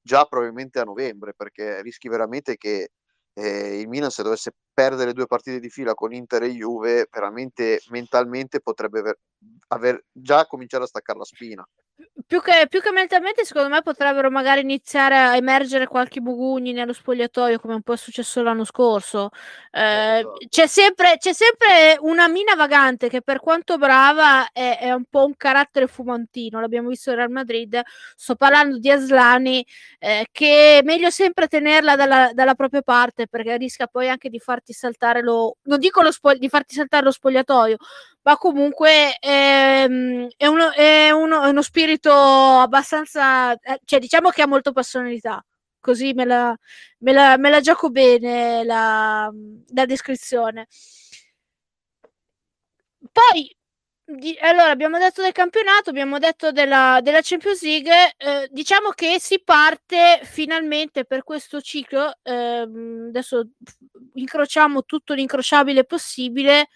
già 0.02 0.26
probabilmente 0.26 0.80
a 0.80 0.84
novembre, 0.84 1.34
perché 1.34 1.82
rischi 1.82 2.08
veramente 2.08 2.56
che 2.58 2.92
eh, 3.34 3.80
il 3.80 3.88
Milan 3.88 4.12
se 4.12 4.24
dovesse 4.24 4.54
perdere 4.74 5.14
due 5.14 5.26
partite 5.26 5.60
di 5.60 5.70
fila 5.70 5.94
con 5.94 6.14
Inter 6.14 6.44
e 6.44 6.50
Juve, 6.52 7.08
veramente 7.12 7.82
mentalmente 7.90 8.62
potrebbe 8.62 9.00
aver, 9.00 9.20
aver 9.70 10.06
già 10.12 10.46
cominciato 10.46 10.84
a 10.84 10.88
staccare 10.88 11.20
la 11.20 11.26
spina 11.26 11.68
più 12.26 12.42
che, 12.42 12.68
più 12.70 12.80
che, 12.82 12.92
mentalmente, 12.92 13.44
secondo 13.44 13.70
me 13.70 13.82
potrebbero 13.82 14.30
magari 14.30 14.62
iniziare 14.62 15.18
a 15.18 15.36
emergere 15.36 15.88
qualche 15.88 16.20
bugugni 16.20 16.74
nello 16.74 16.94
spogliatoio, 16.94 17.60
come 17.60 17.74
un 17.74 17.82
po' 17.82 17.94
è 17.94 17.98
successo 17.98 18.44
l'anno 18.44 18.66
scorso. 18.66 19.30
Eh, 19.72 20.20
esatto. 20.20 20.38
c'è, 20.48 20.68
sempre, 20.68 21.18
c'è, 21.18 21.34
sempre, 21.34 21.98
una 22.02 22.28
mina 22.28 22.56
vagante 22.56 23.10
che, 23.10 23.22
per 23.22 23.40
quanto 23.40 23.78
brava, 23.78 24.52
è, 24.52 24.78
è, 24.80 24.92
un 24.92 25.06
po' 25.10 25.26
un 25.26 25.36
carattere 25.36 25.88
fumantino. 25.88 26.60
L'abbiamo 26.60 26.90
visto 26.90 27.10
in 27.10 27.16
Real 27.16 27.32
Madrid. 27.32 27.82
Sto 28.16 28.36
parlando 28.36 28.78
di 28.78 28.92
Aslani, 28.92 29.66
eh, 29.98 30.28
che 30.32 30.80
è 30.80 30.82
meglio 30.84 31.10
sempre 31.10 31.48
tenerla 31.48 31.96
dalla, 31.96 32.30
dalla, 32.34 32.54
propria 32.54 32.82
parte 32.82 33.28
perché 33.28 33.58
rischia 33.58 33.88
poi 33.88 34.08
anche 34.08 34.30
di 34.30 34.40
farti 34.40 34.72
saltare 34.74 35.22
lo. 35.22 35.58
Non 35.64 35.80
dico 35.80 36.02
lo 36.02 36.12
spog- 36.12 36.38
di 36.38 36.50
farti 36.50 36.76
saltare 36.76 37.06
lo 37.06 37.12
spogliatoio, 37.12 37.78
ma 38.30 38.38
comunque 38.38 39.18
ehm, 39.20 40.28
è, 40.38 40.46
uno, 40.46 40.72
è, 40.72 41.10
uno, 41.10 41.42
è, 41.44 41.50
uno, 41.50 41.62
spirito 41.64 42.12
abbastanza, 42.12 43.54
eh, 43.54 43.80
cioè 43.86 44.00
diciamo 44.00 44.30
che 44.30 44.44
ha 44.44 44.48
molta 44.48 44.72
personalità, 44.72 45.44
così 45.80 46.14
me 46.14 46.26
la, 46.26 46.56
me 47.00 47.12
la, 47.12 47.38
me 47.38 47.50
la 47.50 47.60
gioco 47.60 47.90
bene 47.90 48.64
la, 48.64 49.32
la 49.74 49.86
descrizione. 49.86 50.68
Poi, 53.12 53.56
di, 54.06 54.38
allora, 54.42 54.70
abbiamo 54.70 55.00
detto 55.00 55.22
del 55.24 55.32
campionato, 55.32 55.90
abbiamo 55.90 56.20
detto 56.20 56.52
della, 56.52 57.00
della 57.02 57.22
Champions 57.24 57.64
League, 57.64 58.14
eh, 58.18 58.48
diciamo 58.52 58.90
che 58.90 59.20
si 59.20 59.42
parte 59.44 60.20
finalmente 60.24 61.06
per 61.06 61.24
questo 61.24 61.62
ciclo, 61.62 62.14
eh, 62.22 62.68
adesso 63.08 63.50
incrociamo 64.14 64.84
tutto 64.86 65.14
l'incrociabile 65.14 65.84
possibile, 65.86 66.68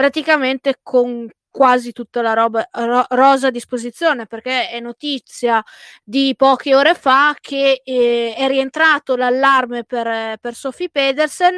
praticamente 0.00 0.78
con 0.82 1.28
quasi 1.50 1.92
tutta 1.92 2.22
la 2.22 2.32
roba 2.32 2.66
ro- 2.72 3.04
rosa 3.10 3.48
a 3.48 3.50
disposizione 3.50 4.24
perché 4.24 4.70
è 4.70 4.80
notizia 4.80 5.62
di 6.02 6.32
poche 6.34 6.74
ore 6.74 6.94
fa 6.94 7.36
che 7.38 7.82
eh, 7.84 8.34
è 8.34 8.48
rientrato 8.48 9.14
l'allarme 9.14 9.84
per, 9.84 10.38
per 10.40 10.54
Sophie 10.54 10.88
Pedersen 10.88 11.56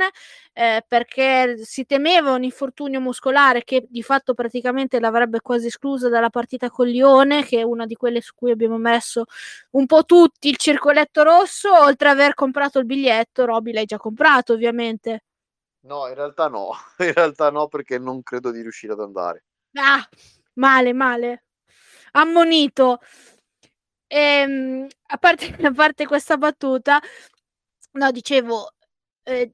eh, 0.54 0.84
perché 0.88 1.58
si 1.62 1.84
temeva 1.84 2.32
un 2.32 2.42
infortunio 2.42 3.00
muscolare 3.00 3.62
che 3.62 3.86
di 3.88 4.02
fatto 4.02 4.34
praticamente 4.34 4.98
l'avrebbe 4.98 5.40
quasi 5.40 5.68
esclusa 5.68 6.08
dalla 6.08 6.30
partita 6.30 6.68
con 6.68 6.88
Lione 6.88 7.44
che 7.44 7.60
è 7.60 7.62
una 7.62 7.86
di 7.86 7.94
quelle 7.94 8.20
su 8.20 8.32
cui 8.34 8.50
abbiamo 8.50 8.76
messo 8.76 9.26
un 9.72 9.86
po' 9.86 10.04
tutti 10.04 10.48
il 10.48 10.56
circoletto 10.56 11.22
rosso 11.22 11.72
oltre 11.72 12.08
ad 12.08 12.18
aver 12.18 12.34
comprato 12.34 12.80
il 12.80 12.86
biglietto 12.86 13.44
Roby 13.44 13.72
l'hai 13.72 13.86
già 13.86 13.98
comprato 13.98 14.52
ovviamente 14.54 15.22
No, 15.84 16.06
in 16.08 16.14
realtà 16.14 16.48
no, 16.48 16.70
in 16.98 17.12
realtà 17.12 17.50
no 17.50 17.68
perché 17.68 17.98
non 17.98 18.22
credo 18.22 18.50
di 18.50 18.60
riuscire 18.62 18.92
ad 18.92 19.00
andare. 19.00 19.44
Ah, 19.74 20.06
male, 20.54 20.92
male. 20.92 21.44
Ammonito. 22.12 23.00
Ehm, 24.08 24.86
a 25.06 25.16
parte, 25.16 25.46
a 25.66 25.72
parte 25.72 26.06
questa 26.06 26.36
battuta, 26.36 27.00
no, 27.92 28.10
dicevo, 28.10 28.72
eh, 29.24 29.52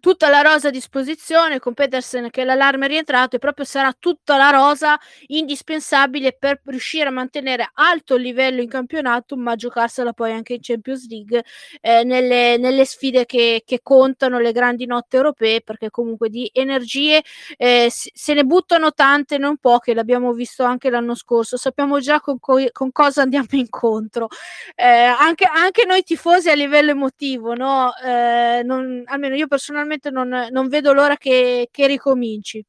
tutta 0.00 0.28
la 0.28 0.42
rosa 0.42 0.68
a 0.68 0.70
disposizione 0.70 1.58
con 1.58 1.74
Petersen 1.74 2.30
che 2.30 2.44
l'allarme 2.44 2.86
è 2.86 2.88
rientrato 2.88 3.36
e 3.36 3.38
proprio 3.38 3.64
sarà 3.64 3.94
tutta 3.98 4.36
la 4.36 4.50
rosa 4.50 4.98
indispensabile 5.28 6.36
per 6.38 6.60
riuscire 6.64 7.08
a 7.08 7.10
mantenere 7.10 7.70
alto 7.74 8.16
livello 8.16 8.60
in 8.60 8.68
campionato 8.68 9.36
ma 9.36 9.54
giocarsela 9.54 10.12
poi 10.12 10.32
anche 10.32 10.54
in 10.54 10.58
Champions 10.60 11.08
League 11.08 11.44
eh, 11.80 12.04
nelle, 12.04 12.56
nelle, 12.58 12.84
sfide 12.84 13.24
che, 13.24 13.62
che, 13.64 13.80
contano 13.82 14.38
le 14.38 14.52
grandi 14.52 14.86
notte 14.86 15.16
europee 15.16 15.62
perché 15.62 15.90
comunque 15.90 16.28
di 16.28 16.50
energie 16.52 17.22
eh, 17.56 17.88
se 17.90 18.34
ne 18.34 18.44
buttano 18.44 18.92
tante 18.92 19.38
non 19.38 19.56
poche 19.56 19.94
l'abbiamo 19.94 20.32
visto 20.32 20.62
anche 20.64 20.90
l'anno 20.90 21.14
scorso 21.14 21.56
sappiamo 21.56 22.00
già 22.00 22.20
con, 22.20 22.38
co- 22.38 22.68
con 22.72 22.92
cosa 22.92 23.22
andiamo 23.22 23.46
incontro 23.52 24.28
eh, 24.74 24.84
anche, 24.84 25.44
anche, 25.44 25.84
noi 25.86 26.02
tifosi 26.02 26.50
a 26.50 26.54
livello 26.54 26.90
emotivo 26.90 27.54
no? 27.54 27.92
Eh, 28.04 28.62
non, 28.64 29.02
almeno 29.06 29.34
io 29.34 29.46
personalmente 29.46 29.85
personalmente 29.86 30.10
non, 30.10 30.48
non 30.50 30.68
vedo 30.68 30.92
l'ora 30.92 31.16
che, 31.16 31.68
che, 31.70 31.86
ricominci. 31.86 32.64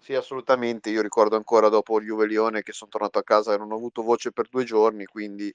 Sì, 0.00 0.14
assolutamente. 0.14 0.90
Io 0.90 1.02
ricordo 1.02 1.36
ancora 1.36 1.68
dopo 1.68 1.98
il 1.98 2.06
Juve 2.06 2.26
Lione 2.26 2.62
che 2.62 2.72
sono 2.72 2.90
tornato 2.90 3.18
a 3.18 3.24
casa 3.24 3.54
e 3.54 3.58
non 3.58 3.72
ho 3.72 3.76
avuto 3.76 4.02
voce 4.02 4.32
per 4.32 4.48
due 4.48 4.64
giorni, 4.64 5.04
quindi 5.04 5.52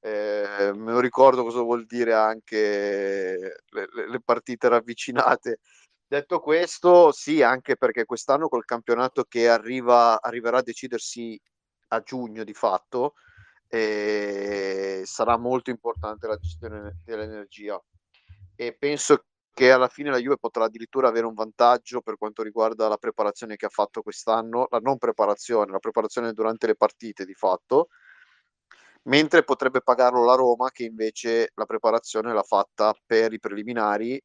eh, 0.00 0.72
me 0.74 0.92
lo 0.92 1.00
ricordo 1.00 1.42
cosa 1.42 1.60
vuol 1.60 1.86
dire 1.86 2.12
anche 2.12 3.62
le, 3.70 3.88
le 4.08 4.20
partite 4.22 4.68
ravvicinate. 4.68 5.60
Detto 6.08 6.38
questo, 6.40 7.10
sì, 7.10 7.42
anche 7.42 7.76
perché 7.76 8.04
quest'anno 8.04 8.48
col 8.48 8.64
campionato 8.64 9.24
che 9.24 9.48
arriva, 9.48 10.20
arriverà 10.20 10.58
a 10.58 10.62
decidersi 10.62 11.40
a 11.88 12.00
giugno 12.00 12.44
di 12.44 12.54
fatto, 12.54 13.14
eh, 13.68 15.02
sarà 15.04 15.36
molto 15.36 15.70
importante 15.70 16.28
la 16.28 16.36
gestione 16.36 17.00
dell'energia 17.04 17.80
e 18.54 18.74
penso 18.74 19.24
che 19.56 19.70
alla 19.70 19.88
fine 19.88 20.10
la 20.10 20.18
Juve 20.18 20.36
potrà 20.36 20.64
addirittura 20.64 21.08
avere 21.08 21.24
un 21.24 21.32
vantaggio 21.32 22.02
per 22.02 22.18
quanto 22.18 22.42
riguarda 22.42 22.88
la 22.88 22.98
preparazione 22.98 23.56
che 23.56 23.64
ha 23.64 23.70
fatto 23.70 24.02
quest'anno, 24.02 24.66
la 24.68 24.80
non 24.80 24.98
preparazione, 24.98 25.72
la 25.72 25.78
preparazione 25.78 26.34
durante 26.34 26.66
le 26.66 26.76
partite 26.76 27.24
di 27.24 27.32
fatto, 27.32 27.88
mentre 29.04 29.44
potrebbe 29.44 29.80
pagarlo 29.80 30.26
la 30.26 30.34
Roma 30.34 30.68
che 30.70 30.84
invece 30.84 31.52
la 31.54 31.64
preparazione 31.64 32.34
l'ha 32.34 32.42
fatta 32.42 32.94
per 33.06 33.32
i 33.32 33.38
preliminari 33.38 34.22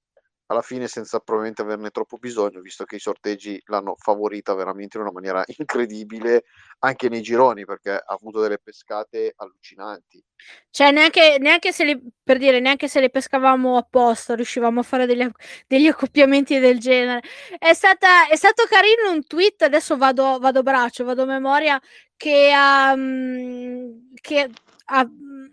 alla 0.52 0.62
fine 0.62 0.88
senza 0.88 1.20
probabilmente 1.20 1.62
averne 1.62 1.92
troppo 1.92 2.18
bisogno, 2.18 2.60
visto 2.60 2.84
che 2.84 2.98
i 2.98 3.00
sorteggi 3.00 3.62
l'hanno 3.68 3.96
favorita 3.98 4.54
veramente 4.54 4.98
in 4.98 5.04
una 5.04 5.12
maniera 5.14 5.44
incredibile 5.58 6.44
anche 6.80 7.08
nei 7.08 7.22
gironi, 7.22 7.64
perché 7.66 7.92
ha 7.92 8.04
avuto 8.06 8.42
delle 8.42 8.60
pescate 8.60 9.34
allucinanti. 9.38 10.22
Cioè, 10.70 10.92
neanche, 10.92 11.38
neanche 11.40 11.72
se 11.72 11.86
le, 11.86 12.02
per 12.22 12.38
dire, 12.38 12.60
neanche 12.60 12.90
se 12.90 13.00
le 13.00 13.10
pescavamo 13.10 13.78
apposta, 13.78 14.36
riuscivamo 14.36 14.82
a 14.82 14.84
fare 14.84 15.06
degli, 15.06 15.26
degli 15.68 15.88
accoppiamenti 15.88 16.60
del 16.60 16.80
genere. 16.80 17.22
È, 17.58 17.74
stata, 17.74 18.28
è 18.28 18.36
stato 18.36 18.66
carino 18.68 19.12
un 19.12 19.26
tweet, 19.26 19.62
adesso 19.62 19.96
vado, 19.96 20.38
vado 20.40 20.64
braccio, 20.64 21.06
vado 21.06 21.26
memoria, 21.26 21.80
che, 22.18 22.52
um, 22.94 24.14
che 24.20 24.50
ha, 24.92 25.08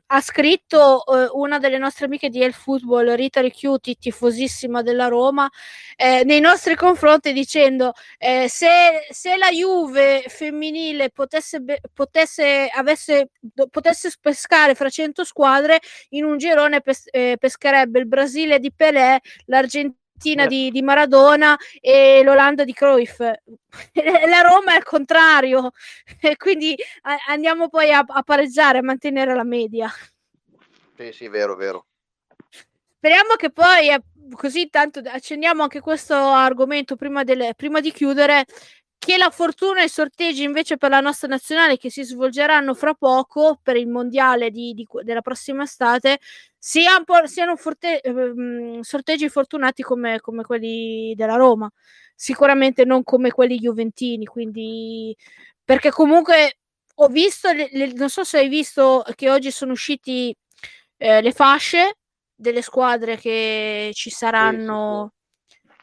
ha 0.06 0.20
scritto 0.20 1.04
eh, 1.06 1.30
una 1.32 1.58
delle 1.58 1.78
nostre 1.78 2.06
amiche 2.06 2.28
di 2.28 2.42
El 2.42 2.52
Football, 2.52 3.14
Rita 3.14 3.40
Richiuti, 3.40 3.96
tifosissima 3.96 4.82
della 4.82 5.06
Roma, 5.06 5.48
eh, 5.96 6.22
nei 6.24 6.40
nostri 6.40 6.74
confronti 6.74 7.32
dicendo 7.32 7.92
eh, 8.18 8.48
se, 8.48 9.06
se, 9.10 9.36
la 9.36 9.50
Juve 9.50 10.24
femminile 10.28 11.10
potesse, 11.10 11.62
potesse, 11.92 12.68
avesse, 12.74 13.30
potesse 13.70 14.12
pescare 14.20 14.74
fra 14.74 14.88
100 14.88 15.24
squadre, 15.24 15.80
in 16.10 16.24
un 16.24 16.36
girone 16.38 16.80
pes- 16.80 17.08
eh, 17.10 17.36
pescherebbe 17.38 17.98
il 18.00 18.06
Brasile 18.06 18.58
di 18.58 18.72
Pelé, 18.72 19.20
l'Argentina 19.46 19.94
di, 20.18 20.70
di, 20.70 20.82
Maradona 20.82 21.56
e 21.80 22.22
l'Olanda 22.22 22.64
di 22.64 22.72
Cruyff. 22.72 23.18
La 23.20 24.40
Roma 24.42 24.72
è 24.72 24.76
al 24.76 24.84
contrario, 24.84 25.70
e 26.20 26.36
quindi 26.36 26.76
andiamo 27.28 27.68
poi 27.68 27.92
a, 27.92 28.04
a, 28.06 28.22
pareggiare, 28.22 28.78
a 28.78 28.82
mantenere 28.82 29.34
la 29.34 29.44
media. 29.44 29.90
Sì, 30.96 31.12
sì, 31.12 31.28
vero, 31.28 31.54
vero. 31.54 31.86
Speriamo 32.96 33.34
che 33.36 33.50
poi, 33.50 33.90
eh, 33.90 34.02
così 34.32 34.68
tanto 34.68 35.00
accendiamo 35.04 35.62
anche 35.62 35.80
questo 35.80 36.14
argomento 36.14 36.96
prima, 36.96 37.22
delle, 37.22 37.54
prima 37.56 37.80
di 37.80 37.92
chiudere, 37.92 38.44
che 38.98 39.16
la 39.16 39.30
fortuna 39.30 39.80
e 39.80 39.84
i 39.84 39.88
sorteggi 39.88 40.42
invece 40.42 40.76
per 40.76 40.90
la 40.90 41.00
nostra 41.00 41.28
nazionale 41.28 41.76
che 41.76 41.90
si 41.90 42.02
svolgeranno 42.02 42.74
fra 42.74 42.94
poco 42.94 43.58
per 43.62 43.76
il 43.76 43.86
mondiale 43.86 44.50
di, 44.50 44.74
di, 44.74 44.86
della 45.04 45.20
prossima 45.20 45.62
estate 45.62 46.18
sia 46.58 47.02
siano 47.24 47.56
forte, 47.56 48.00
eh, 48.00 48.78
sorteggi 48.82 49.28
fortunati 49.28 49.82
come, 49.82 50.20
come, 50.20 50.42
quelli 50.42 51.14
della 51.14 51.36
Roma, 51.36 51.70
sicuramente 52.14 52.84
non 52.84 53.04
come 53.04 53.30
quelli 53.30 53.58
juventini, 53.58 54.26
quindi 54.26 55.16
perché 55.64 55.90
comunque 55.90 56.58
ho 56.96 57.08
visto, 57.08 57.52
le, 57.52 57.68
le, 57.72 57.92
non 57.92 58.08
so 58.10 58.24
se 58.24 58.38
hai 58.38 58.48
visto 58.48 59.04
che 59.14 59.30
oggi 59.30 59.50
sono 59.50 59.72
usciti 59.72 60.34
eh, 60.96 61.20
le 61.22 61.32
fasce 61.32 61.98
delle 62.34 62.62
squadre 62.62 63.16
che 63.16 63.90
ci 63.94 64.10
saranno. 64.10 65.12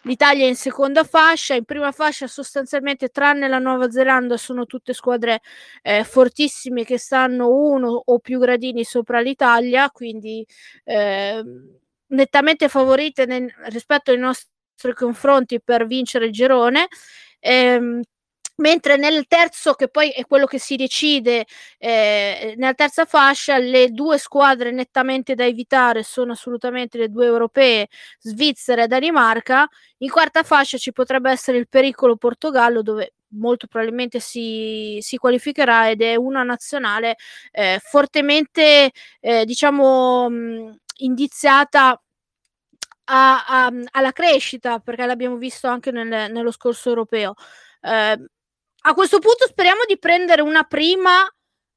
L'Italia 0.06 0.46
in 0.48 0.56
seconda 0.56 1.04
fascia, 1.04 1.56
in 1.56 1.64
prima 1.66 1.92
fascia 1.92 2.28
sostanzialmente 2.28 3.10
tranne 3.10 3.48
la 3.48 3.58
Nuova 3.58 3.90
Zelanda 3.90 4.38
sono 4.38 4.66
tutte 4.68 4.94
squadre 4.94 5.42
eh, 5.82 6.04
fortissime 6.04 6.84
che 6.84 7.00
stanno 7.00 7.50
uno 7.50 8.04
o 8.06 8.20
più 8.20 8.38
gradini 8.40 8.84
sopra 8.84 9.20
l'Italia, 9.20 9.90
quindi 9.90 10.46
eh, 10.84 11.44
nettamente 12.08 12.70
favorite 12.70 13.26
nel, 13.26 13.52
rispetto 13.70 14.12
ai 14.12 14.20
nostri 14.20 14.94
confronti 14.94 15.60
per 15.60 15.88
vincere 15.88 16.26
il 16.28 16.32
girone. 16.32 16.88
Eh, 17.40 18.02
mentre 18.58 18.98
nel 18.98 19.26
terzo, 19.28 19.74
che 19.74 19.88
poi 19.90 20.10
è 20.10 20.26
quello 20.26 20.46
che 20.46 20.60
si 20.60 20.76
decide, 20.76 21.46
eh, 21.78 22.54
nella 22.58 22.74
terza 22.74 23.06
fascia, 23.06 23.58
le 23.58 23.90
due 23.92 24.18
squadre 24.18 24.72
nettamente 24.72 25.36
da 25.36 25.46
evitare 25.46 26.04
sono 26.04 26.32
assolutamente 26.34 26.98
le 26.98 27.10
due 27.10 27.26
europee, 27.26 27.88
Svizzera 28.20 28.84
e 28.84 28.88
Danimarca. 28.88 29.68
In 30.00 30.10
quarta 30.10 30.44
fascia 30.44 30.78
ci 30.78 30.92
potrebbe 30.92 31.32
essere 31.32 31.58
il 31.58 31.68
pericolo 31.68 32.16
Portogallo, 32.18 32.82
dove 32.82 33.14
molto 33.38 33.68
probabilmente 33.68 34.20
si, 34.22 34.98
si 35.02 35.18
qualificherà 35.18 35.90
ed 35.90 36.02
è 36.02 36.16
una 36.16 36.44
nazionale 36.44 37.18
eh, 37.52 37.80
fortemente, 37.84 38.92
eh, 39.20 39.44
diciamo, 39.46 40.30
mh, 40.30 40.78
indiziata 41.00 42.02
a, 43.08 43.46
a, 43.46 43.72
alla 43.92 44.12
crescita, 44.12 44.80
perché 44.80 45.06
l'abbiamo 45.06 45.38
visto 45.38 45.68
anche 45.68 45.92
nel, 45.92 46.32
nello 46.32 46.52
scorso 46.52 46.90
europeo. 46.90 47.34
Eh, 47.82 48.18
a 48.88 48.94
questo 48.94 49.20
punto 49.20 49.48
speriamo 49.48 49.82
di 49.88 49.98
prendere 49.98 50.42
una 50.42 50.64
prima 50.64 51.28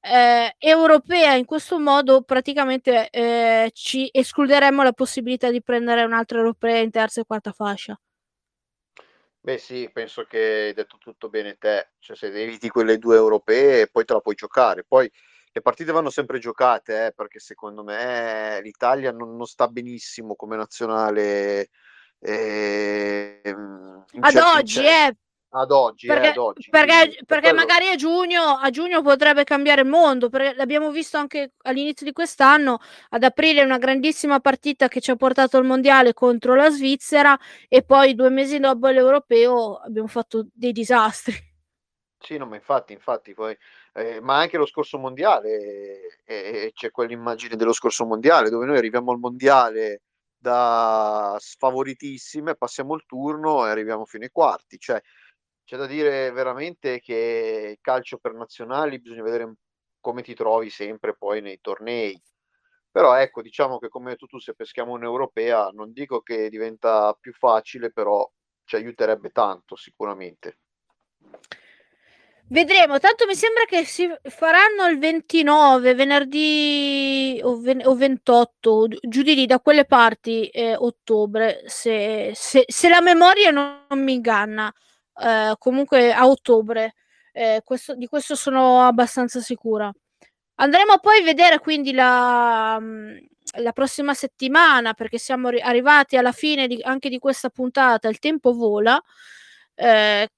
eh, 0.01 0.55
europea, 0.59 1.35
in 1.35 1.47
questo 1.47 1.79
modo 1.79 2.23
praticamente 2.23 3.09
eh, 3.11 3.71
ci 3.73 4.09
escluderemmo 4.13 4.83
la 4.83 4.93
possibilità 4.93 5.51
di 5.51 5.63
prendere 5.63 6.05
un'altra 6.05 6.39
europea 6.39 6.79
in 6.79 6.91
terza 6.91 7.21
e 7.21 7.25
quarta 7.25 7.53
fascia. 7.53 7.99
Beh 9.41 9.57
sì, 9.57 9.89
penso 9.91 10.25
che 10.25 10.39
hai 10.67 10.75
detto 10.75 10.99
tutto 10.99 11.31
bene 11.31 11.57
te, 11.59 11.93
cioè 11.99 12.15
se 12.15 12.27
eviti 12.27 12.69
quelle 12.69 12.99
due 12.99 13.17
europee 13.17 13.89
poi 13.89 14.05
te 14.05 14.13
la 14.13 14.21
puoi 14.21 14.35
giocare, 14.35 14.85
poi 14.87 15.11
le 15.51 15.61
partite 15.63 15.93
vanno 15.93 16.11
sempre 16.11 16.39
giocate 16.39 17.07
eh, 17.07 17.13
perché 17.13 17.39
secondo 17.39 17.83
me 17.83 18.61
l'Italia 18.63 19.13
non, 19.13 19.35
non 19.35 19.47
sta 19.47 19.67
benissimo 19.67 20.35
come 20.35 20.57
nazionale. 20.57 21.71
Eh, 22.21 23.41
Ad 24.21 24.37
oggi, 24.37 24.85
eh, 24.85 25.17
ad 25.51 25.71
oggi, 25.71 26.07
perché, 26.07 26.27
eh, 26.27 26.31
ad 26.31 26.37
oggi. 26.37 26.71
perché, 26.71 27.19
perché 27.25 27.53
magari 27.53 27.89
a 27.89 27.97
giugno, 27.97 28.43
a 28.43 28.69
giugno, 28.71 29.03
potrebbe 29.03 29.45
cambiare 29.45 29.83
il 29.83 29.89
mondo, 29.89 30.29
perché 30.29 30.55
l'abbiamo 30.55 30.91
visto 30.91 31.17
anche 31.17 31.53
all'inizio 31.63 32.05
di 32.05 32.13
quest'anno, 32.13 32.79
ad 33.11 33.23
aprile 33.23 33.63
una 33.63 33.79
grandissima 33.79 34.41
partita 34.41 34.89
che 34.89 35.01
ci 35.01 35.11
ha 35.11 35.17
portato 35.17 35.57
al 35.57 35.65
mondiale 35.65 36.13
contro 36.13 36.55
la 36.55 36.71
Svizzera 36.71 37.39
e 37.69 37.83
poi 37.83 38.15
due 38.15 38.29
mesi 38.31 38.59
dopo 38.59 38.89
l'europeo 38.89 39.77
abbiamo 39.77 40.09
fatto 40.09 40.47
dei 40.53 40.73
disastri. 40.73 41.47
Sì, 42.21 42.37
no, 42.37 42.47
ma 42.47 42.57
infatti, 42.57 42.93
infatti 42.93 43.33
poi, 43.33 43.57
eh, 43.95 44.21
ma 44.21 44.39
anche 44.39 44.57
lo 44.57 44.67
scorso 44.67 44.99
mondiale, 44.99 46.19
eh, 46.25 46.73
c'è 46.75 46.91
quell'immagine 46.91 47.55
dello 47.57 47.73
scorso 47.73 48.05
mondiale 48.05 48.51
dove 48.51 48.67
noi 48.67 48.77
arriviamo 48.77 49.13
al 49.13 49.19
mondiale 49.19 50.03
da 50.37 51.37
sfavoritissime, 51.39 52.57
passiamo 52.57 52.95
il 52.95 53.05
turno 53.07 53.67
e 53.67 53.71
arriviamo 53.71 54.05
fino 54.05 54.25
ai 54.25 54.31
quarti, 54.31 54.79
cioè 54.79 55.01
c'è 55.69 55.77
da 55.77 55.85
dire 55.85 56.31
veramente 56.31 56.99
che 56.99 57.77
calcio 57.83 58.17
per 58.17 58.33
nazionali 58.33 59.01
bisogna 59.01 59.23
vedere 59.23 59.57
come 60.01 60.23
ti 60.23 60.33
trovi 60.33 60.71
sempre 60.71 61.15
poi 61.15 61.43
nei 61.43 61.61
tornei. 61.61 62.19
Però 62.91 63.15
ecco, 63.15 63.43
diciamo 63.43 63.79
che 63.79 63.89
come 63.89 64.17
tu, 64.17 64.25
tu 64.25 64.39
se 64.39 64.55
peschiamo 64.55 64.93
un'europea, 64.93 65.69
non 65.75 65.93
dico 65.93 66.23
che 66.23 66.49
diventa 66.49 67.15
più 67.21 67.35
facile, 67.35 67.93
però 67.93 68.27
ci 68.65 68.77
aiuterebbe 68.77 69.29
tanto 69.29 69.77
sicuramente. 69.77 70.61
Vedremo, 72.49 72.99
tanto 72.99 73.27
mi 73.27 73.35
sembra 73.35 73.65
che 73.67 73.85
si 73.85 74.11
faranno 74.23 74.87
il 74.87 74.99
29, 74.99 75.95
venerdì 75.95 77.39
o, 77.45 77.61
ven- 77.61 77.83
o 77.85 77.95
28, 77.95 78.89
giù 79.03 79.21
di 79.21 79.35
lì, 79.35 79.45
da 79.45 79.61
quelle 79.61 79.85
parti, 79.85 80.47
eh, 80.49 80.75
ottobre, 80.75 81.65
se, 81.67 82.33
se, 82.35 82.65
se 82.67 82.89
la 82.89 83.03
memoria 83.03 83.51
non, 83.51 83.85
non 83.87 84.03
mi 84.03 84.15
inganna 84.15 84.73
eh, 85.21 85.55
comunque 85.59 86.13
a 86.13 86.27
ottobre. 86.27 86.95
Eh, 87.33 87.63
questo, 87.65 87.95
di 87.95 88.07
questo 88.07 88.35
sono 88.35 88.83
abbastanza 88.83 89.41
sicura. 89.41 89.93
Andremo 90.57 90.99
poi 90.99 91.21
a 91.21 91.25
vedere 91.25 91.61
quindi 91.61 91.93
la, 91.93 92.79
mm, 92.81 93.17
la 93.59 93.73
prossima 93.73 94.15
settimana 94.15 94.93
perché 94.95 95.19
siamo 95.19 95.51
ri- 95.51 95.61
arrivati 95.61 96.17
alla 96.17 96.33
fine 96.33 96.67
di, 96.67 96.81
anche 96.83 97.09
di 97.09 97.19
questa 97.19 97.51
puntata. 97.51 98.09
Il 98.09 98.19
tempo 98.19 98.53
vola. 98.53 99.01
Eh, 99.75 100.29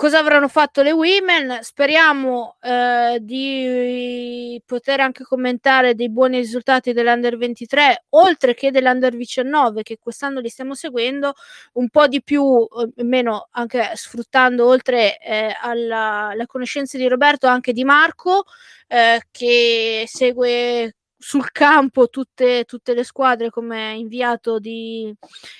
cosa 0.00 0.18
avranno 0.18 0.48
fatto 0.48 0.80
le 0.80 0.92
women. 0.92 1.58
Speriamo 1.60 2.56
eh, 2.62 3.18
di 3.20 4.58
poter 4.64 5.00
anche 5.00 5.24
commentare 5.24 5.94
dei 5.94 6.08
buoni 6.08 6.38
risultati 6.38 6.94
dell'Under 6.94 7.36
23, 7.36 8.06
oltre 8.10 8.54
che 8.54 8.70
dell'Under 8.70 9.14
19, 9.14 9.82
che 9.82 9.98
quest'anno 9.98 10.40
li 10.40 10.48
stiamo 10.48 10.74
seguendo 10.74 11.34
un 11.74 11.90
po' 11.90 12.06
di 12.06 12.22
più, 12.22 12.66
meno 13.02 13.48
anche 13.50 13.90
sfruttando 13.94 14.66
oltre 14.66 15.18
eh, 15.18 15.54
alla, 15.60 16.28
alla 16.28 16.46
conoscenza 16.46 16.96
di 16.96 17.06
Roberto, 17.06 17.46
anche 17.46 17.74
di 17.74 17.84
Marco, 17.84 18.44
eh, 18.88 19.20
che 19.30 20.04
segue 20.06 20.94
sul 21.18 21.52
campo 21.52 22.08
tutte, 22.08 22.64
tutte, 22.64 22.94
le 22.94 23.04
squadre 23.04 23.50
come 23.50 23.92
inviato 23.98 24.58
di 24.58 25.14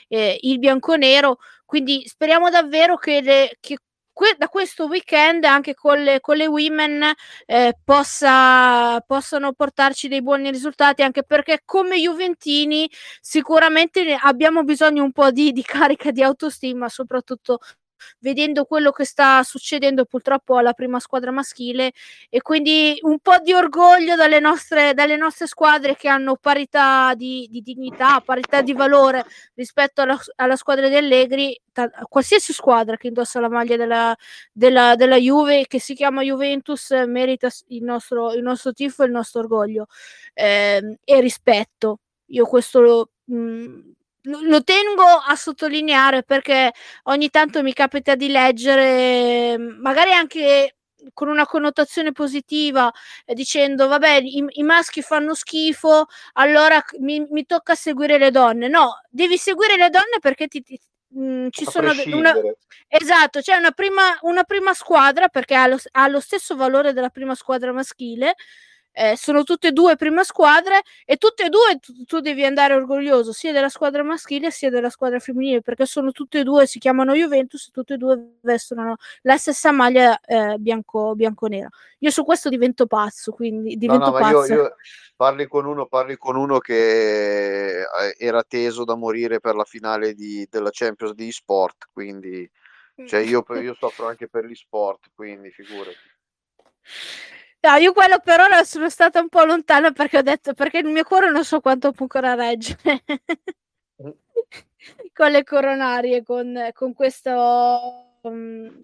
eh, 0.08 0.38
il 0.40 0.58
bianconero 0.58 1.36
quindi 1.70 2.02
speriamo 2.04 2.50
davvero 2.50 2.96
che, 2.96 3.20
le, 3.20 3.56
che 3.60 3.76
que- 4.12 4.34
da 4.38 4.48
questo 4.48 4.86
weekend 4.86 5.44
anche 5.44 5.74
con 5.74 6.02
le, 6.02 6.20
con 6.20 6.36
le 6.36 6.46
women 6.46 7.12
eh, 7.46 7.76
possa, 7.84 9.00
possano 9.00 9.52
portarci 9.52 10.08
dei 10.08 10.22
buoni 10.22 10.50
risultati 10.50 11.02
anche 11.02 11.22
perché 11.22 11.62
come 11.64 11.98
Juventini 11.98 12.90
sicuramente 13.20 14.16
abbiamo 14.20 14.62
bisogno 14.64 15.02
un 15.04 15.12
po' 15.12 15.30
di, 15.30 15.52
di 15.52 15.62
carica 15.62 16.10
di 16.10 16.22
autostima 16.22 16.88
soprattutto 16.88 17.58
vedendo 18.18 18.64
quello 18.64 18.90
che 18.90 19.04
sta 19.04 19.42
succedendo 19.42 20.04
purtroppo 20.04 20.56
alla 20.56 20.72
prima 20.72 21.00
squadra 21.00 21.30
maschile 21.30 21.92
e 22.28 22.42
quindi 22.42 22.98
un 23.02 23.18
po' 23.20 23.38
di 23.42 23.52
orgoglio 23.52 24.16
dalle 24.16 24.40
nostre, 24.40 24.94
dalle 24.94 25.16
nostre 25.16 25.46
squadre 25.46 25.96
che 25.96 26.08
hanno 26.08 26.36
parità 26.36 27.14
di, 27.14 27.46
di 27.50 27.62
dignità, 27.62 28.20
parità 28.20 28.62
di 28.62 28.72
valore 28.72 29.24
rispetto 29.54 30.02
alla, 30.02 30.18
alla 30.36 30.56
squadra 30.56 30.88
di 30.88 30.96
Allegri, 30.96 31.58
ta, 31.72 31.88
qualsiasi 32.08 32.52
squadra 32.52 32.96
che 32.96 33.08
indossa 33.08 33.40
la 33.40 33.48
maglia 33.48 33.76
della, 33.76 34.16
della, 34.52 34.96
della 34.96 35.16
Juve 35.16 35.66
che 35.66 35.80
si 35.80 35.94
chiama 35.94 36.22
Juventus 36.22 36.90
merita 37.06 37.48
il 37.68 37.82
nostro, 37.82 38.32
il 38.32 38.42
nostro 38.42 38.72
tifo 38.72 39.02
e 39.02 39.06
il 39.06 39.12
nostro 39.12 39.40
orgoglio 39.40 39.86
eh, 40.34 40.98
e 41.04 41.20
rispetto. 41.20 42.00
Io 42.26 42.46
questo 42.46 42.80
lo, 42.80 43.10
mh, 43.24 43.36
mm, 43.36 43.90
lo 44.22 44.62
tengo 44.62 45.04
a 45.04 45.34
sottolineare 45.36 46.22
perché 46.22 46.72
ogni 47.04 47.30
tanto 47.30 47.62
mi 47.62 47.72
capita 47.72 48.14
di 48.14 48.28
leggere, 48.28 49.56
magari 49.58 50.12
anche 50.12 50.76
con 51.14 51.28
una 51.28 51.46
connotazione 51.46 52.12
positiva, 52.12 52.92
eh, 53.24 53.34
dicendo 53.34 53.88
vabbè 53.88 54.20
i, 54.22 54.44
i, 54.48 54.62
maschi 54.62 55.02
fanno 55.02 55.34
schifo, 55.34 56.06
allora 56.34 56.82
mi, 56.98 57.26
mi, 57.30 57.46
tocca 57.46 57.74
seguire 57.74 58.18
le 58.18 58.30
donne. 58.30 58.68
No, 58.68 59.00
devi 59.08 59.38
seguire 59.38 59.76
le 59.76 59.88
donne 59.90 60.18
perché 60.20 60.46
ti, 60.46 60.62
ti 60.62 60.78
mh, 61.08 61.22
mm, 61.22 61.46
ci 61.50 61.64
a 61.64 61.70
sono 61.70 61.92
una, 62.12 62.34
esatto, 62.88 63.40
c'è 63.40 63.56
una 63.56 63.70
prima, 63.70 64.18
una 64.22 64.44
prima 64.44 64.74
squadra 64.74 65.28
perché 65.28 65.54
ha 65.54 65.66
lo, 65.66 65.78
ha 65.92 66.08
lo 66.08 66.20
stesso 66.20 66.56
valore 66.56 66.92
della 66.92 67.10
prima 67.10 67.34
squadra 67.34 67.72
maschile 67.72 68.34
eh, 68.92 69.16
sono 69.16 69.44
tutte 69.44 69.68
e 69.68 69.72
due 69.72 69.96
prima 69.96 70.24
squadre 70.24 70.82
e 71.04 71.16
tutte 71.16 71.44
e 71.44 71.48
due 71.48 71.78
tu, 71.80 72.04
tu, 72.04 72.20
devi 72.20 72.44
andare 72.44 72.74
orgoglioso 72.74 73.32
sia 73.32 73.52
della 73.52 73.68
squadra 73.68 74.02
maschile 74.02 74.50
sia 74.50 74.68
della 74.70 74.90
squadra 74.90 75.18
femminile 75.18 75.62
perché 75.62 75.86
sono 75.86 76.10
tutte 76.10 76.40
e 76.40 76.42
due, 76.42 76.66
si 76.66 76.78
chiamano 76.78 77.14
Juventus 77.14 77.68
e 77.68 77.70
tutte 77.72 77.94
e 77.94 77.96
due 77.96 78.38
vestono 78.40 78.96
la 79.22 79.36
stessa 79.36 79.70
maglia 79.70 80.18
eh, 80.20 80.56
bianco, 80.58 81.14
bianco-nera. 81.14 81.68
Io 81.98 82.10
su 82.10 82.24
questo 82.24 82.48
divento 82.48 82.86
pazzo, 82.86 83.32
quindi 83.32 83.76
divento 83.76 84.06
no, 84.06 84.12
no, 84.12 84.18
pazzo. 84.18 84.52
Io, 84.52 84.62
io 84.62 84.74
parli, 85.14 85.46
con 85.46 85.66
uno, 85.66 85.86
parli 85.86 86.16
con 86.16 86.36
uno 86.36 86.58
che 86.58 87.80
eh, 87.80 87.86
era 88.18 88.42
teso 88.42 88.84
da 88.84 88.94
morire 88.94 89.38
per 89.38 89.54
la 89.54 89.64
finale 89.64 90.14
di, 90.14 90.46
della 90.50 90.70
Champions 90.72 91.14
di 91.14 91.30
sport, 91.30 91.88
quindi 91.92 92.50
cioè 93.06 93.20
io, 93.20 93.44
io 93.60 93.74
soffro 93.74 94.08
anche 94.08 94.28
per 94.28 94.44
gli 94.44 94.54
sport, 94.54 95.10
quindi 95.14 95.50
figurati. 95.50 95.96
No, 97.62 97.74
io 97.76 97.92
quello 97.92 98.18
per 98.20 98.40
ora 98.40 98.64
sono 98.64 98.88
stata 98.88 99.20
un 99.20 99.28
po' 99.28 99.44
lontana 99.44 99.92
perché 99.92 100.18
ho 100.18 100.22
detto 100.22 100.54
perché 100.54 100.78
il 100.78 100.86
mio 100.86 101.04
cuore 101.04 101.30
non 101.30 101.44
so 101.44 101.60
quanto 101.60 101.92
può 101.92 102.06
ancora 102.10 102.34
reggere 102.34 103.02
mm. 104.02 104.08
con 105.12 105.30
le 105.30 105.44
coronarie, 105.44 106.22
con, 106.22 106.70
con 106.72 106.94
questo 106.94 108.18
um, 108.22 108.82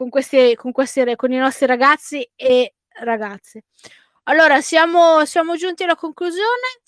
con 0.00 0.08
questi, 0.08 0.54
con 0.56 0.72
questi 0.72 1.14
con 1.14 1.30
i 1.30 1.36
nostri 1.36 1.66
ragazzi 1.66 2.26
e 2.34 2.74
ragazze. 3.02 3.64
Allora, 4.24 4.60
siamo, 4.62 5.24
siamo 5.26 5.56
giunti 5.56 5.82
alla 5.82 5.94
conclusione. 5.94 6.80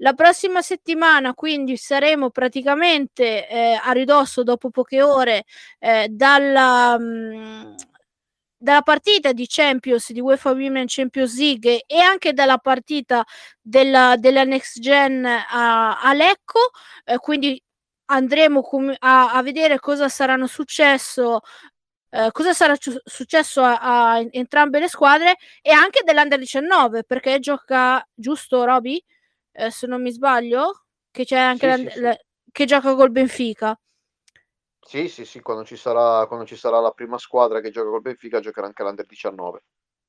La 0.00 0.12
prossima 0.12 0.60
settimana, 0.62 1.34
quindi, 1.34 1.76
saremo 1.76 2.30
praticamente 2.30 3.48
eh, 3.48 3.80
a 3.82 3.90
ridosso 3.92 4.42
dopo 4.42 4.70
poche 4.70 5.02
ore 5.02 5.44
eh, 5.78 6.08
dalla, 6.10 6.96
mh, 6.98 7.02
mm, 7.02 7.74
dalla 8.58 8.82
partita 8.82 9.32
di 9.32 9.46
Champions 9.46 10.10
di 10.12 10.20
UEFA 10.20 10.50
Women 10.50 10.86
Champions 10.88 11.38
League 11.38 11.84
e 11.86 12.00
anche 12.00 12.32
dalla 12.32 12.58
partita 12.58 13.24
della, 13.60 14.16
della 14.18 14.42
Next 14.44 14.80
Gen 14.80 15.24
a, 15.24 16.00
a 16.00 16.12
Lecco. 16.12 16.58
Eh, 17.04 17.18
quindi 17.18 17.62
andremo 18.06 18.62
com- 18.62 18.94
a, 18.98 19.32
a, 19.32 19.42
vedere 19.42 19.78
cosa 19.78 20.08
saranno 20.08 20.46
successo. 20.46 21.40
Uh, 22.10 22.30
cosa 22.32 22.54
sarà 22.54 22.74
ci- 22.76 22.98
successo 23.04 23.62
a, 23.62 24.14
a, 24.14 24.26
entrambe 24.30 24.80
le 24.80 24.88
squadre 24.88 25.36
e 25.60 25.70
anche 25.72 26.00
dell'Under 26.04 26.38
19 26.38 27.04
perché 27.04 27.38
gioca 27.38 28.02
giusto 28.14 28.64
Roby 28.64 28.98
uh, 29.52 29.68
se 29.68 29.86
non 29.86 30.00
mi 30.00 30.10
sbaglio 30.10 30.86
che 31.10 31.26
c'è 31.26 31.36
anche 31.36 31.76
sì, 31.76 31.82
sì, 31.82 31.90
sì. 31.90 32.18
che 32.50 32.64
gioca 32.64 32.94
col 32.94 33.10
Benfica 33.10 33.78
sì, 34.88 35.06
sì, 35.06 35.26
sì, 35.26 35.40
quando 35.42 35.64
ci, 35.66 35.76
sarà, 35.76 36.26
quando 36.26 36.46
ci 36.46 36.56
sarà 36.56 36.80
la 36.80 36.92
prima 36.92 37.18
squadra 37.18 37.60
che 37.60 37.68
gioca 37.70 37.90
col 37.90 38.00
Benfica 38.00 38.40
giocherà 38.40 38.68
anche 38.68 38.82
l'Under 38.82 39.04
19. 39.04 39.62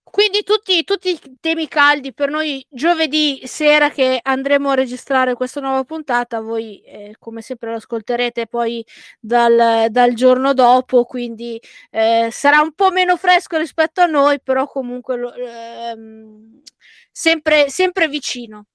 Quindi 0.03 0.41
tutti, 0.43 0.85
tutti 0.85 1.09
i 1.09 1.19
temi 1.41 1.67
caldi 1.67 2.13
per 2.13 2.29
noi 2.29 2.65
giovedì 2.69 3.41
sera 3.43 3.89
che 3.89 4.19
andremo 4.23 4.69
a 4.69 4.75
registrare 4.75 5.33
questa 5.35 5.59
nuova 5.59 5.83
puntata, 5.83 6.39
voi 6.39 6.79
eh, 6.79 7.13
come 7.19 7.41
sempre 7.41 7.71
lo 7.71 7.75
ascolterete 7.75 8.47
poi 8.47 8.83
dal, 9.19 9.87
dal 9.89 10.13
giorno 10.13 10.53
dopo, 10.53 11.03
quindi 11.03 11.61
eh, 11.91 12.29
sarà 12.31 12.61
un 12.61 12.71
po' 12.71 12.89
meno 12.89 13.17
fresco 13.17 13.57
rispetto 13.57 13.99
a 13.99 14.05
noi, 14.05 14.41
però 14.41 14.65
comunque 14.65 15.17
lo, 15.17 15.33
ehm, 15.33 16.61
sempre, 17.11 17.69
sempre 17.69 18.07
vicino. 18.07 18.67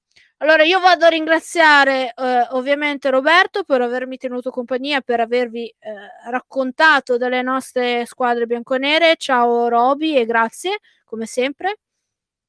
Allora, 0.44 0.62
io 0.62 0.78
vado 0.78 1.06
a 1.06 1.08
ringraziare 1.08 2.12
eh, 2.14 2.48
ovviamente 2.50 3.08
Roberto 3.08 3.64
per 3.64 3.80
avermi 3.80 4.18
tenuto 4.18 4.50
compagnia, 4.50 5.00
per 5.00 5.20
avervi 5.20 5.74
eh, 5.78 5.94
raccontato 6.28 7.16
delle 7.16 7.40
nostre 7.40 8.04
squadre 8.04 8.44
bianconere. 8.44 9.16
Ciao 9.16 9.68
Roby 9.68 10.14
e 10.14 10.26
grazie, 10.26 10.80
come 11.06 11.24
sempre. 11.24 11.78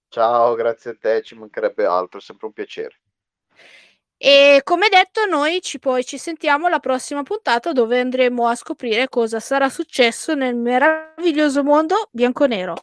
Ciao, 0.10 0.56
grazie 0.56 0.92
a 0.92 0.98
te, 1.00 1.22
ci 1.22 1.36
mancherebbe 1.36 1.86
altro, 1.86 2.20
è 2.20 2.22
sempre 2.22 2.48
un 2.48 2.52
piacere. 2.52 3.00
E 4.18 4.60
come 4.66 4.90
detto, 4.90 5.24
noi 5.26 5.62
ci, 5.62 5.80
poi 5.80 6.04
ci 6.04 6.18
sentiamo 6.18 6.68
alla 6.68 6.80
prossima 6.80 7.24
puntata 7.24 7.72
dove 7.72 8.02
andremo 8.02 8.46
a 8.46 8.56
scoprire 8.56 9.08
cosa 9.08 9.40
sarà 9.40 9.70
successo 9.70 10.36
nel 10.36 10.58
meraviglioso 10.58 11.64
mondo 11.64 12.10
bianconero. 12.12 12.76